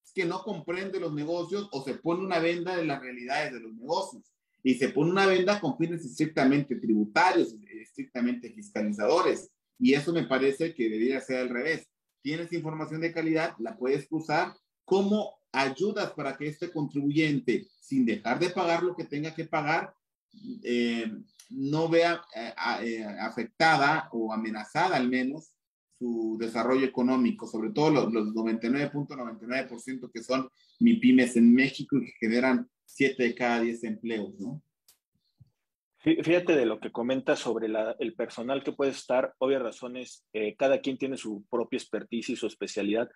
es 0.05 0.13
que 0.15 0.25
no 0.25 0.43
comprende 0.43 1.01
los 1.01 1.15
negocios 1.15 1.69
o 1.73 1.83
se 1.83 1.95
pone 1.95 2.25
una 2.25 2.39
venda 2.39 2.77
de 2.77 2.85
las 2.85 3.01
realidades 3.01 3.55
de 3.55 3.61
los 3.61 3.75
negocios. 3.75 4.23
Y 4.63 4.75
se 4.75 4.91
pone 4.91 5.11
una 5.11 5.27
venda 5.27 5.61
con 5.61 5.77
fines 5.79 6.05
estrictamente 6.05 6.77
tributarios, 6.77 7.55
estrictamente 7.81 8.53
fiscalizadores. 8.53 9.51
Y 9.79 9.95
eso 9.95 10.13
me 10.13 10.25
parece 10.25 10.75
que 10.75 10.85
debería 10.85 11.21
ser 11.21 11.39
al 11.39 11.49
revés. 11.49 11.89
Tienes 12.23 12.53
información 12.53 13.01
de 13.01 13.13
calidad, 13.13 13.55
la 13.59 13.77
puedes 13.77 14.07
usar 14.11 14.55
como 14.85 15.35
ayudas 15.53 16.13
para 16.13 16.37
que 16.37 16.49
este 16.49 16.71
contribuyente, 16.71 17.69
sin 17.81 18.05
dejar 18.05 18.39
de 18.39 18.51
pagar 18.51 18.83
lo 18.83 18.95
que 18.95 19.05
tenga 19.05 19.35
que 19.35 19.45
pagar, 19.45 19.95
eh, 20.63 21.11
no 21.51 21.89
vea 21.89 22.23
eh, 22.35 22.53
eh, 22.83 23.05
afectada 23.21 24.09
o 24.13 24.33
amenazada 24.33 24.97
al 24.97 25.09
menos 25.09 25.53
su 25.99 26.37
desarrollo 26.39 26.85
económico, 26.85 27.47
sobre 27.47 27.71
todo 27.71 27.91
los, 27.91 28.07
99.99% 28.35 30.11
que 30.13 30.23
son 30.23 30.51
MIPIMES 30.81 31.37
en 31.37 31.55
México 31.55 31.97
y 31.97 32.05
que 32.05 32.13
generan 32.21 32.69
7 32.85 33.23
de 33.23 33.35
cada 33.35 33.61
10 33.61 33.85
empleos, 33.85 34.39
¿no? 34.39 34.63
Fíjate 36.07 36.55
de 36.55 36.67
lo 36.67 36.79
que 36.79 36.93
comenta 36.93 37.35
sobre 37.35 37.67
el 37.99 38.15
personal 38.15 38.63
que 38.63 38.71
puede 38.71 38.93
estar, 38.93 39.35
obvias 39.39 39.61
razones, 39.61 40.25
eh, 40.33 40.55
cada 40.55 40.81
quien 40.81 40.99
tiene 40.99 41.17
su 41.17 41.45
propia 41.51 41.79
expertise 41.79 42.31
y 42.31 42.37
su 42.37 42.47
especialidad, 42.47 43.11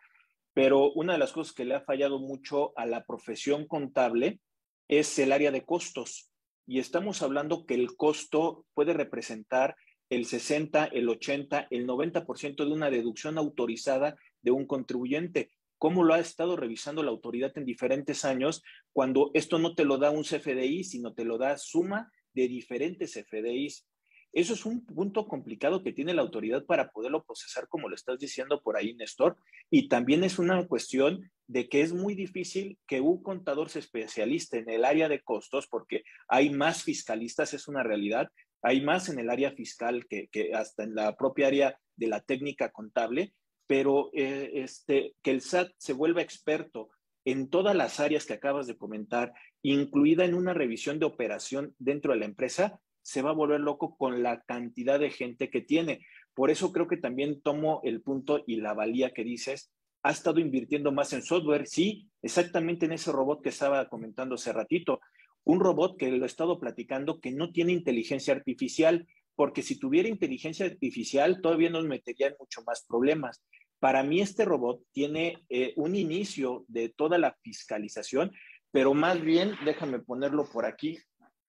pero 0.55 0.91
una 0.95 1.13
de 1.13 1.21
las 1.21 1.31
cosas 1.31 1.55
que 1.55 1.65
le 1.65 1.77
ha 1.77 1.83
fallado 1.83 2.19
mucho 2.19 2.77
a 2.77 2.87
la 2.87 3.05
profesión 3.05 3.69
contable 3.69 4.41
es 4.89 5.17
el 5.21 5.31
área 5.31 5.53
de 5.53 5.65
costos 5.65 6.33
y 6.67 6.81
estamos 6.81 7.23
hablando 7.23 7.65
que 7.65 7.75
el 7.75 7.95
costo 7.97 8.67
puede 8.75 8.93
representar 8.93 9.77
el 10.09 10.25
60, 10.25 10.87
el 10.87 11.09
80, 11.09 11.69
el 11.71 11.87
90% 11.87 12.65
de 12.65 12.73
una 12.73 12.91
deducción 12.91 13.39
autorizada 13.39 14.17
de 14.43 14.51
un 14.51 14.67
contribuyente. 14.67 15.53
¿Cómo 15.79 16.03
lo 16.03 16.15
ha 16.15 16.19
estado 16.19 16.57
revisando 16.57 17.05
la 17.05 17.11
autoridad 17.11 17.57
en 17.57 17.67
diferentes 17.67 18.25
años 18.25 18.65
cuando 18.93 19.31
esto 19.35 19.61
no 19.61 19.77
te 19.77 19.85
lo 19.85 19.97
da 19.97 20.11
un 20.11 20.25
CFDI, 20.25 20.83
sino 20.83 21.15
te 21.15 21.25
lo 21.25 21.39
da 21.39 21.57
suma 21.57 22.11
de 22.35 22.49
diferentes 22.49 23.15
CFDIs? 23.15 23.87
Eso 24.33 24.55
es 24.55 24.65
un 24.65 24.85
punto 24.87 25.27
complicado 25.27 25.83
que 25.83 25.93
tiene 25.93 26.15
la 26.15 26.23
autoridad 26.23 26.65
para 26.65 26.93
poderlo 26.93 27.25
procesar, 27.25 27.67
como 27.69 27.89
lo 27.89 27.97
estás 27.97 28.19
diciendo 28.19 28.63
por 28.63 28.77
ahí, 28.77 28.95
Néstor. 28.95 29.37
Y 29.71 29.89
también 29.89 30.23
es 30.23 30.39
una 30.39 30.65
cuestión 30.69 31.31
de 31.49 31.69
que 31.69 31.81
es 31.81 31.93
muy 31.93 32.15
difícil 32.15 32.79
que 32.87 33.01
un 33.01 33.23
contador 33.23 33.71
se 33.71 33.81
especialiste 33.81 34.59
en 34.59 34.71
el 34.71 34.85
área 34.85 35.09
de 35.09 35.21
costos, 35.21 35.67
porque 35.67 36.05
hay 36.29 36.51
más 36.51 36.85
fiscalistas, 36.85 37.55
es 37.55 37.67
una 37.67 37.83
realidad. 37.83 38.31
Hay 38.63 38.83
más 38.83 39.09
en 39.09 39.19
el 39.19 39.31
área 39.31 39.51
fiscal 39.51 40.07
que, 40.07 40.29
hasta 40.55 40.85
en 40.85 40.95
la 40.95 41.17
propia 41.17 41.49
área 41.49 41.81
de 41.97 42.07
la 42.07 42.21
técnica 42.21 42.71
contable, 42.71 43.35
pero 43.67 44.11
eh, 44.13 44.51
este, 44.55 45.15
que 45.23 45.33
el 45.33 45.41
SAT 45.41 45.73
se 45.77 45.93
vuelva 45.93 46.23
experto 46.23 46.91
en 47.25 47.51
todas 47.51 47.75
las 47.75 48.01
áreas 48.01 48.27
que 48.27 48.35
acabas 48.35 48.67
de 48.67 48.77
comentar, 48.77 49.33
incluida 49.63 50.25
en 50.25 50.35
una 50.35 50.55
revisión 50.55 50.99
de 50.99 51.07
operación 51.07 51.75
dentro 51.79 52.13
de 52.13 52.21
la 52.21 52.25
empresa, 52.27 52.81
se 53.03 53.23
va 53.23 53.31
a 53.31 53.35
volver 53.35 53.61
loco 53.61 53.97
con 53.97 54.23
la 54.23 54.43
cantidad 54.43 54.99
de 54.99 55.11
gente 55.11 55.51
que 55.51 55.61
tiene. 55.61 56.07
Por 56.35 56.51
eso 56.51 56.73
creo 56.73 56.87
que 56.87 56.97
también 56.97 57.41
tomo 57.41 57.81
el 57.85 58.03
punto 58.03 58.43
y 58.47 58.57
la 58.57 58.75
valía 58.75 59.11
que 59.11 59.25
dices. 59.25 59.73
Ha 60.03 60.13
estado 60.13 60.41
invirtiendo 60.41 60.93
más 60.93 61.13
en 61.13 61.23
software, 61.23 61.67
sí, 61.67 62.09
exactamente 62.23 62.87
en 62.87 62.93
ese 62.93 63.13
robot 63.13 63.43
que 63.43 63.51
estaba 63.51 63.89
comentando 63.89 64.37
hace 64.37 64.53
ratito. 64.53 65.01
Un 65.45 65.61
robot 65.61 65.99
que 65.99 66.11
lo 66.11 66.25
he 66.25 66.27
estado 66.27 66.59
platicando 66.59 67.21
que 67.21 67.33
no 67.33 67.53
tiene 67.53 67.73
inteligencia 67.73 68.35
artificial, 68.35 69.07
porque 69.35 69.63
si 69.63 69.79
tuviera 69.79 70.09
inteligencia 70.09 70.67
artificial 70.67 71.41
todavía 71.41 71.71
nos 71.71 71.87
metería 71.87 72.29
en 72.29 72.37
mucho 72.39 72.63
más 72.67 72.85
problemas. 72.87 73.43
Para 73.79 74.03
mí 74.03 74.21
este 74.21 74.45
robot 74.45 74.83
tiene 74.93 75.39
eh, 75.49 75.73
un 75.77 75.97
inicio 75.97 76.65
de 76.69 76.91
toda 76.91 77.17
la 77.17 77.35
fiscalización, 77.43 78.31
pero 78.73 78.95
más 78.95 79.21
bien, 79.21 79.55
déjame 79.65 79.99
ponerlo 79.99 80.49
por 80.49 80.65
aquí, 80.65 80.99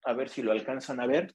a 0.04 0.12
ver 0.12 0.28
si 0.28 0.42
lo 0.42 0.52
alcanzan 0.52 1.00
a 1.00 1.06
ver. 1.06 1.34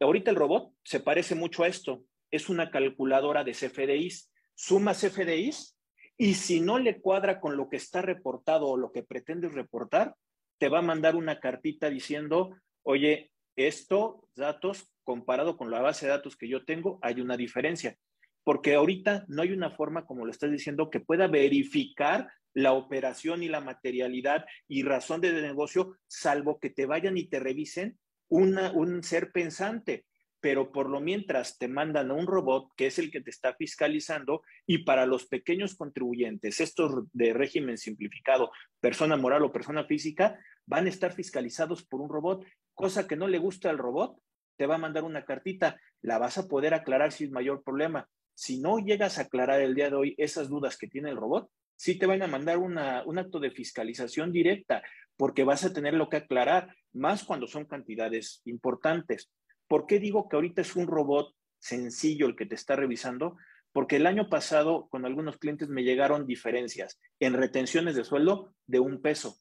Ahorita 0.00 0.30
el 0.30 0.36
robot 0.36 0.72
se 0.84 1.00
parece 1.00 1.34
mucho 1.34 1.64
a 1.64 1.68
esto. 1.68 2.04
Es 2.30 2.48
una 2.48 2.70
calculadora 2.70 3.44
de 3.44 3.52
CFDIs. 3.52 4.30
Suma 4.54 4.92
CFDIs 4.94 5.76
y 6.16 6.34
si 6.34 6.60
no 6.60 6.78
le 6.78 7.00
cuadra 7.00 7.40
con 7.40 7.56
lo 7.56 7.68
que 7.68 7.76
está 7.76 8.02
reportado 8.02 8.68
o 8.68 8.76
lo 8.76 8.92
que 8.92 9.02
pretendes 9.02 9.54
reportar, 9.54 10.14
te 10.58 10.68
va 10.68 10.78
a 10.78 10.82
mandar 10.82 11.16
una 11.16 11.40
cartita 11.40 11.90
diciendo, 11.90 12.56
oye, 12.82 13.32
esto, 13.56 14.28
datos, 14.36 14.88
comparado 15.02 15.56
con 15.56 15.70
la 15.70 15.80
base 15.80 16.06
de 16.06 16.12
datos 16.12 16.36
que 16.36 16.48
yo 16.48 16.64
tengo, 16.64 16.98
hay 17.02 17.20
una 17.20 17.36
diferencia. 17.36 17.96
Porque 18.44 18.74
ahorita 18.74 19.24
no 19.28 19.42
hay 19.42 19.52
una 19.52 19.70
forma, 19.70 20.06
como 20.06 20.24
lo 20.24 20.30
estás 20.30 20.50
diciendo, 20.50 20.90
que 20.90 21.00
pueda 21.00 21.26
verificar 21.26 22.28
la 22.54 22.72
operación 22.72 23.42
y 23.42 23.48
la 23.48 23.60
materialidad 23.60 24.44
y 24.68 24.82
razón 24.82 25.20
de 25.20 25.32
negocio, 25.32 25.96
salvo 26.06 26.58
que 26.58 26.70
te 26.70 26.86
vayan 26.86 27.16
y 27.16 27.28
te 27.28 27.40
revisen 27.40 27.98
un 28.28 29.02
ser 29.02 29.30
pensante, 29.30 30.06
pero 30.42 30.72
por 30.72 30.90
lo 30.90 31.00
mientras 31.00 31.56
te 31.56 31.68
mandan 31.68 32.10
a 32.10 32.14
un 32.14 32.26
robot 32.26 32.72
que 32.76 32.86
es 32.86 32.98
el 32.98 33.12
que 33.12 33.20
te 33.20 33.30
está 33.30 33.54
fiscalizando 33.54 34.42
y 34.66 34.78
para 34.78 35.06
los 35.06 35.26
pequeños 35.26 35.76
contribuyentes, 35.76 36.60
estos 36.60 37.04
de 37.12 37.32
régimen 37.32 37.78
simplificado, 37.78 38.50
persona 38.80 39.16
moral 39.16 39.44
o 39.44 39.52
persona 39.52 39.84
física, 39.84 40.40
van 40.66 40.86
a 40.86 40.88
estar 40.88 41.12
fiscalizados 41.12 41.84
por 41.84 42.00
un 42.00 42.08
robot, 42.08 42.44
cosa 42.74 43.06
que 43.06 43.16
no 43.16 43.28
le 43.28 43.38
gusta 43.38 43.70
al 43.70 43.78
robot, 43.78 44.18
te 44.56 44.66
va 44.66 44.74
a 44.74 44.78
mandar 44.78 45.04
una 45.04 45.24
cartita, 45.24 45.80
la 46.00 46.18
vas 46.18 46.38
a 46.38 46.48
poder 46.48 46.74
aclarar 46.74 47.12
sin 47.12 47.30
mayor 47.30 47.62
problema. 47.62 48.08
Si 48.34 48.60
no 48.60 48.78
llegas 48.78 49.18
a 49.18 49.22
aclarar 49.22 49.60
el 49.60 49.76
día 49.76 49.90
de 49.90 49.96
hoy 49.96 50.14
esas 50.18 50.48
dudas 50.48 50.76
que 50.76 50.88
tiene 50.88 51.10
el 51.10 51.16
robot, 51.16 51.48
sí 51.82 51.98
te 51.98 52.06
van 52.06 52.22
a 52.22 52.28
mandar 52.28 52.58
un 52.58 52.78
acto 52.78 53.40
de 53.40 53.50
fiscalización 53.50 54.30
directa, 54.30 54.84
porque 55.16 55.42
vas 55.42 55.64
a 55.64 55.72
tener 55.72 55.94
lo 55.94 56.08
que 56.08 56.18
aclarar, 56.18 56.76
más 56.92 57.24
cuando 57.24 57.48
son 57.48 57.64
cantidades 57.64 58.40
importantes. 58.44 59.32
¿Por 59.66 59.86
qué 59.86 59.98
digo 59.98 60.28
que 60.28 60.36
ahorita 60.36 60.60
es 60.60 60.76
un 60.76 60.86
robot 60.86 61.34
sencillo 61.58 62.26
el 62.26 62.36
que 62.36 62.46
te 62.46 62.54
está 62.54 62.76
revisando? 62.76 63.36
Porque 63.72 63.96
el 63.96 64.06
año 64.06 64.28
pasado 64.28 64.86
con 64.90 65.04
algunos 65.04 65.38
clientes 65.38 65.68
me 65.70 65.82
llegaron 65.82 66.24
diferencias 66.24 67.00
en 67.18 67.32
retenciones 67.32 67.96
de 67.96 68.04
sueldo 68.04 68.54
de 68.68 68.78
un 68.78 69.02
peso. 69.02 69.38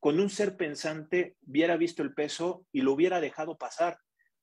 Con 0.00 0.20
un 0.20 0.28
ser 0.28 0.58
pensante 0.58 1.36
hubiera 1.46 1.78
visto 1.78 2.02
el 2.02 2.12
peso 2.12 2.66
y 2.72 2.82
lo 2.82 2.92
hubiera 2.92 3.22
dejado 3.22 3.56
pasar, 3.56 3.96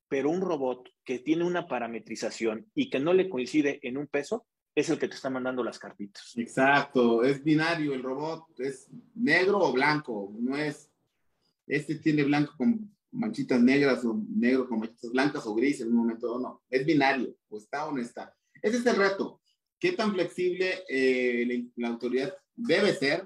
pero 0.07 0.31
un 0.31 0.41
robot 0.41 0.89
que 1.05 1.19
tiene 1.19 1.43
una 1.43 1.67
parametrización 1.67 2.65
y 2.73 2.89
que 2.89 2.99
no 2.99 3.13
le 3.13 3.29
coincide 3.29 3.77
en 3.83 3.97
un 3.97 4.07
peso, 4.07 4.47
es 4.77 4.89
el 4.89 4.99
que 4.99 5.07
te 5.07 5.15
está 5.15 5.31
mandando 5.31 5.63
las 5.63 5.79
cartitas. 5.79 6.33
Exacto, 6.37 7.23
es 7.23 7.43
binario 7.43 7.95
el 7.95 8.03
robot, 8.03 8.59
es 8.59 8.87
negro 9.15 9.57
o 9.57 9.73
blanco, 9.73 10.31
no 10.37 10.55
es 10.55 10.91
este 11.65 11.95
tiene 11.95 12.23
blanco 12.23 12.53
con 12.55 12.95
manchitas 13.11 13.59
negras 13.59 14.05
o 14.05 14.23
negro 14.29 14.69
con 14.69 14.79
manchitas 14.79 15.09
blancas 15.11 15.47
o 15.47 15.55
gris 15.55 15.81
en 15.81 15.87
un 15.87 15.95
momento 15.95 16.31
o 16.31 16.39
no. 16.39 16.61
Es 16.69 16.85
binario, 16.85 17.35
o 17.49 17.57
está 17.57 17.87
o 17.87 17.91
no 17.91 17.99
está. 17.99 18.31
Ese 18.61 18.77
es 18.77 18.85
el 18.85 18.97
reto. 18.97 19.41
¿Qué 19.79 19.93
tan 19.93 20.13
flexible 20.13 20.71
eh, 20.87 21.65
la, 21.75 21.87
autoridad 21.87 22.35
debe 22.55 22.93
ser, 22.93 23.25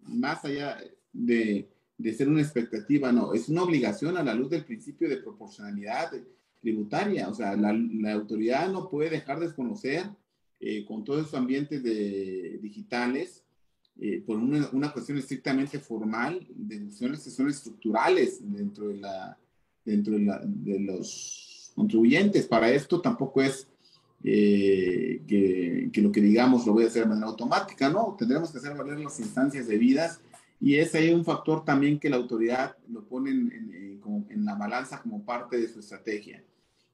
más 0.00 0.44
allá 0.44 0.82
de, 1.12 1.70
de, 1.96 2.12
ser 2.12 2.28
una 2.28 2.42
expectativa? 2.42 3.12
No, 3.12 3.34
es 3.34 3.48
una 3.48 3.62
obligación 3.62 4.16
a 4.16 4.24
la 4.24 4.34
luz 4.34 4.50
del 4.50 4.64
principio 4.64 5.08
de 5.08 5.18
proporcionalidad 5.18 6.10
tributaria. 6.60 7.28
O 7.28 7.34
sea, 7.34 7.54
la, 7.54 7.72
la 7.72 8.14
autoridad 8.14 8.68
no 8.68 8.90
puede 8.90 9.10
dejar 9.10 9.38
de 9.38 9.46
desconocer 9.46 10.10
eh, 10.60 10.84
con 10.84 11.04
todos 11.04 11.20
esos 11.20 11.34
ambientes 11.34 11.82
de, 11.82 12.58
digitales 12.60 13.44
eh, 14.00 14.22
por 14.24 14.38
una, 14.38 14.68
una, 14.72 14.92
cuestión 14.92 15.18
estrictamente 15.18 15.78
formal, 15.78 16.46
deducciones 16.54 17.24
que 17.24 17.30
son 17.30 17.48
estructurales 17.48 18.38
dentro 18.40 18.88
de, 18.88 18.98
la, 18.98 19.36
dentro 19.84 20.14
de, 20.14 20.20
la, 20.20 20.40
de 20.44 20.80
los 20.80 21.72
contribuyentes. 21.74 22.46
Para 22.46 22.70
esto 22.70 23.00
tampoco 23.00 23.42
es 23.42 23.66
eh, 24.22 25.22
que, 25.26 25.90
que, 25.92 26.02
lo 26.02 26.12
que 26.12 26.20
digamos 26.20 26.66
lo 26.66 26.72
voy 26.72 26.84
a 26.84 26.86
hacer 26.88 27.04
de 27.04 27.08
manera 27.08 27.26
automática, 27.28 27.88
¿no? 27.88 28.16
Tendremos 28.18 28.50
que 28.50 28.58
hacer 28.58 28.76
valer 28.76 29.00
las 29.00 29.18
instancias 29.18 29.66
debidas 29.66 30.20
y 30.60 30.76
es 30.76 30.92
un 31.12 31.24
factor 31.24 31.64
también 31.64 31.98
que 31.98 32.10
la 32.10 32.16
autoridad 32.16 32.76
lo 32.88 33.04
pone 33.04 33.30
en, 33.30 33.52
en, 33.52 34.26
en 34.28 34.44
la 34.44 34.54
balanza 34.54 35.00
como 35.02 35.24
parte 35.24 35.56
de 35.56 35.68
su 35.68 35.80
estrategia. 35.80 36.42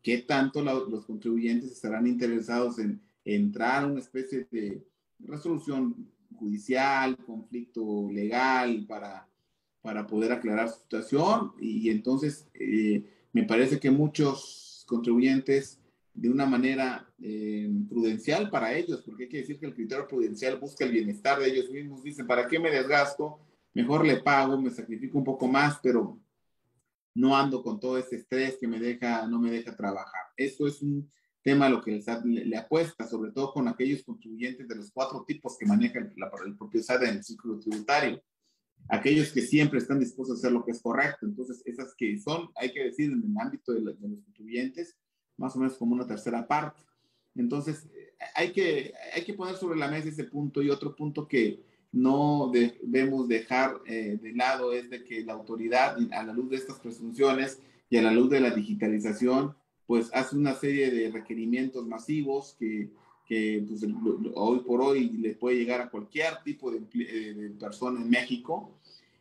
¿Qué 0.03 0.19
tanto 0.19 0.63
los 0.63 1.07
contribuyentes 1.07 1.73
estarán 1.73 2.07
interesados 2.07 2.79
en 2.79 3.01
entrar 3.25 3.85
a 3.85 3.87
una 3.87 4.01
especie 4.01 4.47
de 4.51 4.83
resolución 5.21 6.11
judicial, 6.37 7.17
conflicto 7.17 8.09
legal 8.11 8.85
para, 8.87 9.29
para 9.83 10.07
poder 10.07 10.33
aclarar 10.33 10.69
su 10.69 10.81
situación. 10.81 11.53
Y, 11.61 11.91
entonces 11.91 12.49
eh, 12.55 13.05
me 13.33 13.45
parece 13.45 13.79
que 13.79 13.91
muchos 13.91 14.85
contribuyentes, 14.87 15.81
de 16.13 16.31
una 16.31 16.47
manera 16.47 17.13
eh, 17.21 17.69
prudencial 17.89 18.49
para 18.49 18.73
ellos, 18.73 19.03
porque 19.05 19.25
hay 19.25 19.29
que 19.29 19.39
decir 19.39 19.59
que 19.59 19.67
el 19.67 19.75
criterio 19.75 20.07
prudencial 20.07 20.59
busca 20.61 20.85
el 20.85 20.93
bienestar 20.93 21.41
de 21.41 21.49
ellos 21.49 21.71
mismos, 21.71 22.05
dicen, 22.05 22.27
¿para 22.27 22.47
qué 22.47 22.61
me 22.61 22.71
desgasto? 22.71 23.41
Mejor 23.73 24.07
le 24.07 24.19
pago, 24.19 24.61
me 24.61 24.71
sacrifico 24.71 25.19
un 25.19 25.25
poco 25.25 25.49
más, 25.49 25.81
pero 25.83 26.21
no 27.15 27.37
ando 27.37 27.63
con 27.63 27.81
todo 27.81 27.99
ese 27.99 28.17
estrés 28.17 28.57
que 28.59 28.69
me 28.69 28.79
deja, 28.79 29.27
no 29.27 29.41
me 29.41 29.51
deja 29.51 29.75
trabajar. 29.77 30.23
Eso 30.37 30.67
es 30.69 30.83
un 30.83 31.11
tema 31.45 31.67
a 31.67 31.69
lo 31.69 31.83
que 31.83 31.95
el 31.95 32.03
SAT 32.03 32.25
le, 32.25 32.57
apuesta, 32.57 33.07
sobre 33.07 33.31
todo 33.31 33.53
con 33.53 33.69
aquellos 33.69 34.03
contribuyentes 34.03 34.67
de 34.67 34.77
los 34.77 34.91
cuatro 34.91 35.25
tipos 35.29 35.59
que 35.59 35.67
maneja 35.67 35.99
el, 35.99 36.11
el 36.47 36.57
propio 36.57 36.83
SAT 36.83 37.03
en 37.03 37.17
el 37.17 37.23
ciclo 37.23 37.61
tributario. 37.61 38.21
Aquellos 38.89 39.31
que 39.31 39.43
siempre 39.43 39.79
están 39.79 40.01
dispuestos 40.01 40.37
a 40.37 40.39
hacer 40.39 40.53
lo 40.53 40.65
que 40.65 40.73
es 40.73 40.81
correcto. 40.81 41.27
Entonces, 41.27 41.63
esas 41.67 41.95
que 41.95 42.19
son, 42.19 42.49
hay 42.57 42.73
que 42.73 42.85
decir, 42.85 43.13
en 43.13 43.23
el 43.23 43.39
ámbito 43.39 43.73
de, 43.73 43.83
los 43.83 43.95
contribuyentes, 43.99 44.97
más 45.37 45.55
o 45.55 45.59
menos 45.59 45.77
como 45.77 45.95
una 45.95 46.07
tercera 46.07 46.47
parte. 46.49 46.83
Entonces, 47.35 47.89
hay 48.35 48.51
que, 48.53 48.95
hay 49.15 49.23
que 49.25 49.35
poner 49.35 49.57
sobre 49.57 49.79
la 49.79 49.89
mesa 49.89 50.09
ese 50.09 50.25
punto 50.25 50.63
y 50.63 50.71
otro 50.71 50.97
punto 50.97 51.29
que 51.29 51.63
no 51.93 52.51
debemos 52.53 53.29
dejar 53.29 53.81
eh, 53.87 54.19
de 54.21 54.33
lado 54.33 54.73
es 54.73 54.89
de 54.89 55.05
que 55.05 55.23
la 55.25 55.35
autoridad, 55.35 55.99
a 56.13 56.25
la 56.25 56.33
luz 56.33 56.49
de 56.49 56.57
estas 56.57 56.81
presunciones 56.81 57.61
y 57.91 57.99
a 57.99 58.03
la 58.03 58.13
luz 58.13 58.31
de 58.31 58.41
la 58.41 58.51
digitalización, 58.51 59.55
pues 59.87 60.11
hace 60.13 60.37
una 60.37 60.55
serie 60.55 60.91
de 60.91 61.11
requerimientos 61.11 61.87
masivos 61.87 62.57
que, 62.59 62.89
que 63.27 63.65
pues, 63.67 63.85
hoy 64.35 64.61
por 64.61 64.81
hoy 64.81 65.11
le 65.11 65.35
puede 65.35 65.57
llegar 65.57 65.81
a 65.81 65.91
cualquier 65.91 66.43
tipo 66.43 66.71
de, 66.71 66.81
eh, 66.95 67.35
de, 67.35 67.51
persona 67.51 68.01
en 68.01 68.11
México 68.11 68.73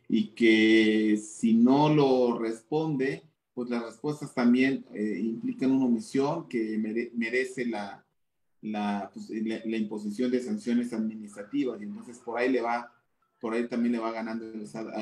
y 0.08 0.28
que 0.28 1.16
si 1.16 1.54
no 1.54 1.94
lo 1.94 2.38
responde, 2.38 3.22
pues 3.54 3.70
las 3.70 3.84
respuestas 3.84 4.34
también 4.34 4.84
eh, 4.94 5.20
implican 5.22 5.70
una 5.70 5.86
omisión 5.86 6.48
que 6.48 7.10
merece 7.14 7.66
la, 7.66 8.04
la, 8.62 9.10
pues, 9.12 9.30
la, 9.30 9.60
la, 9.64 9.76
imposición 9.76 10.30
de 10.30 10.42
sanciones 10.42 10.92
administrativas 10.92 11.80
y 11.80 11.84
entonces 11.84 12.18
por 12.18 12.38
ahí 12.38 12.50
le 12.50 12.60
va, 12.60 12.92
por 13.40 13.54
ahí 13.54 13.68
también 13.68 13.92
le 13.92 13.98
va 13.98 14.12
ganando. 14.12 14.46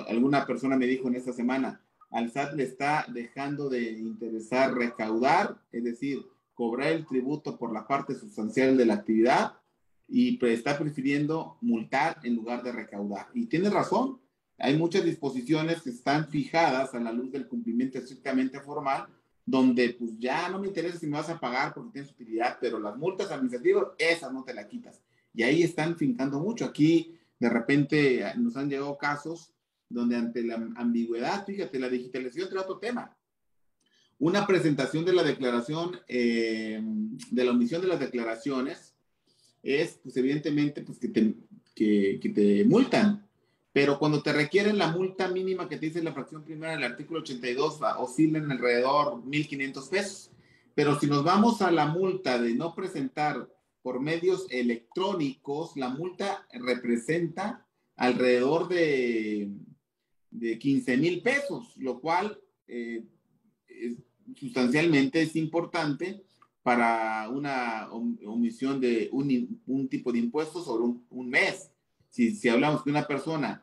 Alguna 0.08 0.46
persona 0.46 0.76
me 0.76 0.86
dijo 0.86 1.08
en 1.08 1.16
esta 1.16 1.32
semana, 1.32 1.81
al 2.12 2.30
SAT 2.30 2.54
le 2.54 2.64
está 2.64 3.06
dejando 3.08 3.68
de 3.68 3.92
interesar 3.92 4.74
recaudar, 4.74 5.60
es 5.72 5.82
decir, 5.82 6.24
cobrar 6.54 6.92
el 6.92 7.06
tributo 7.06 7.58
por 7.58 7.72
la 7.72 7.86
parte 7.86 8.14
sustancial 8.14 8.76
de 8.76 8.86
la 8.86 8.94
actividad 8.94 9.54
y 10.06 10.38
está 10.46 10.78
prefiriendo 10.78 11.56
multar 11.62 12.18
en 12.22 12.36
lugar 12.36 12.62
de 12.62 12.72
recaudar. 12.72 13.28
Y 13.32 13.46
tiene 13.46 13.70
razón, 13.70 14.20
hay 14.58 14.76
muchas 14.76 15.04
disposiciones 15.04 15.80
que 15.80 15.90
están 15.90 16.28
fijadas 16.28 16.94
a 16.94 17.00
la 17.00 17.12
luz 17.12 17.32
del 17.32 17.48
cumplimiento 17.48 17.98
estrictamente 17.98 18.60
formal, 18.60 19.06
donde 19.46 19.96
pues 19.98 20.18
ya 20.18 20.50
no 20.50 20.58
me 20.58 20.68
interesa 20.68 20.98
si 20.98 21.06
me 21.06 21.16
vas 21.16 21.30
a 21.30 21.40
pagar 21.40 21.72
porque 21.72 21.92
tienes 21.92 22.12
utilidad, 22.12 22.58
pero 22.60 22.78
las 22.78 22.96
multas 22.96 23.30
administrativas, 23.30 23.88
esas 23.98 24.32
no 24.32 24.44
te 24.44 24.52
las 24.52 24.66
quitas. 24.66 25.00
Y 25.34 25.42
ahí 25.42 25.62
están 25.62 25.96
fincando 25.96 26.38
mucho. 26.38 26.66
Aquí 26.66 27.18
de 27.40 27.48
repente 27.48 28.22
nos 28.36 28.56
han 28.56 28.68
llegado 28.68 28.98
casos 28.98 29.51
donde 29.92 30.16
ante 30.16 30.42
la 30.42 30.54
ambigüedad, 30.76 31.44
fíjate, 31.46 31.78
la 31.78 31.88
digitalización 31.88 32.48
trae 32.48 32.62
otro 32.62 32.78
tema. 32.78 33.16
Una 34.18 34.46
presentación 34.46 35.04
de 35.04 35.12
la 35.12 35.22
declaración, 35.22 35.98
eh, 36.06 36.80
de 37.30 37.44
la 37.44 37.50
omisión 37.50 37.82
de 37.82 37.88
las 37.88 38.00
declaraciones, 38.00 38.94
es, 39.62 39.98
pues 40.02 40.16
evidentemente, 40.16 40.82
pues 40.82 40.98
que 40.98 41.08
te, 41.08 41.34
que, 41.74 42.32
te 42.34 42.64
multan. 42.64 43.26
Pero 43.72 43.98
cuando 43.98 44.22
te 44.22 44.32
requieren 44.32 44.78
la 44.78 44.92
multa 44.92 45.28
mínima 45.28 45.68
que 45.68 45.76
te 45.76 45.86
dice 45.86 46.02
la 46.02 46.12
fracción 46.12 46.44
primera 46.44 46.72
del 46.72 46.84
artículo 46.84 47.20
82, 47.20 47.80
oscila 47.98 48.38
en 48.38 48.52
alrededor 48.52 49.22
1.500 49.24 49.88
pesos. 49.88 50.30
Pero 50.74 50.98
si 50.98 51.06
nos 51.06 51.24
vamos 51.24 51.62
a 51.62 51.70
la 51.70 51.86
multa 51.86 52.40
de 52.40 52.54
no 52.54 52.74
presentar 52.74 53.48
por 53.82 54.00
medios 54.00 54.46
electrónicos, 54.50 55.76
la 55.76 55.88
multa 55.88 56.46
representa 56.52 57.66
alrededor 57.96 58.68
de 58.68 59.50
de 60.32 60.58
15 60.58 60.96
mil 60.96 61.22
pesos, 61.22 61.76
lo 61.76 62.00
cual 62.00 62.40
eh, 62.66 63.04
sustancialmente 64.34 65.22
es 65.22 65.36
importante 65.36 66.22
para 66.62 67.28
una 67.28 67.90
omisión 67.90 68.80
de 68.80 69.08
un, 69.12 69.88
tipo 69.88 70.12
de 70.12 70.18
impuestos 70.18 70.64
sobre 70.64 70.84
un, 71.10 71.28
mes. 71.28 71.70
Si, 72.08 72.34
si 72.34 72.48
hablamos 72.48 72.82
que 72.82 72.90
una 72.90 73.06
persona 73.06 73.62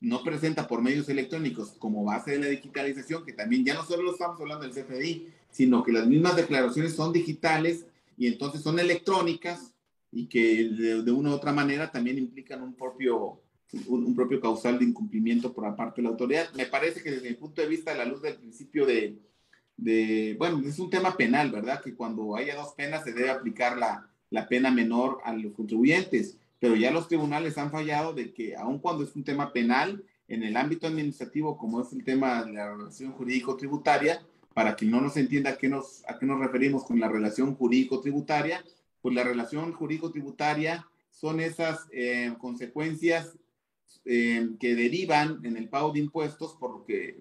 no 0.00 0.22
presenta 0.22 0.66
por 0.68 0.80
medios 0.80 1.08
electrónicos 1.08 1.72
como 1.78 2.04
base 2.04 2.32
de 2.32 2.38
la 2.38 2.46
digitalización, 2.46 3.24
que 3.24 3.32
también 3.32 3.64
ya 3.64 3.74
no 3.74 3.84
solo 3.84 4.12
estamos 4.12 4.40
hablando 4.40 4.66
del 4.66 4.74
CFDI, 4.74 5.28
sino 5.50 5.82
que 5.82 5.92
las 5.92 6.06
mismas 6.06 6.36
declaraciones 6.36 6.94
son 6.94 7.12
digitales 7.12 7.86
y 8.16 8.26
entonces 8.28 8.62
son 8.62 8.78
electrónicas 8.78 9.74
y 10.12 10.26
que 10.26 10.68
de, 10.68 11.02
de 11.02 11.12
una 11.12 11.30
u 11.30 11.34
otra 11.34 11.52
manera 11.52 11.90
también 11.90 12.18
implican 12.18 12.62
un 12.62 12.74
propio 12.74 13.42
un, 13.86 14.14
propio 14.14 14.40
causal 14.40 14.78
de 14.78 14.84
incumplimiento 14.84 15.52
por 15.52 15.64
la 15.64 15.76
parte 15.76 16.00
de 16.00 16.04
la 16.04 16.10
autoridad. 16.10 16.52
Me 16.54 16.66
parece 16.66 17.02
que 17.02 17.10
desde 17.10 17.30
mi 17.30 17.36
punto 17.36 17.60
de 17.60 17.68
vista, 17.68 17.92
a 17.92 17.96
la 17.96 18.04
luz 18.04 18.22
del 18.22 18.36
principio 18.36 18.86
de, 18.86 19.18
de, 19.76 20.36
bueno, 20.38 20.60
es 20.66 20.78
un 20.78 20.90
tema 20.90 21.16
penal, 21.16 21.50
¿verdad? 21.50 21.82
Que 21.82 21.94
cuando 21.94 22.36
haya 22.36 22.56
dos 22.56 22.74
penas 22.74 23.04
se 23.04 23.12
debe 23.12 23.30
aplicar 23.30 23.76
la, 23.76 24.08
la 24.30 24.48
pena 24.48 24.70
menor 24.70 25.18
a 25.24 25.32
los 25.34 25.52
contribuyentes, 25.52 26.38
pero 26.58 26.74
ya 26.74 26.90
los 26.90 27.08
tribunales 27.08 27.58
han 27.58 27.70
fallado 27.70 28.12
de 28.12 28.32
que 28.32 28.56
aun 28.56 28.78
cuando 28.78 29.04
es 29.04 29.14
un 29.14 29.24
tema 29.24 29.52
penal, 29.52 30.04
en 30.28 30.42
el 30.42 30.56
ámbito 30.56 30.86
administrativo, 30.86 31.56
como 31.56 31.80
es 31.80 31.92
el 31.92 32.04
tema 32.04 32.44
de 32.44 32.52
la 32.52 32.74
relación 32.74 33.12
jurídico-tributaria, 33.12 34.24
para 34.54 34.74
que 34.74 34.86
no 34.86 35.00
nos 35.00 35.16
entienda 35.16 35.50
a 35.50 35.58
qué 35.58 35.68
nos, 35.68 36.02
a 36.08 36.18
qué 36.18 36.26
nos 36.26 36.40
referimos 36.40 36.84
con 36.84 36.98
la 36.98 37.08
relación 37.08 37.54
jurídico-tributaria, 37.54 38.64
pues 39.02 39.14
la 39.14 39.22
relación 39.22 39.72
jurídico-tributaria 39.72 40.86
son 41.10 41.40
esas 41.40 41.86
eh, 41.92 42.34
consecuencias 42.38 43.38
eh, 44.08 44.50
que 44.60 44.76
derivan 44.76 45.40
en 45.44 45.56
el 45.56 45.68
pago 45.68 45.92
de 45.92 45.98
impuestos 45.98 46.56
porque, 46.60 47.18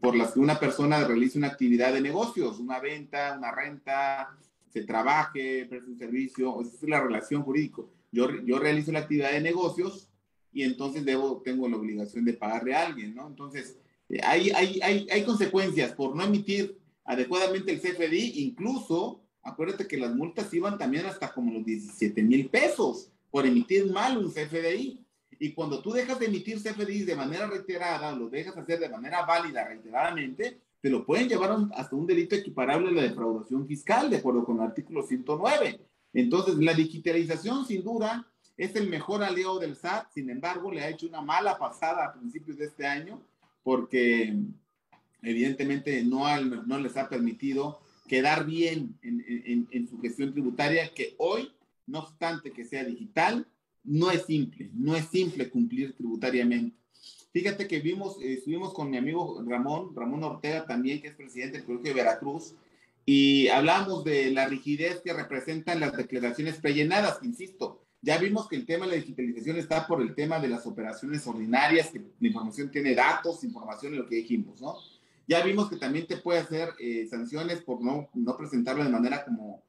por 0.00 0.16
las 0.16 0.32
que 0.32 0.40
una 0.40 0.58
persona 0.58 1.06
realiza 1.06 1.38
una 1.38 1.48
actividad 1.48 1.92
de 1.92 2.00
negocios, 2.00 2.58
una 2.58 2.80
venta, 2.80 3.36
una 3.36 3.52
renta, 3.52 4.34
se 4.70 4.84
trabaje, 4.84 5.66
presta 5.66 5.90
un 5.90 5.98
servicio, 5.98 6.62
esa 6.62 6.74
es 6.74 6.88
la 6.88 7.02
relación 7.02 7.42
jurídica. 7.42 7.82
Yo, 8.10 8.28
yo 8.42 8.58
realizo 8.58 8.90
la 8.90 9.00
actividad 9.00 9.32
de 9.32 9.42
negocios 9.42 10.08
y 10.50 10.62
entonces 10.62 11.04
debo, 11.04 11.42
tengo 11.44 11.68
la 11.68 11.76
obligación 11.76 12.24
de 12.24 12.32
pagarle 12.32 12.74
a 12.74 12.86
alguien, 12.86 13.14
¿no? 13.14 13.26
Entonces, 13.26 13.76
eh, 14.08 14.20
hay, 14.24 14.50
hay, 14.50 14.80
hay, 14.82 15.06
hay 15.10 15.24
consecuencias 15.24 15.92
por 15.92 16.16
no 16.16 16.24
emitir 16.24 16.78
adecuadamente 17.04 17.70
el 17.70 17.80
CFDI, 17.80 18.44
incluso, 18.44 19.20
acuérdate 19.42 19.86
que 19.86 19.98
las 19.98 20.14
multas 20.14 20.52
iban 20.54 20.78
también 20.78 21.04
hasta 21.04 21.32
como 21.32 21.52
los 21.52 21.64
17 21.66 22.22
mil 22.22 22.48
pesos 22.48 23.10
por 23.30 23.44
emitir 23.44 23.92
mal 23.92 24.16
un 24.16 24.30
CFDI. 24.30 25.03
Y 25.38 25.52
cuando 25.52 25.80
tú 25.80 25.92
dejas 25.92 26.18
de 26.18 26.26
emitir 26.26 26.62
CFDIs 26.62 27.06
de 27.06 27.16
manera 27.16 27.46
reiterada, 27.46 28.14
lo 28.14 28.28
dejas 28.28 28.56
hacer 28.56 28.80
de 28.80 28.88
manera 28.88 29.24
válida 29.24 29.66
reiteradamente, 29.66 30.58
te 30.80 30.90
lo 30.90 31.06
pueden 31.06 31.28
llevar 31.28 31.56
hasta 31.74 31.96
un 31.96 32.06
delito 32.06 32.34
equiparable 32.34 32.88
a 32.88 32.92
la 32.92 33.02
defraudación 33.02 33.66
fiscal, 33.66 34.10
de 34.10 34.18
acuerdo 34.18 34.44
con 34.44 34.56
el 34.56 34.64
artículo 34.64 35.02
109. 35.02 35.80
Entonces, 36.12 36.56
la 36.56 36.74
digitalización, 36.74 37.66
sin 37.66 37.82
duda, 37.82 38.26
es 38.56 38.76
el 38.76 38.88
mejor 38.88 39.24
aliado 39.24 39.58
del 39.58 39.76
SAT, 39.76 40.12
sin 40.12 40.30
embargo, 40.30 40.70
le 40.70 40.82
ha 40.82 40.88
hecho 40.88 41.06
una 41.06 41.22
mala 41.22 41.58
pasada 41.58 42.04
a 42.04 42.12
principios 42.12 42.58
de 42.58 42.66
este 42.66 42.86
año, 42.86 43.20
porque 43.62 44.36
evidentemente 45.22 46.04
no, 46.04 46.24
no 46.40 46.78
les 46.78 46.96
ha 46.96 47.08
permitido 47.08 47.80
quedar 48.06 48.44
bien 48.44 48.96
en, 49.02 49.66
en, 49.70 49.88
su 49.88 49.98
gestión 50.00 50.32
tributaria, 50.32 50.92
que 50.94 51.14
hoy, 51.18 51.52
no 51.86 52.00
obstante 52.00 52.52
que 52.52 52.64
sea 52.64 52.84
digital, 52.84 53.46
no 53.84 54.10
es 54.10 54.24
simple, 54.24 54.70
no 54.74 54.96
es 54.96 55.06
simple 55.06 55.50
cumplir 55.50 55.94
tributariamente. 55.94 56.76
Fíjate 57.32 57.66
que 57.66 57.80
vimos, 57.80 58.20
eh, 58.20 58.34
estuvimos 58.34 58.72
con 58.72 58.90
mi 58.90 58.96
amigo 58.96 59.42
Ramón, 59.46 59.94
Ramón 59.94 60.22
Ortega 60.24 60.66
también, 60.66 61.00
que 61.00 61.08
es 61.08 61.14
presidente 61.14 61.58
del 61.58 61.66
Colegio 61.66 61.88
de 61.88 62.02
Veracruz, 62.02 62.54
y 63.06 63.48
hablamos 63.48 64.04
de 64.04 64.30
la 64.30 64.46
rigidez 64.46 65.00
que 65.02 65.12
representan 65.12 65.80
las 65.80 65.96
declaraciones 65.96 66.56
prellenadas, 66.56 67.18
insisto, 67.22 67.84
ya 68.00 68.18
vimos 68.18 68.48
que 68.48 68.56
el 68.56 68.66
tema 68.66 68.84
de 68.84 68.92
la 68.92 68.98
digitalización 68.98 69.56
está 69.56 69.86
por 69.86 70.02
el 70.02 70.14
tema 70.14 70.38
de 70.38 70.48
las 70.48 70.66
operaciones 70.66 71.26
ordinarias, 71.26 71.90
que 71.90 72.00
la 72.20 72.28
información 72.28 72.70
tiene 72.70 72.94
datos, 72.94 73.44
información 73.44 73.96
lo 73.96 74.06
que 74.06 74.16
dijimos, 74.16 74.60
¿no? 74.60 74.76
Ya 75.26 75.42
vimos 75.42 75.70
que 75.70 75.76
también 75.76 76.06
te 76.06 76.18
puede 76.18 76.40
hacer 76.40 76.74
eh, 76.78 77.06
sanciones 77.08 77.62
por 77.62 77.82
no, 77.82 78.10
no 78.12 78.36
presentarlo 78.36 78.84
de 78.84 78.90
manera 78.90 79.24
como 79.24 79.62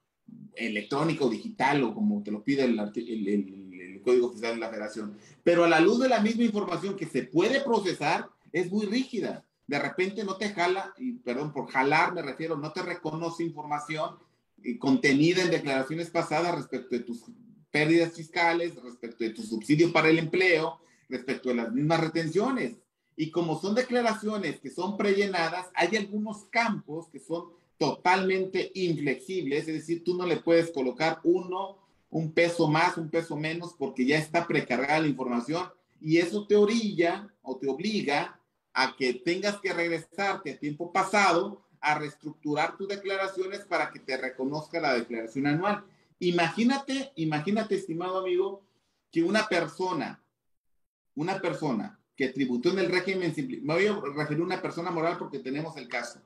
electrónica 0.56 1.24
o 1.24 1.30
digital 1.30 1.84
o 1.84 1.94
como 1.94 2.24
te 2.24 2.32
lo 2.32 2.44
pide 2.44 2.66
el, 2.66 2.78
el, 2.80 3.65
Código 4.06 4.32
Fiscal 4.32 4.54
de 4.54 4.62
la 4.62 4.70
Federación. 4.70 5.18
Pero 5.44 5.66
a 5.66 5.68
la 5.68 5.82
luz 5.82 6.00
de 6.00 6.08
la 6.08 6.22
misma 6.22 6.44
información 6.44 6.96
que 6.96 7.06
se 7.06 7.24
puede 7.24 7.60
procesar, 7.60 8.30
es 8.54 8.72
muy 8.72 8.86
rígida. 8.86 9.44
De 9.68 9.78
repente 9.80 10.24
no 10.24 10.38
te 10.38 10.50
jala, 10.50 10.94
y 10.98 11.14
perdón, 11.14 11.52
por 11.52 11.70
jalar 11.70 12.14
me 12.14 12.22
refiero, 12.22 12.56
no 12.56 12.72
te 12.72 12.82
reconoce 12.82 13.44
información 13.44 14.16
eh, 14.64 14.78
contenida 14.78 15.42
en 15.42 15.52
declaraciones 15.52 16.10
pasadas 16.10 16.56
respecto 16.56 16.96
de 16.96 17.02
tus 17.02 17.24
pérdidas 17.72 18.14
fiscales, 18.14 18.82
respecto 18.82 19.24
de 19.26 19.32
tu 19.32 19.42
subsidio 19.42 19.92
para 19.92 20.08
el 20.08 20.20
empleo, 20.20 20.80
respecto 21.10 21.50
de 21.50 21.56
las 21.56 21.74
mismas 21.74 22.00
retenciones. 22.00 22.76
Y 23.18 23.32
como 23.32 23.60
son 23.60 23.76
declaraciones 23.76 24.60
que 24.60 24.70
son 24.70 24.96
prellenadas, 24.96 25.68
hay 25.74 25.98
algunos 25.98 26.46
campos 26.46 27.10
que 27.10 27.20
son 27.20 27.46
totalmente 27.78 28.72
inflexibles, 28.76 29.68
es 29.68 29.74
decir, 29.74 30.04
tú 30.04 30.16
no 30.16 30.26
le 30.26 30.38
puedes 30.38 30.72
colocar 30.72 31.20
uno, 31.24 31.78
un 32.10 32.32
peso 32.32 32.68
más, 32.68 32.98
un 32.98 33.10
peso 33.10 33.36
menos, 33.36 33.74
porque 33.78 34.06
ya 34.06 34.18
está 34.18 34.48
precargada 34.48 35.02
la 35.02 35.08
información 35.08 35.68
y 36.02 36.18
eso 36.18 36.46
te 36.48 36.56
orilla 36.56 37.34
o 37.42 37.58
te 37.58 37.68
obliga 37.68 38.40
a 38.74 38.96
que 38.96 39.14
tengas 39.14 39.58
que 39.60 39.74
regresarte 39.74 40.52
a 40.52 40.60
tiempo 40.60 40.92
pasado 40.92 41.66
a 41.80 41.98
reestructurar 41.98 42.78
tus 42.78 42.88
declaraciones 42.88 43.60
para 43.66 43.92
que 43.92 44.00
te 44.00 44.18
reconozca 44.18 44.80
la 44.80 44.94
declaración 44.94 45.48
anual. 45.48 45.84
Imagínate, 46.20 47.12
imagínate, 47.16 47.76
estimado 47.76 48.20
amigo, 48.20 48.66
que 49.12 49.24
una 49.24 49.48
persona, 49.48 50.22
una 51.16 51.40
persona 51.40 52.00
que 52.16 52.30
tributó 52.30 52.72
en 52.72 52.80
el 52.80 52.92
régimen 52.92 53.34
me 53.64 53.74
voy 53.74 53.88
a 53.88 54.00
referir 54.16 54.42
a 54.42 54.46
una 54.46 54.62
persona 54.62 54.92
moral 54.92 55.18
porque 55.18 55.40
tenemos 55.40 55.78
el 55.78 55.88
caso, 55.88 56.22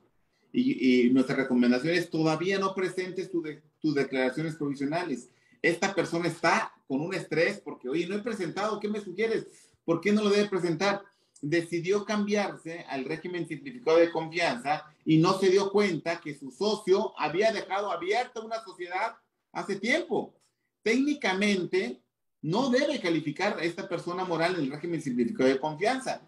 y, 0.52 1.06
y 1.06 1.10
nuestra 1.10 1.36
recomendación 1.36 1.94
es 1.94 2.10
todavía 2.10 2.58
no 2.58 2.74
presentes 2.74 3.30
tus 3.30 3.94
declaraciones 3.94 4.56
provisionales. 4.56 5.28
Esta 5.62 5.94
persona 5.94 6.28
está 6.28 6.72
con 6.86 7.00
un 7.00 7.14
estrés 7.14 7.60
porque, 7.60 7.88
oye, 7.88 8.06
no 8.06 8.16
he 8.16 8.22
presentado, 8.22 8.80
¿qué 8.80 8.88
me 8.88 9.00
sugieres? 9.00 9.46
¿Por 9.84 10.00
qué 10.00 10.12
no 10.12 10.22
lo 10.22 10.30
debe 10.30 10.48
presentar? 10.48 11.02
Decidió 11.42 12.04
cambiarse 12.04 12.84
al 12.88 13.04
régimen 13.04 13.46
simplificado 13.46 13.98
de 13.98 14.10
confianza 14.10 14.84
y 15.04 15.18
no 15.18 15.38
se 15.38 15.50
dio 15.50 15.70
cuenta 15.70 16.20
que 16.20 16.34
su 16.34 16.50
socio 16.50 17.12
había 17.18 17.52
dejado 17.52 17.90
abierta 17.90 18.40
una 18.40 18.62
sociedad 18.62 19.16
hace 19.52 19.76
tiempo. 19.76 20.34
Técnicamente, 20.82 22.00
no 22.42 22.70
debe 22.70 23.00
calificar 23.00 23.58
a 23.58 23.64
esta 23.64 23.88
persona 23.88 24.24
moral 24.24 24.54
en 24.54 24.62
el 24.62 24.70
régimen 24.70 25.02
simplificado 25.02 25.48
de 25.48 25.60
confianza. 25.60 26.22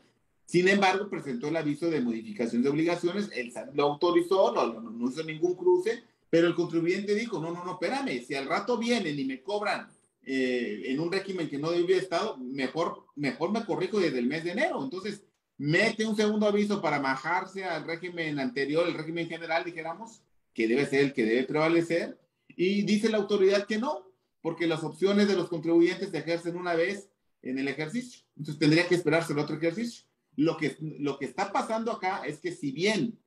Sin 0.44 0.68
embargo, 0.68 1.08
presentó 1.08 1.48
el 1.48 1.56
aviso 1.56 1.88
de 1.88 2.00
modificación 2.00 2.62
de 2.62 2.68
obligaciones, 2.68 3.30
él 3.32 3.52
lo 3.72 3.84
autorizó, 3.84 4.52
no, 4.52 4.80
no, 4.80 5.08
hizo 5.08 5.24
ningún 5.24 5.54
cruce, 5.54 6.02
pero 6.32 6.46
el 6.46 6.54
contribuyente 6.54 7.14
dijo, 7.14 7.38
no, 7.38 7.52
no, 7.52 7.62
no, 7.62 7.72
espérame, 7.72 8.24
si 8.24 8.34
al 8.34 8.46
rato 8.46 8.78
vienen 8.78 9.18
y 9.18 9.26
me 9.26 9.42
cobran 9.42 9.86
eh, 10.22 10.84
en 10.86 10.98
un 10.98 11.12
régimen 11.12 11.46
que 11.46 11.58
no 11.58 11.70
debía 11.70 11.98
estado, 11.98 12.38
mejor, 12.38 13.04
mejor 13.16 13.52
me 13.52 13.66
corrijo 13.66 14.00
desde 14.00 14.18
el 14.18 14.28
mes 14.28 14.42
de 14.42 14.52
enero. 14.52 14.82
Entonces, 14.82 15.22
mete 15.58 16.06
un 16.06 16.16
segundo 16.16 16.46
aviso 16.46 16.80
para 16.80 17.00
bajarse 17.00 17.66
al 17.66 17.84
régimen 17.84 18.40
anterior, 18.40 18.88
el 18.88 18.94
régimen 18.94 19.28
general, 19.28 19.62
dijéramos, 19.62 20.22
que 20.54 20.66
debe 20.66 20.86
ser 20.86 21.00
el 21.00 21.12
que 21.12 21.26
debe 21.26 21.44
prevalecer, 21.44 22.18
y 22.48 22.80
dice 22.80 23.10
la 23.10 23.18
autoridad 23.18 23.66
que 23.66 23.76
no, 23.76 24.10
porque 24.40 24.66
las 24.66 24.82
opciones 24.84 25.28
de 25.28 25.36
los 25.36 25.50
contribuyentes 25.50 26.12
se 26.12 26.16
ejercen 26.16 26.56
una 26.56 26.72
vez 26.72 27.10
en 27.42 27.58
el 27.58 27.68
ejercicio. 27.68 28.22
Entonces 28.38 28.58
tendría 28.58 28.88
que 28.88 28.94
esperarse 28.94 29.34
el 29.34 29.38
otro 29.38 29.56
ejercicio. 29.56 30.06
Lo 30.36 30.56
que, 30.56 30.78
lo 30.80 31.18
que 31.18 31.26
está 31.26 31.52
pasando 31.52 31.92
acá 31.92 32.22
es 32.24 32.40
que 32.40 32.52
si 32.52 32.72
bien 32.72 33.18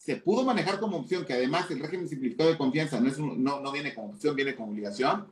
se 0.00 0.16
pudo 0.16 0.44
manejar 0.44 0.80
como 0.80 0.96
opción, 0.96 1.26
que 1.26 1.34
además 1.34 1.70
el 1.70 1.78
régimen 1.78 2.08
simplificado 2.08 2.48
de 2.48 2.56
confianza 2.56 2.98
no, 2.98 3.10
no, 3.36 3.60
no 3.60 3.70
viene 3.70 3.94
como 3.94 4.08
opción, 4.08 4.34
viene 4.34 4.56
como 4.56 4.72
obligación, 4.72 5.30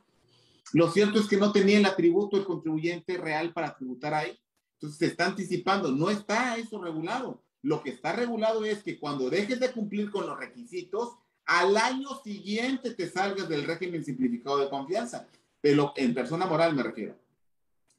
lo 0.73 0.91
cierto 0.91 1.19
es 1.19 1.27
que 1.27 1.37
no 1.37 1.51
tenía 1.51 1.79
el 1.79 1.85
atributo 1.85 2.37
el 2.37 2.45
contribuyente 2.45 3.17
real 3.17 3.51
para 3.51 3.75
tributar 3.75 4.13
ahí. 4.13 4.39
Entonces 4.73 4.99
se 4.99 5.05
está 5.07 5.25
anticipando, 5.25 5.91
no 5.91 6.11
está 6.11 6.55
eso 6.57 6.79
regulado. 6.79 7.41
Lo 7.63 7.81
que 7.81 7.89
está 7.89 8.13
regulado 8.13 8.63
es 8.63 8.83
que 8.83 8.99
cuando 8.99 9.31
dejes 9.31 9.59
de 9.59 9.71
cumplir 9.71 10.11
con 10.11 10.27
los 10.27 10.37
requisitos, 10.37 11.15
al 11.45 11.75
año 11.75 12.09
siguiente 12.23 12.91
te 12.93 13.09
salgas 13.09 13.49
del 13.49 13.63
régimen 13.63 14.05
simplificado 14.05 14.59
de 14.59 14.69
confianza, 14.69 15.27
pero 15.59 15.93
en 15.95 16.13
persona 16.13 16.45
moral 16.45 16.75
me 16.75 16.83
refiero. 16.83 17.17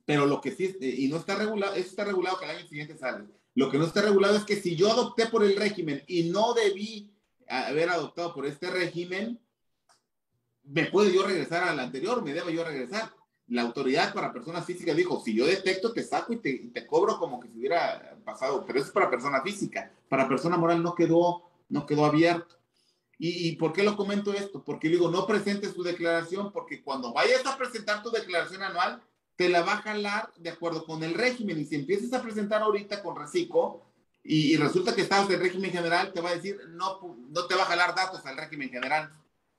Pero 0.04 0.26
lo 0.26 0.40
que 0.40 0.52
sí, 0.52 0.76
y 0.80 1.08
no 1.08 1.16
está 1.16 1.34
regulado, 1.34 1.74
eso 1.74 1.88
está 1.88 2.04
regulado 2.04 2.38
que 2.38 2.44
al 2.44 2.56
año 2.56 2.68
siguiente 2.68 2.96
sale. 2.96 3.24
Lo 3.54 3.70
que 3.70 3.78
no 3.78 3.84
está 3.84 4.02
regulado 4.02 4.36
es 4.36 4.44
que 4.44 4.56
si 4.56 4.76
yo 4.76 4.90
adopté 4.90 5.26
por 5.26 5.44
el 5.44 5.56
régimen 5.56 6.02
y 6.06 6.24
no 6.30 6.54
debí 6.54 7.12
haber 7.48 7.90
adoptado 7.90 8.32
por 8.34 8.46
este 8.46 8.70
régimen, 8.70 9.40
me 10.62 10.86
puedo 10.86 11.10
yo 11.10 11.26
regresar 11.26 11.64
al 11.64 11.80
anterior, 11.80 12.22
me 12.22 12.32
debo 12.32 12.50
yo 12.50 12.64
regresar. 12.64 13.12
La 13.48 13.62
autoridad 13.62 14.14
para 14.14 14.32
personas 14.32 14.64
físicas 14.64 14.96
dijo, 14.96 15.20
si 15.24 15.34
yo 15.34 15.44
detecto, 15.44 15.92
te 15.92 16.04
saco 16.04 16.32
y 16.32 16.36
te, 16.36 16.50
y 16.50 16.68
te 16.68 16.86
cobro 16.86 17.18
como 17.18 17.40
que 17.40 17.48
si 17.48 17.58
hubiera 17.58 18.16
pasado, 18.24 18.64
pero 18.64 18.78
eso 18.78 18.88
es 18.88 18.94
para 18.94 19.10
persona 19.10 19.42
física. 19.42 19.92
Para 20.08 20.28
persona 20.28 20.56
moral 20.56 20.82
no 20.82 20.94
quedó, 20.94 21.50
no 21.68 21.84
quedó 21.86 22.04
abierto. 22.04 22.60
¿Y, 23.22 23.56
por 23.56 23.74
qué 23.74 23.82
lo 23.82 23.98
comento 23.98 24.32
esto? 24.32 24.64
Porque 24.64 24.88
digo, 24.88 25.10
no 25.10 25.26
presentes 25.26 25.74
tu 25.74 25.82
declaración, 25.82 26.50
porque 26.52 26.82
cuando 26.82 27.12
vayas 27.12 27.44
a 27.44 27.58
presentar 27.58 28.02
tu 28.02 28.10
declaración 28.10 28.62
anual, 28.62 29.02
te 29.40 29.48
la 29.48 29.62
va 29.62 29.72
a 29.72 29.80
jalar 29.80 30.30
de 30.36 30.50
acuerdo 30.50 30.84
con 30.84 31.02
el 31.02 31.14
régimen. 31.14 31.58
Y 31.58 31.64
si 31.64 31.74
empiezas 31.74 32.12
a 32.12 32.20
presentar 32.20 32.60
ahorita 32.60 33.02
con 33.02 33.16
reciclo 33.16 33.80
y, 34.22 34.54
resulta 34.58 34.94
que 34.94 35.00
estás 35.00 35.30
en 35.30 35.40
régimen 35.40 35.70
general, 35.70 36.12
te 36.12 36.20
va 36.20 36.28
a 36.28 36.34
decir, 36.34 36.58
no, 36.68 37.16
no 37.26 37.46
te 37.46 37.54
va 37.54 37.62
a 37.62 37.64
jalar 37.72 37.94
datos 37.94 38.20
al 38.26 38.36
régimen 38.36 38.68
general. 38.68 39.10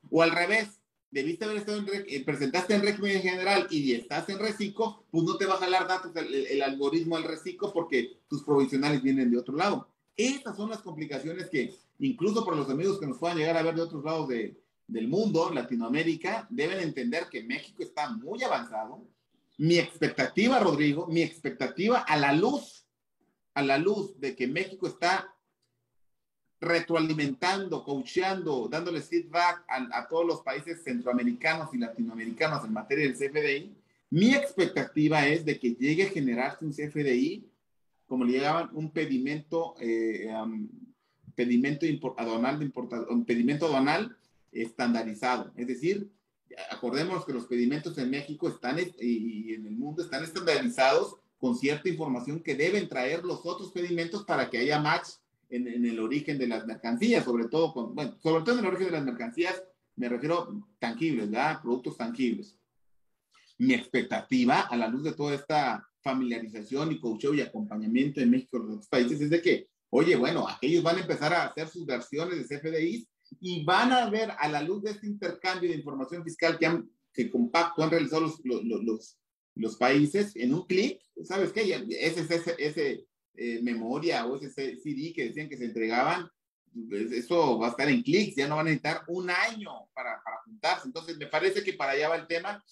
O 0.08 0.22
al 0.22 0.30
revés, 0.30 0.78
debiste 1.10 1.46
haber 1.46 1.56
estado 1.56 1.78
en, 1.78 1.88
eh, 1.90 2.22
presentaste 2.24 2.76
en 2.76 2.82
régimen 2.82 3.22
general 3.22 3.66
y 3.70 3.92
estás 3.94 4.28
en 4.28 4.38
reciclo, 4.38 5.04
pues 5.10 5.24
no 5.24 5.36
te 5.36 5.46
va 5.46 5.54
a 5.54 5.58
jalar 5.58 5.88
datos 5.88 6.12
el, 6.14 6.62
algoritmo 6.62 7.16
del 7.16 7.26
reciclo 7.26 7.72
porque 7.72 8.20
tus 8.28 8.44
provisionales 8.44 9.02
vienen 9.02 9.32
de 9.32 9.38
otro 9.38 9.56
lado. 9.56 9.88
Estas 10.16 10.56
son 10.56 10.70
las 10.70 10.82
complicaciones 10.82 11.50
que 11.50 11.74
incluso 11.98 12.44
por 12.44 12.54
los 12.54 12.70
amigos 12.70 13.00
que 13.00 13.08
nos 13.08 13.18
puedan 13.18 13.36
llegar 13.36 13.56
a 13.56 13.62
ver 13.62 13.74
de 13.74 13.82
otros 13.82 14.04
lados 14.04 14.28
de, 14.28 14.62
del 14.86 15.08
mundo, 15.08 15.50
Latinoamérica, 15.50 16.46
deben 16.50 16.78
entender 16.78 17.26
que 17.28 17.42
México 17.42 17.82
está 17.82 18.10
muy 18.10 18.44
avanzado. 18.44 19.02
Mi 19.62 19.78
expectativa, 19.78 20.58
Rodrigo, 20.58 21.06
mi 21.06 21.22
expectativa 21.22 22.00
a 22.00 22.16
la 22.16 22.32
luz, 22.32 22.84
a 23.54 23.62
la 23.62 23.78
luz 23.78 24.18
de 24.18 24.34
que 24.34 24.48
México 24.48 24.88
está 24.88 25.32
retroalimentando, 26.60 27.84
coacheando, 27.84 28.66
dándoles 28.68 29.08
feedback 29.08 29.64
a, 29.68 30.00
a, 30.00 30.08
todos 30.08 30.26
los 30.26 30.40
países 30.40 30.82
centroamericanos 30.82 31.72
y 31.72 31.78
latinoamericanos 31.78 32.64
en 32.64 32.72
materia 32.72 33.04
del 33.04 33.14
CFDI, 33.14 33.72
mi 34.10 34.34
expectativa 34.34 35.28
es 35.28 35.44
de 35.44 35.56
que 35.60 35.76
llegue 35.76 36.08
a 36.08 36.10
generarse 36.10 36.64
un 36.64 36.72
CFDI, 36.72 37.48
como 38.08 38.24
le 38.24 38.40
llamaban, 38.40 38.70
un 38.72 38.90
pedimento 38.90 39.76
eh, 39.78 40.26
um, 40.42 40.68
pedimento 41.36 41.86
aduanal, 42.16 42.58
de 42.58 42.72
un 43.10 43.24
pedimento 43.24 43.66
aduanal 43.66 44.16
estandarizado. 44.50 45.52
Es 45.54 45.68
decir, 45.68 46.10
acordémonos 46.70 47.24
que 47.24 47.32
los 47.32 47.46
pedimentos 47.46 47.96
en 47.98 48.10
México 48.10 48.48
están 48.48 48.78
y 49.00 49.54
en 49.54 49.66
el 49.66 49.76
mundo 49.76 50.02
están 50.02 50.24
estandarizados 50.24 51.16
con 51.38 51.56
cierta 51.56 51.88
información 51.88 52.42
que 52.42 52.54
deben 52.54 52.88
traer 52.88 53.24
los 53.24 53.40
otros 53.44 53.72
pedimentos 53.72 54.24
para 54.24 54.48
que 54.48 54.58
haya 54.58 54.80
match 54.80 55.08
en, 55.50 55.66
en 55.68 55.84
el 55.84 55.98
origen 55.98 56.38
de 56.38 56.46
las 56.46 56.66
mercancías, 56.66 57.24
sobre 57.24 57.46
todo, 57.46 57.72
con, 57.72 57.94
bueno, 57.94 58.16
sobre 58.22 58.44
todo 58.44 58.58
en 58.58 58.64
el 58.64 58.66
origen 58.66 58.86
de 58.86 58.92
las 58.92 59.04
mercancías, 59.04 59.62
me 59.96 60.08
refiero 60.08 60.66
tangibles, 60.78 61.30
¿verdad? 61.30 61.60
Productos 61.60 61.96
tangibles. 61.96 62.56
Mi 63.58 63.74
expectativa, 63.74 64.60
a 64.60 64.76
la 64.76 64.88
luz 64.88 65.04
de 65.04 65.12
toda 65.12 65.34
esta 65.34 65.86
familiarización 66.00 66.92
y 66.92 67.00
coaching 67.00 67.34
y 67.34 67.40
acompañamiento 67.40 68.20
en 68.20 68.30
México 68.30 68.56
y 68.56 68.60
los 68.60 68.70
otros 68.70 68.88
países, 68.88 69.20
es 69.20 69.30
de 69.30 69.42
que 69.42 69.72
Oye, 69.94 70.16
bueno, 70.16 70.48
aquellos 70.48 70.82
van 70.82 70.96
a 70.96 71.00
empezar 71.00 71.34
a 71.34 71.44
hacer 71.44 71.68
sus 71.68 71.84
versiones 71.84 72.48
de 72.48 72.58
CFDIs 72.58 73.06
y 73.40 73.64
van 73.64 73.92
a 73.92 74.08
ver 74.10 74.32
a 74.38 74.48
la 74.48 74.62
luz 74.62 74.82
de 74.82 74.92
este 74.92 75.06
intercambio 75.06 75.70
de 75.70 75.76
información 75.76 76.22
fiscal 76.24 76.58
que, 76.58 76.66
han, 76.66 76.90
que 77.12 77.30
compacto 77.30 77.82
han 77.82 77.90
realizado 77.90 78.22
los, 78.22 78.40
los, 78.44 78.64
los, 78.64 79.18
los 79.54 79.76
países 79.76 80.34
en 80.36 80.54
un 80.54 80.66
clic, 80.66 81.00
¿sabes 81.24 81.52
qué? 81.52 81.62
Ese, 81.90 82.20
ese, 82.34 82.54
ese, 82.58 83.06
eh, 83.34 83.62
memoria 83.62 84.26
o 84.26 84.36
ese 84.36 84.76
CD 84.76 85.12
que 85.14 85.24
decían 85.24 85.48
que 85.48 85.56
se 85.56 85.64
entregaban, 85.64 86.28
pues, 86.88 87.12
eso 87.12 87.58
va 87.58 87.68
a 87.68 87.70
estar 87.70 87.88
en 87.88 88.02
clics, 88.02 88.36
ya 88.36 88.46
no 88.46 88.56
van 88.56 88.66
a 88.66 88.70
necesitar 88.70 89.02
un 89.08 89.30
año 89.30 89.70
para, 89.94 90.22
para 90.22 90.42
juntarse. 90.44 90.86
Entonces, 90.86 91.16
me 91.16 91.26
parece 91.26 91.62
que 91.62 91.72
para 91.72 91.92
allá 91.92 92.10
va 92.10 92.16
el 92.16 92.26
tema. 92.26 92.62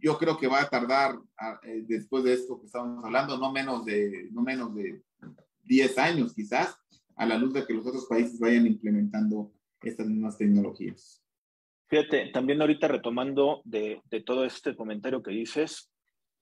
Yo 0.00 0.18
creo 0.18 0.36
que 0.36 0.46
va 0.46 0.62
a 0.62 0.68
tardar 0.68 1.18
ah, 1.38 1.60
eh, 1.64 1.84
después 1.86 2.24
de 2.24 2.34
esto 2.34 2.58
que 2.58 2.66
estamos 2.66 3.04
hablando, 3.04 3.38
no 3.38 3.52
menos 3.52 3.84
de, 3.84 4.28
no 4.32 4.42
menos 4.42 4.74
de 4.74 5.02
10 5.64 5.98
años 5.98 6.34
quizás, 6.34 6.76
a 7.16 7.26
la 7.26 7.36
luz 7.36 7.52
de 7.52 7.66
que 7.66 7.74
los 7.74 7.86
otros 7.86 8.06
países 8.06 8.38
vayan 8.38 8.66
implementando 8.66 9.52
estas 9.82 10.06
mismas 10.06 10.36
tecnologías. 10.36 11.22
Fíjate, 11.88 12.30
también 12.32 12.60
ahorita 12.60 12.88
retomando 12.88 13.62
de, 13.64 14.02
de 14.10 14.20
todo 14.22 14.44
este 14.44 14.76
comentario 14.76 15.22
que 15.22 15.30
dices, 15.30 15.90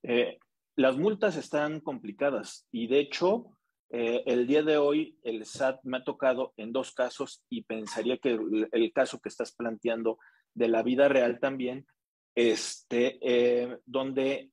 eh, 0.03 0.37
las 0.75 0.97
multas 0.97 1.37
están 1.37 1.79
complicadas 1.79 2.67
y 2.71 2.87
de 2.87 2.99
hecho 2.99 3.57
eh, 3.89 4.23
el 4.25 4.45
día 4.47 4.63
de 4.63 4.77
hoy 4.77 5.17
el 5.23 5.45
SAT 5.45 5.79
me 5.83 5.97
ha 5.97 6.03
tocado 6.03 6.53
en 6.57 6.73
dos 6.73 6.91
casos 6.93 7.43
y 7.49 7.63
pensaría 7.63 8.17
que 8.17 8.37
el, 8.71 8.91
caso 8.93 9.19
que 9.19 9.29
estás 9.29 9.53
planteando 9.53 10.19
de 10.53 10.67
la 10.67 10.83
vida 10.83 11.07
real 11.07 11.39
también, 11.39 11.87
este, 12.35 13.17
eh, 13.21 13.77
donde 13.85 14.51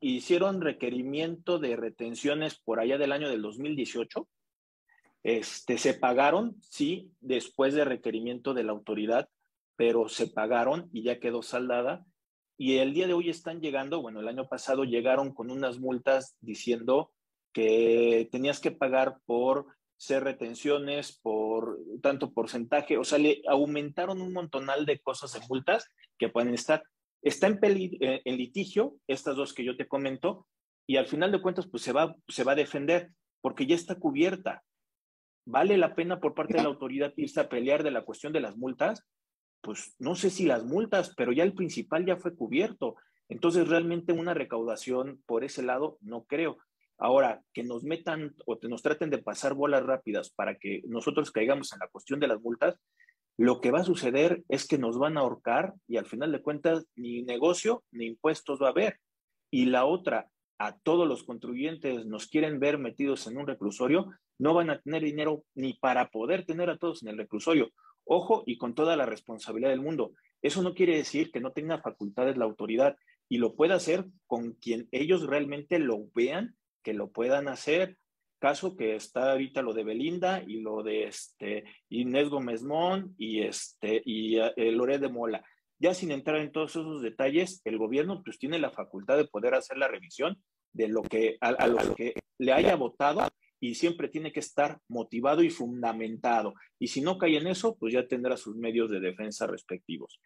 hicieron 0.00 0.60
requerimiento 0.60 1.58
de 1.58 1.76
retenciones 1.76 2.58
por 2.58 2.80
allá 2.80 2.98
del 2.98 3.12
año 3.12 3.28
del 3.28 3.42
2018. 3.42 4.28
Este, 5.24 5.78
se 5.78 5.94
pagaron, 5.94 6.54
sí, 6.60 7.10
después 7.20 7.74
de 7.74 7.84
requerimiento 7.84 8.52
de 8.52 8.62
la 8.62 8.72
autoridad, 8.72 9.28
pero 9.74 10.08
se 10.08 10.28
pagaron 10.28 10.88
y 10.92 11.02
ya 11.02 11.18
quedó 11.18 11.42
saldada. 11.42 12.04
Y 12.56 12.76
el 12.76 12.92
día 12.94 13.06
de 13.06 13.14
hoy 13.14 13.30
están 13.30 13.60
llegando, 13.60 14.02
bueno, 14.02 14.20
el 14.20 14.28
año 14.28 14.46
pasado 14.48 14.84
llegaron 14.84 15.34
con 15.34 15.50
unas 15.50 15.80
multas 15.80 16.36
diciendo 16.40 17.10
que 17.52 18.28
tenías 18.30 18.60
que 18.60 18.70
pagar 18.70 19.18
por 19.24 19.66
ser 19.96 20.24
retenciones, 20.24 21.18
por 21.22 21.78
tanto 22.02 22.32
porcentaje, 22.32 22.98
o 22.98 23.04
sea, 23.04 23.18
le 23.18 23.42
aumentaron 23.48 24.20
un 24.20 24.32
montonal 24.32 24.84
de 24.84 25.00
cosas 25.00 25.32
de 25.32 25.40
multas 25.48 25.90
que 26.18 26.28
pueden 26.28 26.52
estar. 26.52 26.82
Está 27.22 27.46
en, 27.46 27.58
eh, 27.62 28.20
en 28.24 28.36
litigio, 28.36 28.96
estas 29.06 29.36
dos 29.36 29.54
que 29.54 29.64
yo 29.64 29.76
te 29.76 29.88
comento, 29.88 30.46
y 30.86 30.96
al 30.96 31.06
final 31.06 31.32
de 31.32 31.40
cuentas, 31.40 31.66
pues 31.66 31.82
se 31.82 31.92
va, 31.92 32.14
se 32.28 32.44
va 32.44 32.52
a 32.52 32.56
defender, 32.56 33.10
porque 33.40 33.66
ya 33.66 33.74
está 33.74 33.94
cubierta. 33.94 34.62
¿Vale 35.46 35.76
la 35.76 35.94
pena 35.94 36.20
por 36.20 36.34
parte 36.34 36.54
de 36.54 36.62
la 36.62 36.68
autoridad 36.68 37.12
irse 37.16 37.40
a 37.40 37.48
pelear 37.48 37.82
de 37.82 37.90
la 37.90 38.04
cuestión 38.04 38.32
de 38.32 38.40
las 38.40 38.56
multas? 38.56 39.04
Pues 39.60 39.94
no 39.98 40.14
sé 40.14 40.30
si 40.30 40.46
las 40.46 40.64
multas, 40.64 41.14
pero 41.16 41.32
ya 41.32 41.42
el 41.42 41.54
principal 41.54 42.06
ya 42.06 42.16
fue 42.16 42.34
cubierto. 42.34 42.96
Entonces, 43.28 43.68
realmente 43.68 44.12
una 44.12 44.34
recaudación 44.34 45.22
por 45.26 45.44
ese 45.44 45.62
lado, 45.62 45.98
no 46.00 46.24
creo. 46.24 46.58
Ahora, 46.98 47.42
que 47.52 47.64
nos 47.64 47.82
metan 47.82 48.34
o 48.46 48.58
que 48.58 48.68
nos 48.68 48.82
traten 48.82 49.10
de 49.10 49.18
pasar 49.18 49.54
bolas 49.54 49.84
rápidas 49.84 50.30
para 50.30 50.56
que 50.56 50.82
nosotros 50.86 51.30
caigamos 51.30 51.72
en 51.72 51.80
la 51.80 51.88
cuestión 51.88 52.20
de 52.20 52.28
las 52.28 52.40
multas, 52.40 52.78
lo 53.36 53.60
que 53.60 53.72
va 53.72 53.80
a 53.80 53.84
suceder 53.84 54.44
es 54.48 54.66
que 54.66 54.78
nos 54.78 54.98
van 54.98 55.16
a 55.16 55.20
ahorcar 55.20 55.74
y 55.88 55.96
al 55.96 56.06
final 56.06 56.30
de 56.30 56.40
cuentas 56.40 56.86
ni 56.94 57.22
negocio 57.22 57.82
ni 57.90 58.06
impuestos 58.06 58.62
va 58.62 58.68
a 58.68 58.70
haber. 58.70 59.00
Y 59.50 59.66
la 59.66 59.86
otra, 59.86 60.30
a 60.58 60.78
todos 60.78 61.08
los 61.08 61.24
contribuyentes 61.24 62.06
nos 62.06 62.28
quieren 62.28 62.60
ver 62.60 62.78
metidos 62.78 63.26
en 63.26 63.38
un 63.38 63.46
reclusorio, 63.46 64.12
no 64.38 64.54
van 64.54 64.70
a 64.70 64.80
tener 64.80 65.02
dinero 65.02 65.44
ni 65.54 65.74
para 65.74 66.10
poder 66.10 66.44
tener 66.44 66.70
a 66.70 66.78
todos 66.78 67.02
en 67.02 67.08
el 67.08 67.18
reclusorio. 67.18 67.70
Ojo 68.04 68.42
y 68.46 68.58
con 68.58 68.74
toda 68.74 68.96
la 68.96 69.06
responsabilidad 69.06 69.70
del 69.70 69.80
mundo. 69.80 70.12
Eso 70.42 70.62
no 70.62 70.74
quiere 70.74 70.96
decir 70.96 71.30
que 71.30 71.40
no 71.40 71.52
tenga 71.52 71.80
facultades 71.80 72.36
la 72.36 72.44
autoridad 72.44 72.96
y 73.28 73.38
lo 73.38 73.54
pueda 73.54 73.76
hacer 73.76 74.04
con 74.26 74.52
quien 74.52 74.88
ellos 74.92 75.26
realmente 75.26 75.78
lo 75.78 76.06
vean 76.14 76.56
que 76.82 76.92
lo 76.92 77.10
puedan 77.10 77.48
hacer. 77.48 77.96
Caso 78.38 78.76
que 78.76 78.94
está 78.94 79.32
ahorita 79.32 79.62
lo 79.62 79.72
de 79.72 79.84
Belinda 79.84 80.42
y 80.46 80.60
lo 80.60 80.82
de 80.82 81.04
este 81.04 81.64
Inés 81.88 82.28
Gómez 82.28 82.62
Mon 82.62 83.14
y 83.16 83.42
este 83.42 84.02
y 84.04 84.36
eh, 84.38 84.52
de 84.56 85.08
Mola. 85.08 85.42
Ya 85.78 85.94
sin 85.94 86.10
entrar 86.10 86.36
en 86.40 86.52
todos 86.52 86.72
esos 86.72 87.00
detalles, 87.00 87.62
el 87.64 87.78
gobierno 87.78 88.22
pues 88.22 88.38
tiene 88.38 88.58
la 88.58 88.70
facultad 88.70 89.16
de 89.16 89.26
poder 89.26 89.54
hacer 89.54 89.78
la 89.78 89.88
revisión 89.88 90.42
de 90.72 90.88
lo 90.88 91.02
que 91.02 91.38
a, 91.40 91.48
a 91.48 91.66
lo 91.68 91.94
que 91.94 92.14
le 92.38 92.52
haya 92.52 92.76
votado 92.76 93.22
y 93.68 93.74
siempre 93.76 94.08
tiene 94.08 94.30
que 94.30 94.40
estar 94.40 94.78
motivado 94.88 95.42
y 95.42 95.48
fundamentado. 95.48 96.52
Y 96.78 96.88
si 96.88 97.00
no 97.00 97.16
cae 97.16 97.38
en 97.38 97.46
eso, 97.46 97.76
pues 97.76 97.94
ya 97.94 98.06
tendrá 98.06 98.36
sus 98.36 98.56
medios 98.56 98.90
de 98.90 99.00
defensa 99.00 99.46
respectivos. 99.46 100.20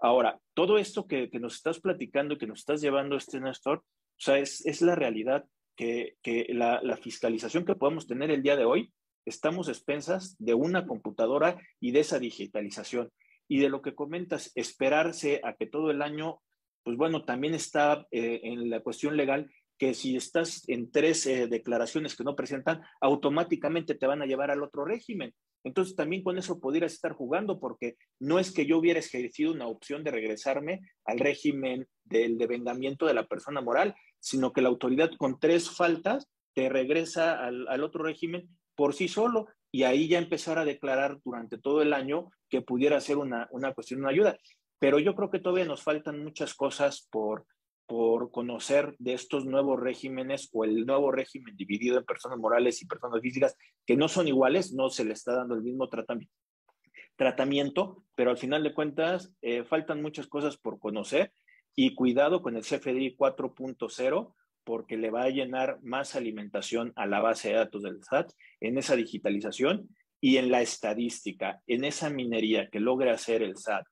Ahora, 0.00 0.40
todo 0.54 0.76
esto 0.76 1.06
que, 1.06 1.30
que 1.30 1.38
nos 1.38 1.54
estás 1.54 1.78
platicando 1.78 2.36
que 2.36 2.48
nos 2.48 2.60
estás 2.60 2.80
llevando, 2.80 3.16
este 3.16 3.38
Néstor, 3.38 3.78
o 3.78 3.84
sea, 4.16 4.38
es, 4.38 4.66
es 4.66 4.82
la 4.82 4.96
realidad 4.96 5.44
que, 5.76 6.16
la, 6.50 6.96
fiscalización 6.96 7.64
que 7.64 7.76
podemos 7.76 8.08
tener 8.08 8.32
el 8.32 8.42
día 8.42 8.56
de 8.56 8.64
hoy, 8.64 8.92
estamos 9.24 9.68
expensas 9.68 10.34
de 10.40 10.54
una 10.54 10.84
computadora 10.84 11.58
y 11.78 11.92
de 11.92 12.00
esa 12.00 12.18
digitalización. 12.18 13.10
Y 13.46 13.60
de 13.60 13.68
lo 13.68 13.82
que 13.82 13.94
comentas, 13.94 14.50
esperarse 14.56 15.40
a 15.44 15.54
que 15.54 15.66
todo 15.66 15.92
el 15.92 16.02
año, 16.02 16.40
pues 16.82 16.96
bueno, 16.96 17.24
también 17.24 17.54
está 17.54 18.04
eh, 18.10 18.40
en 18.42 18.68
la 18.68 18.80
cuestión 18.80 19.16
legal 19.16 19.48
que 19.80 19.94
si 19.94 20.14
estás 20.14 20.62
en 20.68 20.92
tres 20.92 21.24
eh, 21.24 21.46
declaraciones 21.48 22.14
que 22.14 22.22
no 22.22 22.36
presentan, 22.36 22.82
automáticamente 23.00 23.94
te 23.94 24.06
van 24.06 24.20
a 24.20 24.26
llevar 24.26 24.50
al 24.50 24.62
otro 24.62 24.84
régimen. 24.84 25.32
Entonces 25.64 25.96
también 25.96 26.22
con 26.22 26.36
eso 26.36 26.60
pudieras 26.60 26.92
estar 26.92 27.12
jugando 27.12 27.58
porque 27.58 27.96
no 28.18 28.38
es 28.38 28.52
que 28.52 28.66
yo 28.66 28.76
hubiera 28.76 29.00
ejercido 29.00 29.52
una 29.52 29.66
opción 29.66 30.04
de 30.04 30.10
regresarme 30.10 30.82
al 31.06 31.18
régimen 31.18 31.88
del 32.04 32.36
devengamiento 32.36 33.06
de 33.06 33.14
la 33.14 33.26
persona 33.26 33.62
moral, 33.62 33.94
sino 34.18 34.52
que 34.52 34.60
la 34.60 34.68
autoridad 34.68 35.12
con 35.16 35.40
tres 35.40 35.70
faltas 35.70 36.28
te 36.52 36.68
regresa 36.68 37.42
al, 37.42 37.82
otro 37.82 38.04
régimen 38.04 38.50
por 38.74 38.92
sí 38.92 39.08
solo 39.08 39.46
y 39.72 39.84
ahí 39.84 40.08
ya 40.08 40.18
empezar 40.18 40.58
a 40.58 40.66
declarar 40.66 41.20
durante 41.24 41.56
todo 41.56 41.80
el 41.80 41.94
año 41.94 42.30
que 42.50 42.60
pudiera 42.60 43.00
ser 43.00 43.16
una, 43.16 43.48
una 43.50 43.72
cuestión, 43.72 44.00
una 44.00 44.10
ayuda. 44.10 44.36
Pero 44.78 44.98
yo 44.98 45.14
creo 45.14 45.30
que 45.30 45.38
todavía 45.38 45.64
nos 45.64 45.82
faltan 45.82 46.22
muchas 46.22 46.52
cosas 46.52 47.08
por, 47.10 47.46
por 47.90 48.30
conocer 48.30 48.94
de 49.00 49.14
estos 49.14 49.46
nuevos 49.46 49.80
regímenes 49.80 50.48
o 50.52 50.62
el 50.62 50.86
nuevo 50.86 51.10
régimen 51.10 51.56
dividido 51.56 51.98
en 51.98 52.04
personas 52.04 52.38
morales 52.38 52.80
y 52.80 52.86
personas 52.86 53.20
físicas 53.20 53.56
que 53.84 53.96
no 53.96 54.06
son 54.06 54.28
iguales, 54.28 54.72
no 54.72 54.90
se 54.90 55.04
le 55.04 55.12
está 55.12 55.34
dando 55.34 55.56
el 55.56 55.62
mismo 55.62 55.88
tratamiento, 55.88 56.32
tratamiento 57.16 58.04
pero 58.14 58.30
al 58.30 58.38
final 58.38 58.62
de 58.62 58.74
cuentas 58.74 59.34
eh, 59.42 59.64
faltan 59.64 60.02
muchas 60.02 60.28
cosas 60.28 60.56
por 60.56 60.78
conocer 60.78 61.32
y 61.74 61.96
cuidado 61.96 62.42
con 62.42 62.54
el 62.54 62.62
CFDI 62.62 63.16
4.0 63.16 64.34
porque 64.62 64.96
le 64.96 65.10
va 65.10 65.24
a 65.24 65.30
llenar 65.30 65.80
más 65.82 66.14
alimentación 66.14 66.92
a 66.94 67.06
la 67.06 67.18
base 67.18 67.48
de 67.48 67.56
datos 67.56 67.82
del 67.82 68.04
SAT 68.04 68.30
en 68.60 68.78
esa 68.78 68.94
digitalización 68.94 69.88
y 70.20 70.36
en 70.36 70.52
la 70.52 70.62
estadística, 70.62 71.60
en 71.66 71.82
esa 71.82 72.08
minería 72.08 72.70
que 72.70 72.78
logre 72.78 73.10
hacer 73.10 73.42
el 73.42 73.56
SAT 73.56 73.84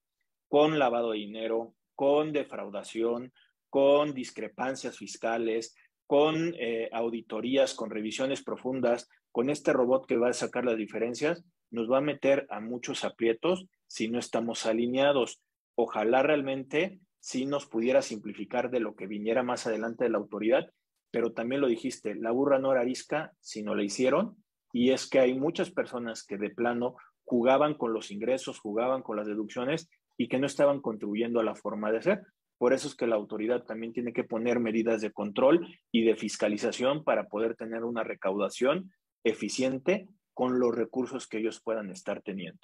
con 0.46 0.78
lavado 0.78 1.10
de 1.10 1.18
dinero, 1.18 1.74
con 1.96 2.32
defraudación, 2.32 3.32
con 3.70 4.14
discrepancias 4.14 4.96
fiscales, 4.96 5.74
con 6.06 6.54
eh, 6.58 6.88
auditorías, 6.92 7.74
con 7.74 7.90
revisiones 7.90 8.42
profundas, 8.42 9.08
con 9.30 9.50
este 9.50 9.72
robot 9.72 10.06
que 10.06 10.16
va 10.16 10.30
a 10.30 10.32
sacar 10.32 10.64
las 10.64 10.76
diferencias, 10.76 11.44
nos 11.70 11.90
va 11.90 11.98
a 11.98 12.02
meter 12.02 12.46
a 12.50 12.60
muchos 12.60 13.04
aprietos 13.04 13.66
si 13.86 14.08
no 14.08 14.18
estamos 14.18 14.66
alineados. 14.66 15.42
Ojalá 15.74 16.22
realmente 16.22 17.00
si 17.20 17.46
nos 17.46 17.66
pudiera 17.66 18.02
simplificar 18.02 18.70
de 18.70 18.80
lo 18.80 18.94
que 18.94 19.06
viniera 19.06 19.42
más 19.42 19.66
adelante 19.66 20.04
de 20.04 20.10
la 20.10 20.18
autoridad, 20.18 20.70
pero 21.10 21.32
también 21.32 21.60
lo 21.60 21.68
dijiste, 21.68 22.14
la 22.14 22.30
burra 22.30 22.58
no 22.58 22.72
era 22.72 22.82
arisca 22.82 23.32
si 23.40 23.62
no 23.62 23.74
la 23.74 23.82
hicieron, 23.82 24.42
y 24.72 24.90
es 24.90 25.08
que 25.08 25.18
hay 25.18 25.34
muchas 25.34 25.70
personas 25.70 26.24
que 26.24 26.36
de 26.36 26.50
plano 26.50 26.96
jugaban 27.24 27.74
con 27.74 27.92
los 27.92 28.10
ingresos, 28.10 28.58
jugaban 28.58 29.02
con 29.02 29.16
las 29.16 29.26
deducciones 29.26 29.90
y 30.16 30.28
que 30.28 30.38
no 30.38 30.46
estaban 30.46 30.80
contribuyendo 30.80 31.40
a 31.40 31.44
la 31.44 31.54
forma 31.54 31.92
de 31.92 32.02
ser. 32.02 32.22
Por 32.58 32.72
eso 32.72 32.88
es 32.88 32.94
que 32.94 33.06
la 33.06 33.16
autoridad 33.16 33.64
también 33.64 33.92
tiene 33.92 34.12
que 34.12 34.24
poner 34.24 34.60
medidas 34.60 35.00
de 35.00 35.12
control 35.12 35.66
y 35.92 36.04
de 36.04 36.16
fiscalización 36.16 37.04
para 37.04 37.28
poder 37.28 37.54
tener 37.54 37.84
una 37.84 38.04
recaudación 38.04 38.92
eficiente 39.24 40.08
con 40.34 40.58
los 40.58 40.74
recursos 40.74 41.26
que 41.26 41.38
ellos 41.38 41.60
puedan 41.62 41.90
estar 41.90 42.20
teniendo. 42.22 42.60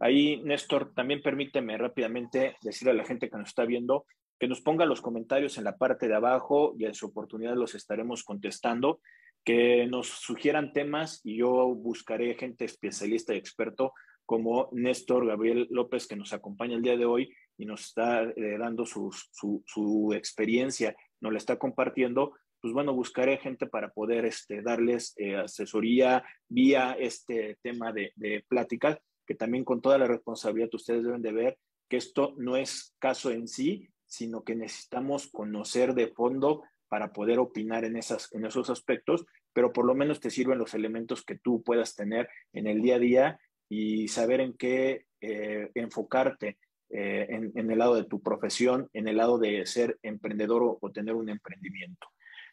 Ahí, 0.00 0.40
Néstor, 0.42 0.94
también 0.94 1.22
permíteme 1.22 1.76
rápidamente 1.76 2.56
decirle 2.62 2.92
a 2.92 2.94
la 2.94 3.04
gente 3.04 3.28
que 3.28 3.36
nos 3.36 3.48
está 3.48 3.64
viendo 3.64 4.06
que 4.40 4.48
nos 4.48 4.62
ponga 4.62 4.86
los 4.86 5.02
comentarios 5.02 5.58
en 5.58 5.64
la 5.64 5.76
parte 5.76 6.08
de 6.08 6.14
abajo 6.14 6.74
y 6.78 6.86
en 6.86 6.94
su 6.94 7.06
oportunidad 7.06 7.54
los 7.54 7.74
estaremos 7.74 8.24
contestando, 8.24 9.00
que 9.44 9.86
nos 9.86 10.08
sugieran 10.08 10.72
temas 10.72 11.20
y 11.22 11.36
yo 11.36 11.66
buscaré 11.74 12.34
gente 12.34 12.64
especialista 12.64 13.34
y 13.34 13.36
experto 13.36 13.92
como 14.24 14.70
Néstor 14.72 15.26
Gabriel 15.26 15.68
López 15.70 16.06
que 16.06 16.16
nos 16.16 16.32
acompaña 16.32 16.74
el 16.74 16.82
día 16.82 16.96
de 16.96 17.04
hoy 17.04 17.34
y 17.60 17.66
nos 17.66 17.86
está 17.86 18.22
eh, 18.22 18.56
dando 18.58 18.86
su, 18.86 19.10
su, 19.32 20.12
experiencia, 20.14 20.96
nos 21.20 21.32
la 21.32 21.38
está 21.38 21.58
compartiendo, 21.58 22.32
pues 22.60 22.72
bueno, 22.72 22.94
buscaré 22.94 23.36
gente 23.38 23.66
para 23.66 23.90
poder 23.90 24.24
este, 24.24 24.62
darles 24.62 25.12
eh, 25.16 25.36
asesoría 25.36 26.24
vía 26.48 26.96
este 26.98 27.58
tema 27.62 27.92
de, 27.92 28.12
de 28.16 28.44
pláticas 28.48 28.98
que 29.26 29.34
también 29.34 29.64
con 29.64 29.80
toda 29.80 29.98
la 29.98 30.06
responsabilidad 30.06 30.70
ustedes 30.72 31.04
deben 31.04 31.22
de 31.22 31.32
ver 31.32 31.58
que 31.88 31.98
esto 31.98 32.34
no 32.38 32.56
es 32.56 32.94
caso 32.98 33.30
en 33.30 33.46
sí, 33.46 33.88
sino 34.06 34.42
que 34.42 34.56
necesitamos 34.56 35.28
conocer 35.30 35.94
de 35.94 36.08
fondo 36.08 36.62
para 36.88 37.12
poder 37.12 37.38
opinar 37.38 37.84
en, 37.84 37.96
esas, 37.96 38.32
en 38.32 38.44
esos 38.46 38.70
aspectos 38.70 39.26
pero 39.52 39.72
por 39.72 39.84
lo 39.84 39.94
menos 39.94 40.20
te 40.20 40.30
sirven 40.30 40.58
los 40.58 40.74
elementos 40.74 41.24
que 41.24 41.38
tú 41.38 41.62
puedas 41.62 41.94
tener 41.94 42.28
en 42.52 42.66
el 42.66 42.82
día 42.82 42.96
a 42.96 42.98
día 42.98 43.40
y 43.68 44.08
saber 44.08 44.40
en 44.40 44.54
qué 44.54 45.06
eh, 45.20 45.70
enfocarte 45.74 46.58
eh, 46.90 47.26
en, 47.28 47.70
el 47.70 47.78
lado 47.78 47.94
de 47.94 48.04
tu 48.04 48.20
profesión, 48.20 48.88
en 48.92 49.08
el 49.08 49.16
lado 49.16 49.38
de 49.38 49.64
ser 49.66 49.98
emprendedor 50.02 50.78
o, 50.80 50.90
tener 50.90 51.14
un 51.14 51.28
emprendimiento. 51.28 52.08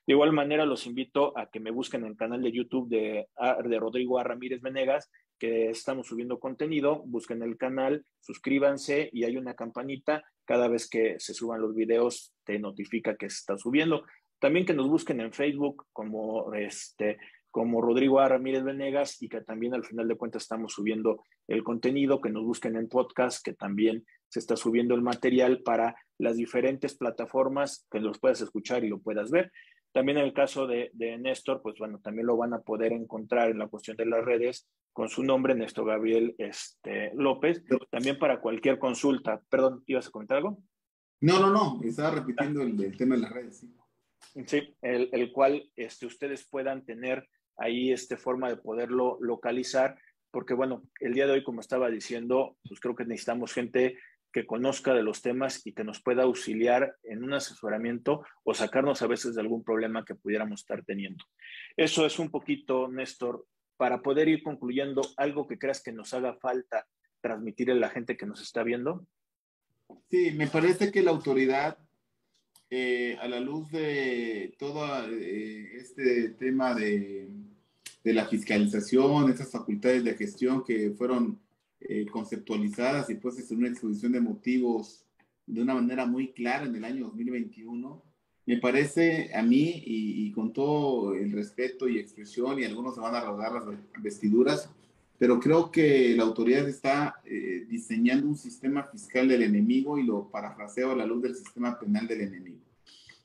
De 0.05 0.13
igual 0.13 0.31
manera, 0.31 0.65
los 0.65 0.85
invito 0.85 1.37
a 1.37 1.49
que 1.49 1.59
me 1.59 1.71
busquen 1.71 2.03
en 2.03 2.11
el 2.11 2.17
canal 2.17 2.41
de 2.41 2.51
YouTube 2.51 2.87
de, 2.87 3.27
de 3.65 3.79
Rodrigo. 3.79 4.21
Ramírez 4.23 4.61
Venegas, 4.61 5.09
que 5.37 5.69
estamos 5.69 6.07
subiendo 6.07 6.39
contenido. 6.39 7.03
Busquen 7.05 7.41
el 7.41 7.57
canal, 7.57 8.05
suscríbanse 8.21 9.09
y 9.11 9.25
hay 9.25 9.37
una 9.37 9.55
campanita. 9.55 10.23
Cada 10.45 10.67
vez 10.67 10.89
que 10.89 11.15
se 11.19 11.33
suban 11.33 11.61
los 11.61 11.75
videos, 11.75 12.33
te 12.45 12.57
notifica 12.59 13.15
que 13.15 13.29
se 13.29 13.37
está 13.37 13.57
subiendo. 13.57 14.05
También 14.39 14.65
que 14.65 14.73
nos 14.73 14.87
busquen 14.87 15.19
en 15.19 15.33
Facebook 15.33 15.87
como 15.91 16.53
este, 16.53 17.17
como 17.49 17.81
Rodrigo 17.81 18.19
A. 18.19 18.29
Ramírez 18.29 18.63
Venegas 18.63 19.21
y 19.21 19.29
que 19.29 19.41
también 19.41 19.73
al 19.73 19.83
final 19.83 20.07
de 20.07 20.15
cuentas 20.15 20.43
estamos 20.43 20.73
subiendo 20.73 21.23
el 21.47 21.63
contenido, 21.63 22.21
que 22.21 22.29
nos 22.29 22.43
busquen 22.43 22.75
en 22.75 22.87
podcast, 22.87 23.43
que 23.43 23.53
también 23.53 24.05
se 24.29 24.39
está 24.39 24.55
subiendo 24.55 24.95
el 24.95 25.01
material 25.01 25.61
para 25.63 25.95
las 26.17 26.35
diferentes 26.35 26.95
plataformas 26.95 27.85
que 27.91 27.99
los 27.99 28.19
puedas 28.19 28.41
escuchar 28.41 28.83
y 28.83 28.89
lo 28.89 28.99
puedas 28.99 29.31
ver. 29.31 29.51
También 29.91 30.17
en 30.19 30.25
el 30.25 30.33
caso 30.33 30.67
de, 30.67 30.91
Néstor, 31.19 31.61
pues 31.61 31.75
bueno, 31.79 31.99
también 31.99 32.27
lo 32.27 32.37
van 32.37 32.53
a 32.53 32.59
poder 32.59 32.93
encontrar 32.93 33.49
en 33.49 33.59
la 33.59 33.67
cuestión 33.67 33.97
de 33.97 34.05
las 34.05 34.23
redes 34.23 34.67
con 34.93 35.09
su 35.09 35.23
nombre, 35.23 35.55
Néstor 35.55 35.87
Gabriel 35.87 36.35
este, 36.37 37.11
López, 37.15 37.63
también 37.89 38.19
para 38.19 38.39
cualquier 38.39 38.79
consulta. 38.79 39.41
Perdón, 39.49 39.83
¿ibas 39.87 40.07
a 40.07 40.11
comentar 40.11 40.37
algo? 40.37 40.59
No, 41.21 41.39
no, 41.39 41.49
no, 41.49 41.79
estaba 41.83 42.11
repitiendo 42.11 42.61
el, 42.61 42.95
tema 42.95 43.15
de 43.15 43.21
las 43.21 43.31
redes, 43.31 43.57
sí. 43.57 43.73
Sí, 44.45 44.75
el, 44.81 45.09
el 45.13 45.31
cual 45.31 45.71
este, 45.75 46.05
ustedes 46.05 46.47
puedan 46.47 46.85
tener 46.85 47.27
ahí 47.57 47.91
este 47.91 48.17
forma 48.17 48.49
de 48.49 48.57
poderlo 48.57 49.17
localizar, 49.19 49.97
porque 50.31 50.53
bueno, 50.53 50.83
el 50.99 51.13
día 51.13 51.25
de 51.25 51.33
hoy, 51.33 51.43
como 51.43 51.61
estaba 51.61 51.89
diciendo, 51.89 52.57
pues 52.67 52.79
creo 52.79 52.95
que 52.95 53.05
necesitamos 53.05 53.53
gente 53.53 53.97
que 54.37 54.45
conozca 54.45 54.93
de 54.93 55.01
los 55.01 55.23
temas 55.23 55.65
y 55.65 55.73
que 55.73 55.83
nos 55.83 55.99
pueda 55.99 56.21
auxiliar 56.21 56.95
en 57.01 57.23
un 57.23 57.33
asesoramiento 57.33 58.23
o 58.43 58.53
sacarnos 58.53 59.01
a 59.01 59.07
veces 59.07 59.33
de 59.33 59.41
algún 59.41 59.63
problema 59.63 60.05
que 60.05 60.13
pudiéramos 60.13 60.61
estar 60.61 60.85
teniendo. 60.85 61.25
Eso 61.75 62.05
es 62.05 62.19
un 62.19 62.29
poquito, 62.29 62.87
Néstor, 62.87 63.47
para 63.77 64.03
poder 64.03 64.29
ir 64.29 64.43
concluyendo 64.43 65.01
algo 65.17 65.47
que 65.47 65.57
creas 65.57 65.81
que 65.81 65.91
nos 65.91 66.13
haga 66.13 66.35
falta 66.35 66.85
transmitir 67.19 67.71
a 67.71 67.73
la 67.73 67.89
gente 67.89 68.15
que 68.15 68.27
nos 68.27 68.39
está 68.43 68.61
viendo. 68.61 69.07
Sí, 70.11 70.29
me 70.33 70.45
parece 70.45 70.91
que 70.91 71.01
la 71.01 71.09
autoridad 71.09 71.79
eh, 72.69 73.17
a 73.19 73.27
la 73.27 73.39
luz 73.39 73.71
de 73.71 74.53
todo 74.59 74.85
eh, 75.13 75.77
este 75.77 76.29
tema 76.37 76.75
de, 76.75 77.27
de, 78.03 78.13
la 78.13 78.27
fiscalización, 78.27 79.31
estas 79.31 79.51
facultades 79.51 80.03
de 80.03 80.13
gestión 80.13 80.63
que 80.63 80.91
fueron 80.91 81.39
eh, 81.81 82.05
conceptualizadas 82.11 83.09
y 83.09 83.15
puestas 83.15 83.51
en 83.51 83.59
una 83.59 83.69
exposición 83.69 84.11
de 84.11 84.21
motivos 84.21 85.05
de 85.45 85.61
una 85.61 85.75
manera 85.75 86.05
muy 86.05 86.33
clara 86.33 86.65
en 86.65 86.75
el 86.75 86.83
año 86.83 87.05
2021, 87.05 88.03
me 88.45 88.57
parece 88.57 89.31
a 89.33 89.41
mí, 89.41 89.83
y, 89.85 90.25
y 90.27 90.31
con 90.31 90.53
todo 90.53 91.13
el 91.13 91.31
respeto 91.31 91.87
y 91.87 91.99
expresión, 91.99 92.59
y 92.59 92.65
algunos 92.65 92.95
se 92.95 93.01
van 93.01 93.15
a 93.15 93.21
rasgar 93.21 93.53
las 93.53 93.65
vestiduras, 94.01 94.69
pero 95.17 95.39
creo 95.39 95.71
que 95.71 96.15
la 96.15 96.23
autoridad 96.23 96.67
está 96.67 97.21
eh, 97.25 97.65
diseñando 97.67 98.27
un 98.27 98.37
sistema 98.37 98.83
fiscal 98.83 99.27
del 99.27 99.43
enemigo 99.43 99.97
y 99.97 100.03
lo 100.03 100.29
parafraseo 100.29 100.91
a 100.91 100.95
la 100.95 101.05
luz 101.05 101.23
del 101.23 101.35
sistema 101.35 101.79
penal 101.79 102.07
del 102.07 102.21
enemigo, 102.21 102.61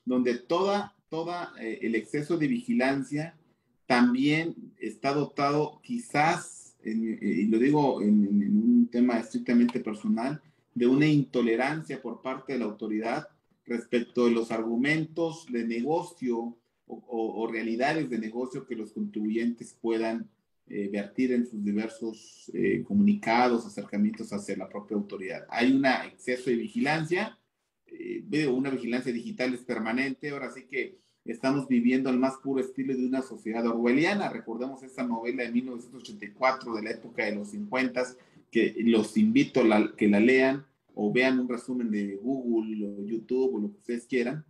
donde 0.03 0.37
toda, 0.39 0.95
toda 1.09 1.53
eh, 1.59 1.79
el 1.83 1.95
exceso 1.95 2.37
de 2.37 2.47
vigilancia 2.47 3.37
también 3.85 4.55
está 4.79 5.13
dotado 5.13 5.81
quizás, 5.83 6.62
eh, 6.83 7.19
y 7.21 7.45
lo 7.47 7.57
digo 7.59 8.01
en, 8.01 8.27
un 8.27 8.89
tema 8.91 9.19
estrictamente 9.19 9.79
personal, 9.79 10.41
de 10.73 10.87
una 10.87 11.07
intolerancia 11.07 12.01
por 12.01 12.21
parte 12.21 12.53
de 12.53 12.59
la 12.59 12.65
autoridad 12.65 13.27
respecto 13.65 14.25
de 14.25 14.31
los 14.31 14.51
argumentos 14.51 15.45
de 15.51 15.65
negocio 15.65 16.57
o, 16.85 17.01
o 17.07 17.47
realidades 17.47 18.09
de 18.09 18.19
negocio 18.19 18.65
que 18.65 18.75
los 18.75 18.91
contribuyentes 18.91 19.77
puedan 19.79 20.29
eh, 20.65 20.87
vertir 20.89 21.33
en 21.33 21.45
sus 21.45 21.61
diversos 21.61 22.49
eh, 22.53 22.83
comunicados, 22.87 23.65
acercamientos 23.65 24.31
hacia 24.31 24.55
la 24.55 24.69
propia 24.69 24.95
autoridad. 24.95 25.45
Hay 25.49 25.73
un 25.73 25.85
exceso 25.85 26.49
de 26.49 26.55
vigilancia, 26.55 27.37
eh, 27.85 28.47
una 28.47 28.69
vigilancia 28.69 29.11
digital 29.11 29.53
es 29.53 29.65
permanente, 29.65 30.29
ahora 30.29 30.49
sí 30.49 30.63
que 30.63 30.99
estamos 31.25 31.67
viviendo 31.67 32.09
al 32.09 32.19
más 32.19 32.35
puro 32.37 32.61
estilo 32.61 32.95
de 32.95 33.05
una 33.05 33.21
sociedad 33.21 33.65
orwelliana. 33.65 34.29
Recordemos 34.29 34.83
esta 34.83 35.03
novela 35.03 35.43
de 35.43 35.51
1984 35.51 36.75
de 36.75 36.81
la 36.83 36.91
época 36.91 37.25
de 37.25 37.35
los 37.35 37.49
50, 37.49 38.03
que 38.51 38.75
los 38.79 39.17
invito 39.17 39.61
a 39.61 39.95
que 39.95 40.07
la 40.07 40.19
lean 40.19 40.65
o 40.95 41.11
vean 41.11 41.39
un 41.39 41.49
resumen 41.49 41.89
de 41.89 42.17
Google 42.17 42.85
o 42.85 43.05
YouTube 43.05 43.55
o 43.55 43.59
lo 43.59 43.71
que 43.71 43.77
ustedes 43.77 44.05
quieran 44.05 44.45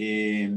eh, 0.00 0.48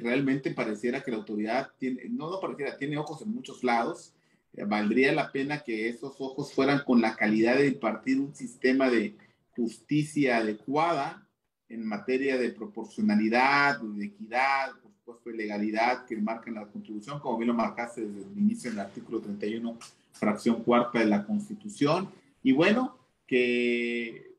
realmente 0.00 0.52
pareciera 0.52 1.02
que 1.02 1.10
la 1.10 1.18
autoridad 1.18 1.68
tiene, 1.76 2.04
no, 2.08 2.30
no 2.30 2.40
pareciera, 2.40 2.78
tiene 2.78 2.96
ojos 2.96 3.20
en 3.20 3.28
muchos 3.28 3.62
lados. 3.62 4.14
Eh, 4.54 4.64
valdría 4.64 5.12
la 5.12 5.30
pena 5.32 5.62
que 5.62 5.90
esos 5.90 6.18
ojos 6.18 6.54
fueran 6.54 6.82
con 6.82 7.02
la 7.02 7.14
calidad 7.14 7.58
de 7.58 7.66
impartir 7.66 8.18
un 8.18 8.34
sistema 8.34 8.88
de 8.88 9.14
justicia 9.50 10.38
adecuada 10.38 11.25
en 11.68 11.84
materia 11.84 12.38
de 12.38 12.50
proporcionalidad, 12.50 13.80
de 13.80 14.06
equidad, 14.06 14.72
por 14.80 14.92
supuesto, 14.92 15.30
de 15.30 15.36
legalidad 15.36 16.04
que 16.06 16.16
marcan 16.16 16.54
la 16.54 16.66
Constitución, 16.66 17.20
como 17.20 17.38
bien 17.38 17.48
lo 17.48 17.54
marcaste 17.54 18.06
desde 18.06 18.30
el 18.30 18.38
inicio 18.38 18.70
en 18.70 18.76
el 18.76 18.84
artículo 18.86 19.20
31, 19.20 19.76
fracción 20.12 20.62
cuarta 20.62 21.00
de 21.00 21.06
la 21.06 21.26
Constitución. 21.26 22.08
Y 22.42 22.52
bueno, 22.52 22.96
que 23.26 24.36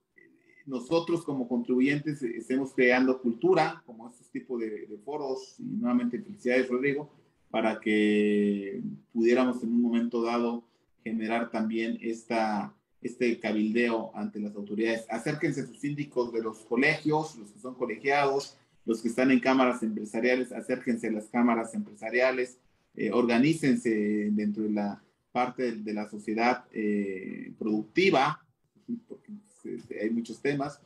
nosotros 0.66 1.24
como 1.24 1.48
contribuyentes 1.48 2.22
estemos 2.22 2.74
creando 2.74 3.22
cultura, 3.22 3.82
como 3.86 4.10
estos 4.10 4.30
tipos 4.30 4.60
de, 4.60 5.00
foros, 5.04 5.56
y 5.60 5.64
nuevamente 5.64 6.20
felicidades 6.20 6.70
Rodrigo, 6.70 7.10
para 7.50 7.80
que 7.80 8.82
pudiéramos 9.14 9.64
en 9.64 9.70
un 9.70 9.82
momento 9.82 10.22
dado 10.22 10.64
generar 11.04 11.50
también 11.50 11.98
esta, 12.02 12.74
este 13.02 13.40
cabildeo 13.40 14.12
ante 14.16 14.40
las 14.40 14.56
autoridades. 14.56 15.06
Acérquense 15.10 15.62
a 15.62 15.66
sus 15.66 15.80
síndicos 15.80 16.34
de 16.34 16.42
los 16.42 16.60
colegios, 16.60 17.36
los 17.36 17.52
que 17.52 17.60
son 17.60 17.76
colegiados, 17.76 18.58
los 18.86 19.02
que 19.02 19.10
están 19.10 19.32
en 19.32 19.40
cámaras 19.40 19.84
empresariales, 19.84 20.52
acérquense 20.52 21.08
a 21.08 21.12
las 21.12 21.28
cámaras 21.28 21.74
empresariales, 21.74 22.58
eh, 22.96 23.12
organícense 23.12 24.30
dentro 24.32 24.64
de 24.64 24.72
la 24.72 25.04
parte 25.32 25.74
de, 25.74 25.94
la 25.94 26.10
sociedad 26.10 26.66
eh, 26.72 27.52
productiva, 27.60 28.44
porque 29.08 29.34
este, 29.66 30.02
hay 30.02 30.10
muchos 30.10 30.42
temas, 30.42 30.80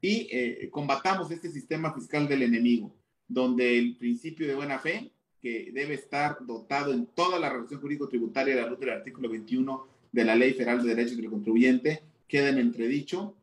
y 0.00 0.28
eh, 0.30 0.68
combatamos 0.70 1.30
este 1.30 1.48
sistema 1.48 1.94
fiscal 1.94 2.28
del 2.28 2.42
enemigo, 2.42 2.94
donde 3.26 3.78
el 3.78 3.96
principio 3.96 4.46
de 4.46 4.54
buena 4.54 4.78
fe, 4.78 5.10
que 5.40 5.70
debe 5.72 5.94
estar 5.94 6.38
dotado 6.44 6.92
en 6.92 7.06
toda 7.06 7.38
la 7.38 7.50
relación 7.50 7.80
jurídico-tributaria 7.80 8.56
de 8.56 8.62
la 8.62 8.68
luz 8.68 8.80
del 8.80 8.90
artículo 8.90 9.28
21 9.28 9.93
de 10.14 10.24
la 10.24 10.36
Ley 10.36 10.52
Federal 10.52 10.80
de 10.80 10.94
Derechos 10.94 11.16
del 11.16 11.28
Contribuyente, 11.28 12.04
queda 12.28 12.48
en 12.48 12.58
entredicho 12.58 13.34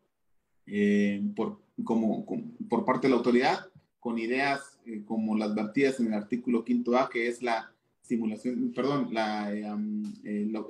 eh, 0.66 1.22
por, 1.36 1.60
como, 1.84 2.26
por 2.70 2.86
parte 2.86 3.08
de 3.08 3.12
la 3.12 3.18
autoridad, 3.18 3.68
con 4.00 4.18
ideas 4.18 4.80
eh, 4.86 5.04
como 5.06 5.38
las 5.38 5.54
vertidas 5.54 6.00
en 6.00 6.08
el 6.08 6.14
artículo 6.14 6.64
5 6.66 6.98
A, 6.98 7.10
que 7.10 7.28
es 7.28 7.44
la 7.44 7.74
simulación, 8.02 8.72
perdón, 8.74 9.10
la, 9.12 9.52
la, 9.52 10.66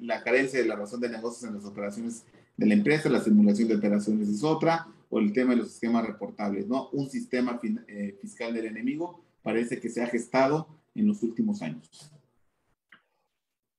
la, 0.00 0.22
carencia 0.22 0.60
de 0.60 0.66
la 0.66 0.76
razón 0.76 1.00
de 1.00 1.08
negocios 1.08 1.48
en 1.48 1.56
las 1.56 1.64
operaciones 1.64 2.24
de 2.56 2.66
la 2.66 2.74
empresa, 2.74 3.08
la 3.08 3.20
simulación 3.20 3.68
de 3.68 3.76
operaciones 3.76 4.28
es 4.28 4.44
otra, 4.44 4.86
o 5.10 5.18
el 5.18 5.32
tema 5.32 5.50
de 5.50 5.56
los 5.56 5.74
esquemas 5.74 6.06
reportables, 6.06 6.68
¿no? 6.68 6.90
Un 6.90 7.10
sistema 7.10 7.60
eh, 7.88 8.16
fiscal 8.20 8.54
del 8.54 8.66
enemigo 8.66 9.20
parece 9.42 9.80
que 9.80 9.88
se 9.88 10.02
ha 10.02 10.06
gestado 10.06 10.68
en 10.94 11.08
los 11.08 11.22
últimos 11.22 11.60
años. 11.62 12.12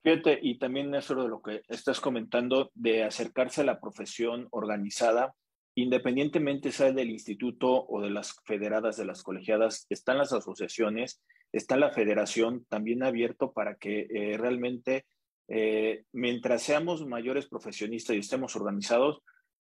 Fíjate, 0.02 0.40
y 0.42 0.58
también 0.58 0.96
eso 0.96 1.14
de 1.16 1.28
lo 1.28 1.42
que 1.42 1.62
estás 1.68 2.00
comentando, 2.00 2.72
de 2.74 3.04
acercarse 3.04 3.62
a 3.62 3.66
la 3.66 3.80
profesión 3.80 4.48
organizada, 4.52 5.36
independientemente 5.76 6.72
sea 6.72 6.92
del 6.92 7.10
instituto 7.10 7.86
o 7.86 8.02
de 8.02 8.10
las 8.10 8.36
federadas, 8.46 8.98
de 8.98 9.06
las 9.06 9.24
colegiadas, 9.24 9.86
están 9.90 10.18
las 10.18 10.32
asociaciones, 10.32 11.22
está 11.52 11.76
la 11.76 11.92
federación 11.92 12.66
también 12.70 13.04
abierto 13.04 13.52
para 13.52 13.76
que 13.76 14.08
eh, 14.10 14.38
realmente 14.38 15.06
eh, 15.50 16.04
mientras 16.12 16.64
seamos 16.64 17.06
mayores 17.06 17.48
profesionistas 17.48 18.16
y 18.16 18.20
estemos 18.20 18.56
organizados, 18.56 19.22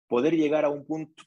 poder 0.09 0.35
llegar 0.35 0.65
a 0.65 0.71
un 0.71 0.85
punto. 0.85 1.23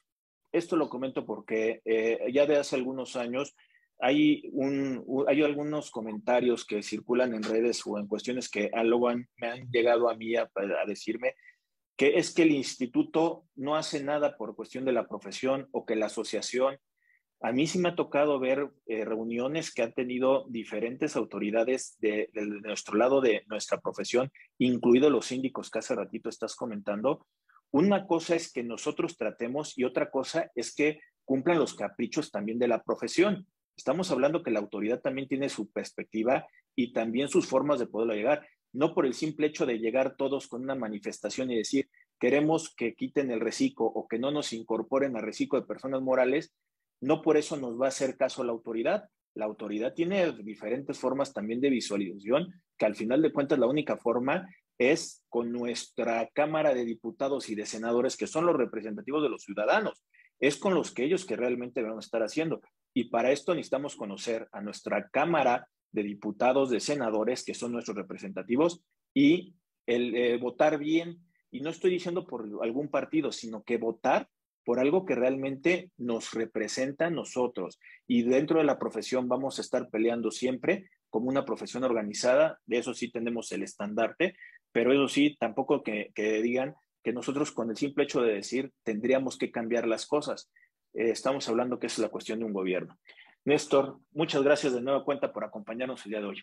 Esto 0.52 0.76
lo 0.76 0.88
comento 0.88 1.24
porque 1.24 1.80
eh, 1.84 2.18
ya 2.32 2.46
de 2.46 2.58
hace 2.58 2.76
algunos 2.76 3.16
años 3.16 3.54
hay, 4.00 4.42
un, 4.52 5.04
hay 5.28 5.42
algunos 5.42 5.90
comentarios 5.90 6.64
que 6.64 6.82
circulan 6.82 7.34
en 7.34 7.42
redes 7.42 7.82
o 7.86 7.98
en 7.98 8.06
cuestiones 8.06 8.48
que 8.48 8.70
luego 8.84 9.10
me 9.36 9.46
han 9.46 9.70
llegado 9.70 10.08
a 10.08 10.16
mí 10.16 10.36
a, 10.36 10.50
a 10.54 10.86
decirme 10.86 11.34
que 12.00 12.16
es 12.16 12.32
que 12.32 12.44
el 12.44 12.52
instituto 12.52 13.44
no 13.56 13.76
hace 13.76 14.02
nada 14.02 14.38
por 14.38 14.56
cuestión 14.56 14.86
de 14.86 14.92
la 14.92 15.06
profesión 15.06 15.68
o 15.70 15.84
que 15.84 15.96
la 15.96 16.06
asociación 16.06 16.78
A 17.42 17.52
mí 17.52 17.66
sí 17.66 17.78
me 17.78 17.90
ha 17.90 17.94
tocado 17.94 18.38
ver 18.38 18.70
eh, 18.86 19.04
reuniones 19.04 19.70
que 19.70 19.82
han 19.82 19.92
tenido 19.92 20.46
diferentes 20.48 21.14
autoridades 21.14 21.98
de, 21.98 22.30
nuestro 22.62 22.96
lado 22.96 23.20
de 23.20 23.44
nuestra 23.48 23.80
profesión, 23.80 24.30
incluidos 24.58 25.12
los 25.12 25.26
síndicos 25.26 25.70
que 25.70 25.80
hace 25.80 25.94
ratito 25.94 26.30
estás 26.30 26.56
comentando. 26.56 27.26
Una 27.70 28.06
cosa 28.06 28.34
es 28.34 28.50
que 28.50 28.62
nosotros 28.62 29.18
tratemos 29.18 29.76
y 29.76 29.84
otra 29.84 30.10
cosa 30.10 30.50
es 30.54 30.74
que 30.74 31.00
cumplan 31.26 31.58
los 31.58 31.74
caprichos 31.74 32.30
también 32.30 32.58
de 32.58 32.68
la 32.68 32.82
profesión. 32.82 33.46
Estamos 33.80 34.10
hablando 34.10 34.42
que 34.42 34.50
la 34.50 34.58
autoridad 34.58 35.00
también 35.00 35.26
tiene 35.26 35.48
su 35.48 35.70
perspectiva 35.70 36.46
y 36.76 36.92
también 36.92 37.28
sus 37.28 37.46
formas 37.46 37.78
de 37.78 37.86
poderlo 37.86 38.12
llegar. 38.12 38.46
No 38.74 38.92
por 38.92 39.06
el 39.06 39.14
simple 39.14 39.46
hecho 39.46 39.64
de 39.64 39.78
llegar 39.78 40.16
todos 40.16 40.48
con 40.48 40.62
una 40.62 40.74
manifestación 40.74 41.50
y 41.50 41.56
decir, 41.56 41.88
queremos 42.18 42.74
que 42.76 42.94
quiten 42.94 43.30
el 43.30 43.40
reciclo 43.40 43.86
o 43.86 44.06
que 44.06 44.18
no 44.18 44.32
nos 44.32 44.52
incorporen 44.52 45.16
al 45.16 45.22
reciclo 45.22 45.58
de 45.58 45.66
personas 45.66 46.02
morales, 46.02 46.54
no 47.00 47.22
por 47.22 47.38
eso 47.38 47.56
nos 47.56 47.80
va 47.80 47.86
a 47.86 47.88
hacer 47.88 48.18
caso 48.18 48.44
la 48.44 48.52
autoridad. 48.52 49.08
La 49.34 49.46
autoridad 49.46 49.94
tiene 49.94 50.30
diferentes 50.32 50.98
formas 50.98 51.32
también 51.32 51.62
de 51.62 51.70
visualización, 51.70 52.52
que 52.76 52.84
al 52.84 52.96
final 52.96 53.22
de 53.22 53.32
cuentas 53.32 53.58
la 53.58 53.66
única 53.66 53.96
forma 53.96 54.46
es 54.76 55.24
con 55.30 55.52
nuestra 55.52 56.28
Cámara 56.34 56.74
de 56.74 56.84
Diputados 56.84 57.48
y 57.48 57.54
de 57.54 57.64
Senadores, 57.64 58.18
que 58.18 58.26
son 58.26 58.44
los 58.44 58.56
representativos 58.56 59.22
de 59.22 59.30
los 59.30 59.42
ciudadanos. 59.42 60.04
Es 60.38 60.58
con 60.58 60.74
los 60.74 60.92
que 60.92 61.04
ellos 61.04 61.24
que 61.24 61.36
realmente 61.36 61.82
van 61.82 61.96
a 61.96 62.00
estar 62.00 62.22
haciendo. 62.22 62.60
Y 62.94 63.04
para 63.04 63.32
esto 63.32 63.54
necesitamos 63.54 63.96
conocer 63.96 64.48
a 64.52 64.60
nuestra 64.60 65.08
Cámara 65.08 65.68
de 65.92 66.02
Diputados, 66.02 66.70
de 66.70 66.80
Senadores, 66.80 67.44
que 67.44 67.54
son 67.54 67.72
nuestros 67.72 67.96
representativos, 67.96 68.82
y 69.14 69.54
el 69.86 70.14
eh, 70.14 70.38
votar 70.38 70.78
bien. 70.78 71.18
Y 71.50 71.60
no 71.60 71.70
estoy 71.70 71.90
diciendo 71.90 72.26
por 72.26 72.48
algún 72.62 72.88
partido, 72.88 73.32
sino 73.32 73.62
que 73.62 73.76
votar 73.76 74.28
por 74.64 74.78
algo 74.78 75.04
que 75.04 75.14
realmente 75.14 75.90
nos 75.96 76.32
representa 76.32 77.06
a 77.06 77.10
nosotros. 77.10 77.80
Y 78.06 78.22
dentro 78.22 78.58
de 78.58 78.64
la 78.64 78.78
profesión 78.78 79.28
vamos 79.28 79.58
a 79.58 79.62
estar 79.62 79.88
peleando 79.90 80.30
siempre 80.30 80.88
como 81.08 81.28
una 81.28 81.44
profesión 81.44 81.82
organizada, 81.84 82.60
de 82.66 82.78
eso 82.78 82.94
sí 82.94 83.10
tenemos 83.10 83.50
el 83.52 83.64
estandarte, 83.64 84.36
pero 84.72 84.92
eso 84.92 85.08
sí, 85.08 85.36
tampoco 85.38 85.82
que, 85.82 86.12
digan 86.14 86.74
que 87.02 87.12
nosotros 87.12 87.50
con 87.50 87.70
el 87.70 87.76
simple 87.76 88.04
hecho 88.04 88.22
de 88.22 88.34
decir 88.34 88.72
tendríamos 88.84 89.36
que 89.36 89.50
cambiar 89.50 89.88
las 89.88 90.06
cosas. 90.06 90.50
Eh, 90.94 91.10
estamos 91.10 91.48
hablando 91.48 91.78
que 91.78 91.86
es 91.86 91.98
la 91.98 92.08
cuestión 92.08 92.38
de 92.38 92.44
un 92.44 92.52
gobierno. 92.52 92.98
Néstor, 93.44 93.98
muchas 94.12 94.42
gracias 94.42 94.74
de 94.74 94.82
nueva 94.82 95.04
cuenta 95.04 95.32
por 95.32 95.44
acompañarnos 95.44 96.04
el 96.04 96.10
día 96.10 96.20
de 96.20 96.26
hoy. 96.26 96.42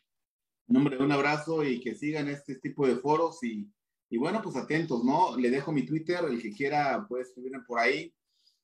hombre, 0.68 0.98
un 0.98 1.12
abrazo 1.12 1.64
y 1.64 1.80
que 1.80 1.96
sigan 1.96 2.28
este 2.28 2.56
tipo 2.56 2.88
de 2.88 2.96
foros 2.98 3.44
y 3.44 3.70
y 4.10 4.18
bueno, 4.18 4.42
pues 4.42 4.56
atentos, 4.56 5.04
¿no? 5.04 5.36
Le 5.38 5.50
dejo 5.50 5.72
mi 5.72 5.86
Twitter, 5.86 6.20
el 6.30 6.42
que 6.42 6.52
quiera 6.52 7.06
puede 7.08 7.24
escribirme 7.24 7.62
por 7.68 7.80
ahí. 7.80 8.14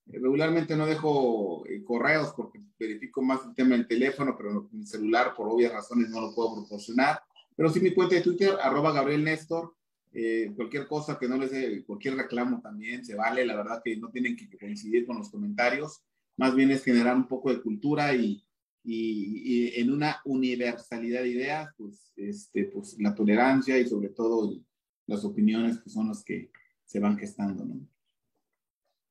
Eh, 0.08 0.20
regularmente 0.20 0.76
no 0.76 0.86
dejo 0.86 1.66
eh, 1.68 1.84
correos 1.84 2.34
porque 2.36 2.62
verifico 2.80 3.22
más 3.22 3.42
el 3.46 3.54
tema 3.54 3.76
del 3.76 3.88
teléfono, 3.88 4.36
pero 4.38 4.70
mi 4.72 4.86
celular 4.86 5.34
por 5.36 5.50
obvias 5.50 5.74
razones 5.74 6.10
no 6.10 6.22
lo 6.22 6.34
puedo 6.34 6.56
proporcionar. 6.56 7.22
Pero 7.56 7.70
sí 7.70 7.82
mi 7.82 7.94
cuenta 7.94 8.16
de 8.16 8.22
Twitter, 8.22 8.56
arroba 8.62 8.94
Gabriel 8.94 9.24
Néstor. 9.24 9.76
Eh, 10.14 10.51
cualquier 10.55 10.88
cosa 10.88 11.18
que 11.18 11.28
no 11.28 11.38
les 11.38 11.51
dé, 11.51 11.84
cualquier 11.86 12.16
reclamo 12.16 12.61
también 12.61 13.03
se 13.03 13.16
vale. 13.16 13.45
La 13.45 13.55
verdad 13.55 13.82
que 13.84 13.97
no 13.97 14.11
tienen 14.11 14.36
que 14.36 14.49
coincidir 14.57 15.05
con 15.05 15.18
los 15.18 15.30
comentarios. 15.30 16.03
Más 16.38 16.55
bien 16.55 16.72
es 16.72 16.84
generar 16.84 17.16
un 17.16 17.28
poco 17.28 17.51
de 17.51 17.61
cultura 17.61 18.14
y, 18.16 18.43
y, 18.84 19.74
y 19.76 19.82
en 19.82 19.91
una 19.91 20.22
universalidad 20.26 21.22
de 21.22 21.30
ideas, 21.30 21.70
pues, 21.78 22.11
este, 22.16 22.66
pues 22.66 22.95
la 22.99 23.16
tolerancia 23.16 23.78
y 23.78 23.88
sobre 23.88 24.09
todo 24.09 24.55
las 25.07 25.26
opiniones 25.26 25.82
que 25.82 25.89
son 25.89 26.07
las 26.07 26.24
que 26.24 26.51
se 26.86 26.99
van 26.99 27.18
gestando, 27.18 27.66
¿no? 27.66 27.88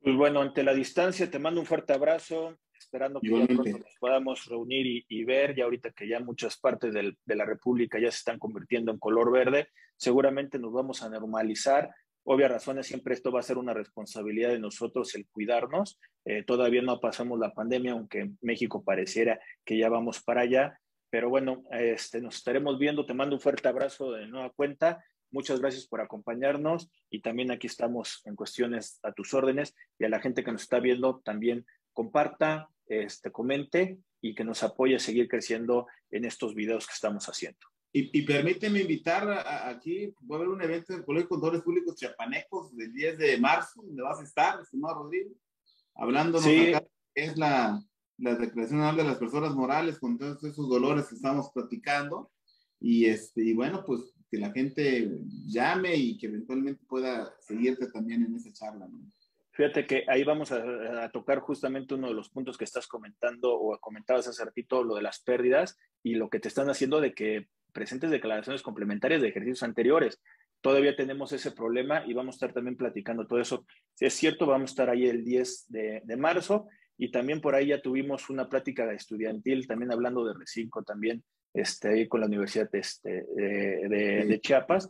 Pues 0.00 0.16
bueno, 0.16 0.40
ante 0.40 0.64
la 0.64 0.74
distancia 0.74 1.30
te 1.30 1.38
mando 1.38 1.60
un 1.60 1.66
fuerte 1.66 1.92
abrazo, 1.92 2.58
esperando 2.76 3.20
que 3.20 3.28
nos 3.30 3.96
podamos 4.00 4.44
reunir 4.46 5.04
y, 5.08 5.24
ver, 5.24 5.54
ya 5.54 5.64
ahorita 5.64 5.92
que 5.92 6.08
ya 6.08 6.18
muchas 6.18 6.58
partes 6.58 6.92
del, 6.92 7.16
de 7.24 7.36
la 7.36 7.44
República 7.44 8.00
ya 8.00 8.10
se 8.10 8.18
están 8.18 8.40
convirtiendo 8.40 8.90
en 8.90 8.98
color 8.98 9.30
verde, 9.30 9.68
seguramente 10.02 10.58
nos 10.58 10.72
vamos 10.72 11.02
a 11.02 11.08
normalizar. 11.08 11.94
Obvias 12.24 12.50
razones, 12.50 12.86
siempre 12.86 13.14
esto 13.14 13.30
va 13.30 13.40
a 13.40 13.44
ser 13.44 13.58
una 13.58 13.72
responsabilidad 13.72 14.50
de 14.50 14.58
nosotros 14.58 15.14
el 15.14 15.26
cuidarnos. 15.28 16.00
Eh, 16.24 16.42
todavía 16.44 16.82
no 16.82 17.00
pasamos 17.00 17.38
la 17.38 17.52
pandemia, 17.54 17.92
aunque 17.92 18.32
México 18.40 18.82
pareciera 18.84 19.40
que 19.64 19.78
ya 19.78 19.88
vamos 19.88 20.22
para 20.22 20.42
allá. 20.42 20.78
Pero 21.10 21.28
bueno, 21.28 21.64
este, 21.70 22.20
nos 22.20 22.36
estaremos 22.36 22.78
viendo. 22.78 23.06
Te 23.06 23.14
mando 23.14 23.36
un 23.36 23.40
fuerte 23.40 23.68
abrazo 23.68 24.12
de 24.12 24.26
nueva 24.26 24.50
cuenta 24.50 25.04
Muchas 25.32 25.60
gracias 25.60 25.86
por 25.86 26.02
acompañarnos 26.02 26.90
y 27.08 27.22
también 27.22 27.50
aquí 27.50 27.66
estamos 27.66 28.20
en 28.26 28.36
cuestiones 28.36 29.00
a 29.02 29.12
tus 29.12 29.32
órdenes 29.32 29.74
y 29.98 30.04
a 30.04 30.10
la 30.10 30.20
gente 30.20 30.44
que 30.44 30.52
nos 30.52 30.60
está 30.60 30.78
viendo 30.78 31.22
también 31.24 31.64
comparta, 31.94 32.68
este, 32.86 33.32
comente 33.32 33.98
y 34.20 34.34
que 34.34 34.44
nos 34.44 34.62
apoye 34.62 34.96
a 34.96 34.98
seguir 34.98 35.28
creciendo 35.28 35.86
en 36.10 36.26
estos 36.26 36.54
videos 36.54 36.86
que 36.86 36.92
estamos 36.92 37.30
haciendo. 37.30 37.71
Y, 37.94 38.22
permíteme 38.22 38.80
invitar 38.80 39.28
aquí, 39.68 40.14
voy 40.20 40.36
a 40.36 40.38
haber 40.38 40.48
un 40.48 40.62
evento 40.62 40.94
del 40.94 41.04
Colegio 41.04 41.26
de 41.26 41.28
Contadores 41.28 41.60
Públicos 41.60 41.94
Chiapanecos 41.94 42.74
del 42.74 42.90
10 42.90 43.18
de 43.18 43.38
marzo, 43.38 43.82
donde 43.82 44.02
vas 44.02 44.18
a 44.18 44.22
estar, 44.22 44.60
estimado 44.60 45.02
Rodrigo, 45.02 45.30
hablándonos 45.94 46.42
sí. 46.42 46.72
acá, 46.72 46.86
es 47.14 47.36
la, 47.36 47.82
la 48.16 48.34
declaración 48.36 48.96
de 48.96 49.04
las 49.04 49.18
personas 49.18 49.54
morales 49.54 49.98
con 49.98 50.16
todos 50.16 50.42
esos 50.42 50.70
dolores 50.70 51.06
que 51.08 51.16
estamos 51.16 51.50
platicando. 51.52 52.30
Y, 52.80 53.04
este, 53.04 53.44
y 53.44 53.52
bueno, 53.52 53.84
pues 53.84 54.14
que 54.30 54.38
la 54.38 54.50
gente 54.50 55.10
llame 55.46 55.94
y 55.94 56.16
que 56.16 56.28
eventualmente 56.28 56.82
pueda 56.86 57.34
seguirte 57.40 57.88
también 57.88 58.24
en 58.24 58.34
esa 58.34 58.50
charla. 58.54 58.88
¿no? 58.88 58.98
Fíjate 59.50 59.86
que 59.86 60.04
ahí 60.08 60.24
vamos 60.24 60.50
a, 60.50 61.10
tocar 61.12 61.40
justamente 61.40 61.94
uno 61.94 62.08
de 62.08 62.14
los 62.14 62.30
puntos 62.30 62.56
que 62.56 62.64
estás 62.64 62.86
comentando 62.86 63.54
o 63.54 63.78
comentabas 63.78 64.26
hace 64.26 64.42
ratito, 64.42 64.82
lo 64.82 64.94
de 64.94 65.02
las 65.02 65.20
pérdidas 65.20 65.78
y 66.02 66.14
lo 66.14 66.30
que 66.30 66.40
te 66.40 66.48
están 66.48 66.70
haciendo 66.70 67.02
de 67.02 67.12
que 67.12 67.50
presentes 67.72 68.10
declaraciones 68.10 68.62
complementarias 68.62 69.22
de 69.22 69.28
ejercicios 69.28 69.62
anteriores. 69.62 70.20
Todavía 70.60 70.94
tenemos 70.94 71.32
ese 71.32 71.50
problema 71.50 72.04
y 72.06 72.14
vamos 72.14 72.34
a 72.34 72.36
estar 72.36 72.52
también 72.52 72.76
platicando 72.76 73.26
todo 73.26 73.40
eso. 73.40 73.66
Si 73.94 74.04
es 74.04 74.14
cierto, 74.14 74.46
vamos 74.46 74.70
a 74.70 74.72
estar 74.72 74.90
ahí 74.90 75.06
el 75.06 75.24
10 75.24 75.66
de, 75.68 76.02
de 76.04 76.16
marzo 76.16 76.68
y 76.96 77.10
también 77.10 77.40
por 77.40 77.54
ahí 77.54 77.68
ya 77.68 77.82
tuvimos 77.82 78.30
una 78.30 78.48
plática 78.48 78.90
estudiantil, 78.92 79.66
también 79.66 79.92
hablando 79.92 80.24
de 80.24 80.34
Recinco 80.34 80.84
también, 80.84 81.24
este, 81.52 82.08
con 82.08 82.20
la 82.20 82.26
Universidad 82.26 82.68
este, 82.74 83.24
de, 83.34 84.24
de, 84.26 84.40
Chiapas. 84.40 84.88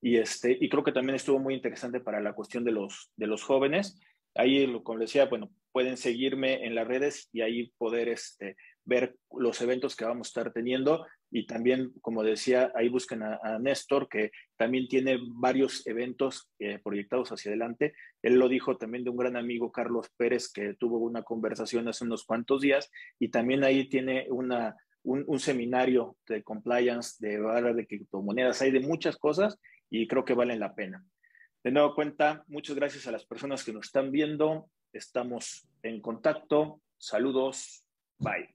Y, 0.00 0.16
este, 0.16 0.56
y 0.58 0.68
creo 0.70 0.82
que 0.82 0.92
también 0.92 1.16
estuvo 1.16 1.38
muy 1.38 1.54
interesante 1.54 2.00
para 2.00 2.20
la 2.20 2.32
cuestión 2.32 2.64
de 2.64 2.72
los, 2.72 3.12
de 3.16 3.26
los 3.26 3.42
jóvenes. 3.42 4.00
Ahí, 4.34 4.72
como 4.82 4.98
les 4.98 5.10
decía, 5.10 5.26
bueno, 5.26 5.50
pueden 5.72 5.96
seguirme 5.96 6.64
en 6.64 6.74
las 6.74 6.88
redes 6.88 7.28
y 7.32 7.42
ahí 7.42 7.72
poder 7.76 8.08
este, 8.08 8.56
ver 8.84 9.16
los 9.30 9.60
eventos 9.60 9.96
que 9.96 10.04
vamos 10.04 10.28
a 10.28 10.30
estar 10.30 10.52
teniendo. 10.52 11.06
Y 11.30 11.46
también, 11.46 11.92
como 12.00 12.22
decía, 12.22 12.72
ahí 12.74 12.88
busquen 12.88 13.22
a, 13.22 13.58
Néstor, 13.60 14.08
que 14.08 14.32
también 14.56 14.88
tiene 14.88 15.18
varios 15.22 15.86
eventos 15.86 16.50
eh, 16.58 16.80
proyectados 16.82 17.30
hacia 17.30 17.50
adelante. 17.50 17.94
Él 18.22 18.34
lo 18.34 18.48
dijo 18.48 18.76
también 18.76 19.04
de 19.04 19.10
un 19.10 19.16
gran 19.16 19.36
amigo, 19.36 19.70
Carlos 19.70 20.10
Pérez, 20.16 20.50
que 20.52 20.74
tuvo 20.74 20.98
una 20.98 21.22
conversación 21.22 21.86
hace 21.88 22.04
unos 22.04 22.24
cuantos 22.24 22.62
días. 22.62 22.90
Y 23.18 23.28
también 23.28 23.62
ahí 23.62 23.88
tiene 23.88 24.26
una, 24.28 24.76
un, 25.02 25.38
seminario 25.38 26.16
de 26.26 26.42
compliance, 26.42 27.16
de 27.18 27.38
barra 27.38 27.72
de 27.72 27.86
criptomonedas, 27.86 28.60
hay 28.62 28.70
de 28.70 28.80
muchas 28.80 29.16
cosas 29.16 29.58
y 29.88 30.06
creo 30.06 30.24
que 30.24 30.34
valen 30.34 30.60
la 30.60 30.74
pena. 30.74 31.04
De 31.62 31.70
nuevo 31.70 31.94
cuenta, 31.94 32.44
muchas 32.48 32.76
gracias 32.76 33.06
a 33.06 33.12
las 33.12 33.24
personas 33.24 33.64
que 33.64 33.72
nos 33.72 33.86
están 33.86 34.10
viendo. 34.10 34.70
Estamos 34.92 35.68
en 35.82 36.00
contacto. 36.00 36.80
Saludos. 36.98 37.84
Bye. 38.18 38.54